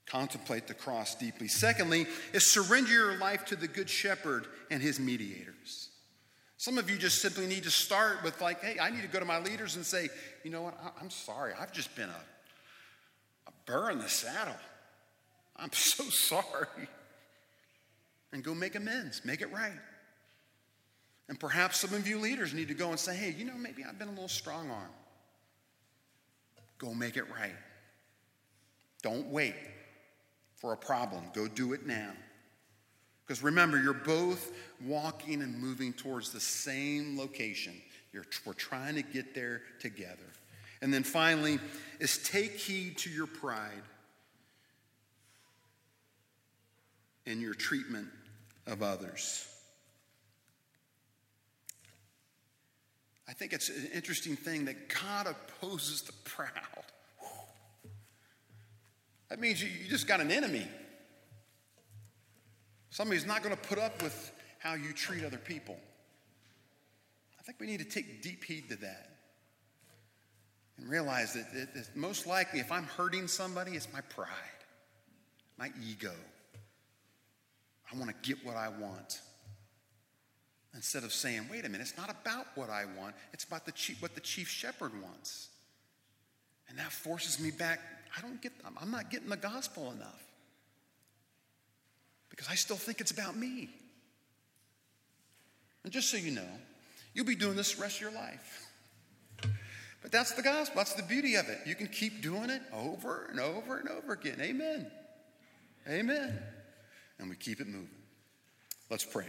Contemplate 0.06 0.66
the 0.66 0.74
cross 0.74 1.14
deeply. 1.14 1.48
Secondly, 1.48 2.06
is 2.32 2.46
surrender 2.46 2.92
your 2.92 3.18
life 3.18 3.44
to 3.46 3.56
the 3.56 3.68
good 3.68 3.90
shepherd 3.90 4.46
and 4.70 4.82
his 4.82 4.98
mediators. 4.98 5.90
Some 6.62 6.78
of 6.78 6.88
you 6.88 6.96
just 6.96 7.20
simply 7.20 7.48
need 7.48 7.64
to 7.64 7.72
start 7.72 8.22
with, 8.22 8.40
like, 8.40 8.62
hey, 8.62 8.78
I 8.80 8.88
need 8.88 9.02
to 9.02 9.08
go 9.08 9.18
to 9.18 9.24
my 9.24 9.40
leaders 9.40 9.74
and 9.74 9.84
say, 9.84 10.08
you 10.44 10.50
know 10.52 10.62
what, 10.62 10.78
I'm 11.00 11.10
sorry. 11.10 11.54
I've 11.58 11.72
just 11.72 11.92
been 11.96 12.08
a, 12.08 13.48
a 13.48 13.52
burr 13.66 13.90
in 13.90 13.98
the 13.98 14.08
saddle. 14.08 14.54
I'm 15.56 15.72
so 15.72 16.04
sorry. 16.04 16.86
And 18.32 18.44
go 18.44 18.54
make 18.54 18.76
amends, 18.76 19.22
make 19.24 19.40
it 19.40 19.52
right. 19.52 19.72
And 21.28 21.40
perhaps 21.40 21.80
some 21.80 21.94
of 21.94 22.06
you 22.06 22.20
leaders 22.20 22.54
need 22.54 22.68
to 22.68 22.74
go 22.74 22.90
and 22.90 23.00
say, 23.00 23.16
hey, 23.16 23.34
you 23.36 23.44
know, 23.44 23.56
maybe 23.58 23.82
I've 23.84 23.98
been 23.98 24.06
a 24.06 24.12
little 24.12 24.28
strong 24.28 24.70
arm. 24.70 24.92
Go 26.78 26.94
make 26.94 27.16
it 27.16 27.24
right. 27.28 27.56
Don't 29.02 29.26
wait 29.26 29.56
for 30.54 30.72
a 30.72 30.76
problem. 30.76 31.24
Go 31.34 31.48
do 31.48 31.72
it 31.72 31.88
now. 31.88 32.12
Because 33.26 33.42
remember, 33.42 33.80
you're 33.80 33.92
both 33.92 34.52
walking 34.84 35.42
and 35.42 35.58
moving 35.58 35.92
towards 35.92 36.32
the 36.32 36.40
same 36.40 37.18
location. 37.18 37.74
You're, 38.12 38.26
we're 38.44 38.52
trying 38.52 38.96
to 38.96 39.02
get 39.02 39.34
there 39.34 39.62
together. 39.80 40.18
And 40.80 40.92
then 40.92 41.04
finally, 41.04 41.58
is 42.00 42.18
take 42.18 42.52
heed 42.52 42.98
to 42.98 43.10
your 43.10 43.28
pride 43.28 43.70
and 47.26 47.40
your 47.40 47.54
treatment 47.54 48.08
of 48.66 48.82
others. 48.82 49.46
I 53.28 53.32
think 53.32 53.52
it's 53.52 53.68
an 53.68 53.88
interesting 53.94 54.36
thing 54.36 54.66
that 54.66 54.88
God 54.88 55.26
opposes 55.26 56.02
the 56.02 56.12
proud. 56.24 56.50
That 59.30 59.40
means 59.40 59.62
you, 59.62 59.68
you 59.68 59.88
just 59.88 60.06
got 60.06 60.20
an 60.20 60.30
enemy. 60.30 60.66
Somebody 62.92 63.18
who's 63.18 63.26
not 63.26 63.42
going 63.42 63.56
to 63.56 63.62
put 63.68 63.78
up 63.78 64.02
with 64.02 64.32
how 64.58 64.74
you 64.74 64.92
treat 64.92 65.24
other 65.24 65.38
people. 65.38 65.78
I 67.40 67.42
think 67.42 67.58
we 67.58 67.66
need 67.66 67.78
to 67.78 67.86
take 67.86 68.20
deep 68.22 68.44
heed 68.44 68.68
to 68.68 68.76
that 68.76 69.08
and 70.76 70.90
realize 70.90 71.32
that, 71.32 71.50
that 71.54 71.96
most 71.96 72.26
likely, 72.26 72.60
if 72.60 72.70
I'm 72.70 72.84
hurting 72.84 73.28
somebody, 73.28 73.72
it's 73.72 73.90
my 73.94 74.02
pride, 74.02 74.28
my 75.56 75.70
ego. 75.82 76.12
I 77.90 77.96
want 77.96 78.10
to 78.10 78.28
get 78.28 78.44
what 78.44 78.56
I 78.56 78.68
want. 78.68 79.22
Instead 80.74 81.02
of 81.02 81.14
saying, 81.14 81.46
wait 81.50 81.64
a 81.64 81.70
minute, 81.70 81.80
it's 81.80 81.96
not 81.96 82.10
about 82.10 82.46
what 82.56 82.68
I 82.68 82.84
want, 82.98 83.14
it's 83.32 83.44
about 83.44 83.64
the 83.64 83.72
chief, 83.72 84.02
what 84.02 84.14
the 84.14 84.20
chief 84.20 84.50
shepherd 84.50 84.92
wants. 85.02 85.48
And 86.68 86.78
that 86.78 86.92
forces 86.92 87.40
me 87.40 87.52
back. 87.52 87.80
I 88.14 88.20
don't 88.20 88.40
get, 88.42 88.52
I'm 88.78 88.90
not 88.90 89.10
getting 89.10 89.30
the 89.30 89.36
gospel 89.38 89.92
enough 89.92 90.31
because 92.32 92.48
I 92.48 92.54
still 92.54 92.76
think 92.76 93.02
it's 93.02 93.10
about 93.10 93.36
me. 93.36 93.68
And 95.84 95.92
just 95.92 96.10
so 96.10 96.16
you 96.16 96.30
know, 96.30 96.48
you'll 97.12 97.26
be 97.26 97.36
doing 97.36 97.56
this 97.56 97.74
the 97.74 97.82
rest 97.82 97.96
of 97.96 98.00
your 98.00 98.12
life. 98.12 98.70
But 100.00 100.10
that's 100.10 100.32
the 100.32 100.42
gospel. 100.42 100.78
That's 100.78 100.94
the 100.94 101.02
beauty 101.02 101.34
of 101.36 101.48
it. 101.48 101.58
You 101.66 101.74
can 101.74 101.88
keep 101.88 102.22
doing 102.22 102.48
it 102.48 102.62
over 102.72 103.26
and 103.30 103.38
over 103.38 103.76
and 103.76 103.88
over 103.90 104.14
again. 104.14 104.38
Amen. 104.40 104.90
Amen. 105.86 106.38
And 107.18 107.28
we 107.28 107.36
keep 107.36 107.60
it 107.60 107.66
moving. 107.66 107.88
Let's 108.90 109.04
pray. 109.04 109.26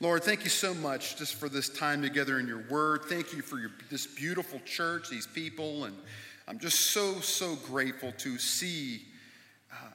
Lord, 0.00 0.24
thank 0.24 0.42
you 0.42 0.50
so 0.50 0.74
much 0.74 1.16
just 1.16 1.36
for 1.36 1.48
this 1.48 1.68
time 1.68 2.02
together 2.02 2.40
in 2.40 2.48
your 2.48 2.64
word. 2.68 3.04
Thank 3.04 3.32
you 3.32 3.42
for 3.42 3.58
your, 3.58 3.70
this 3.90 4.06
beautiful 4.06 4.60
church, 4.64 5.08
these 5.08 5.26
people. 5.26 5.84
And 5.84 5.96
I'm 6.48 6.58
just 6.58 6.90
so, 6.90 7.20
so 7.20 7.54
grateful 7.54 8.12
to 8.18 8.38
see 8.38 9.02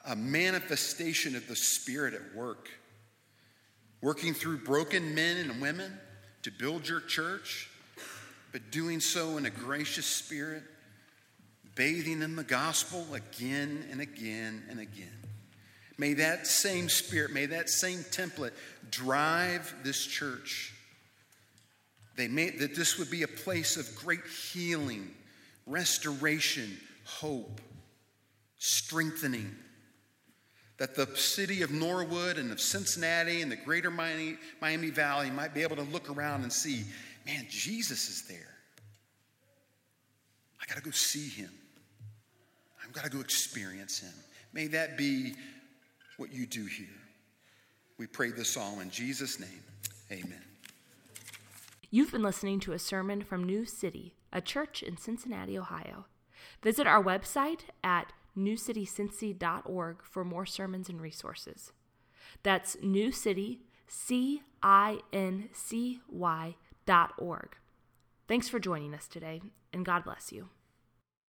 a 0.06 0.16
manifestation 0.16 1.36
of 1.36 1.48
the 1.48 1.56
Spirit 1.56 2.14
at 2.14 2.36
work, 2.36 2.70
working 4.02 4.34
through 4.34 4.58
broken 4.60 5.16
men 5.16 5.38
and 5.38 5.62
women 5.62 5.98
to 6.44 6.52
build 6.52 6.88
your 6.88 7.00
church, 7.00 7.70
but 8.52 8.72
doing 8.72 9.00
so 9.00 9.38
in 9.38 9.46
a 9.46 9.50
gracious 9.50 10.06
spirit, 10.06 10.64
bathing 11.76 12.22
in 12.22 12.36
the 12.36 12.44
gospel 12.44 13.06
again 13.14 13.86
and 13.92 14.00
again 14.00 14.64
and 14.70 14.80
again. 14.80 15.18
May 15.98 16.14
that 16.16 16.48
same 16.48 16.90
spirit, 16.90 17.32
may 17.32 17.46
that 17.48 17.70
same 17.70 18.00
template 18.00 18.52
drive 18.92 19.74
this 19.84 20.06
church. 20.06 20.74
They 22.16 22.28
made 22.28 22.60
that 22.60 22.76
this 22.76 23.00
would 23.00 23.10
be 23.10 23.24
a 23.24 23.28
place 23.28 23.78
of 23.78 23.96
great 23.96 24.26
healing, 24.52 25.10
restoration, 25.66 26.78
hope, 27.06 27.62
strengthening. 28.64 29.54
That 30.78 30.96
the 30.96 31.06
city 31.18 31.62
of 31.62 31.72
Norwood 31.72 32.38
and 32.38 32.52
of 32.52 32.62
Cincinnati 32.62 33.42
and 33.42 33.52
the 33.52 33.58
greater 33.58 33.92
Miami, 33.92 34.38
Miami 34.62 34.90
Valley 34.90 35.30
might 35.30 35.54
be 35.54 35.62
able 35.62 35.76
to 35.76 35.84
look 35.84 36.10
around 36.10 36.44
and 36.44 36.52
see, 36.52 36.84
man, 37.26 37.46
Jesus 37.50 38.10
is 38.10 38.24
there. 38.28 38.56
I 40.62 40.66
got 40.66 40.78
to 40.78 40.84
go 40.84 40.92
see 40.92 41.28
him. 41.28 41.52
I've 42.84 42.94
got 42.94 43.04
to 43.04 43.10
go 43.10 43.20
experience 43.20 44.00
him. 44.00 44.14
May 44.54 44.68
that 44.68 44.98
be 44.98 45.34
what 46.18 46.34
you 46.34 46.46
do 46.46 46.66
here. 46.66 46.88
We 47.98 48.08
pray 48.08 48.32
this 48.32 48.56
all 48.58 48.80
in 48.80 48.90
Jesus' 48.90 49.40
name. 49.40 49.64
Amen. 50.12 50.42
You've 51.92 52.12
been 52.12 52.24
listening 52.24 52.60
to 52.62 52.72
a 52.72 52.80
sermon 52.80 53.24
from 53.24 53.44
New 53.44 53.66
City, 53.66 54.16
a 54.32 54.42
church 54.42 54.82
in 54.82 54.98
Cincinnati, 54.98 55.58
Ohio. 55.58 56.06
Visit 56.62 56.88
our 56.88 57.04
website 57.04 57.62
at 57.84 58.12
newcitycincy.org 58.38 60.04
for 60.04 60.24
more 60.24 60.46
sermons 60.46 60.90
and 60.90 61.02
resources. 61.02 61.72
That's 62.42 62.78
New 62.82 63.12
City, 63.12 63.62
C 63.88 64.42
I 64.62 65.00
N 65.12 65.50
C 65.54 66.00
Y 66.10 66.56
dot 66.86 67.14
org. 67.18 67.58
Thanks 68.28 68.50
for 68.50 68.60
joining 68.60 68.94
us 68.94 69.08
today, 69.08 69.42
and 69.72 69.86
God 69.86 70.04
bless 70.04 70.32
you. 70.32 70.50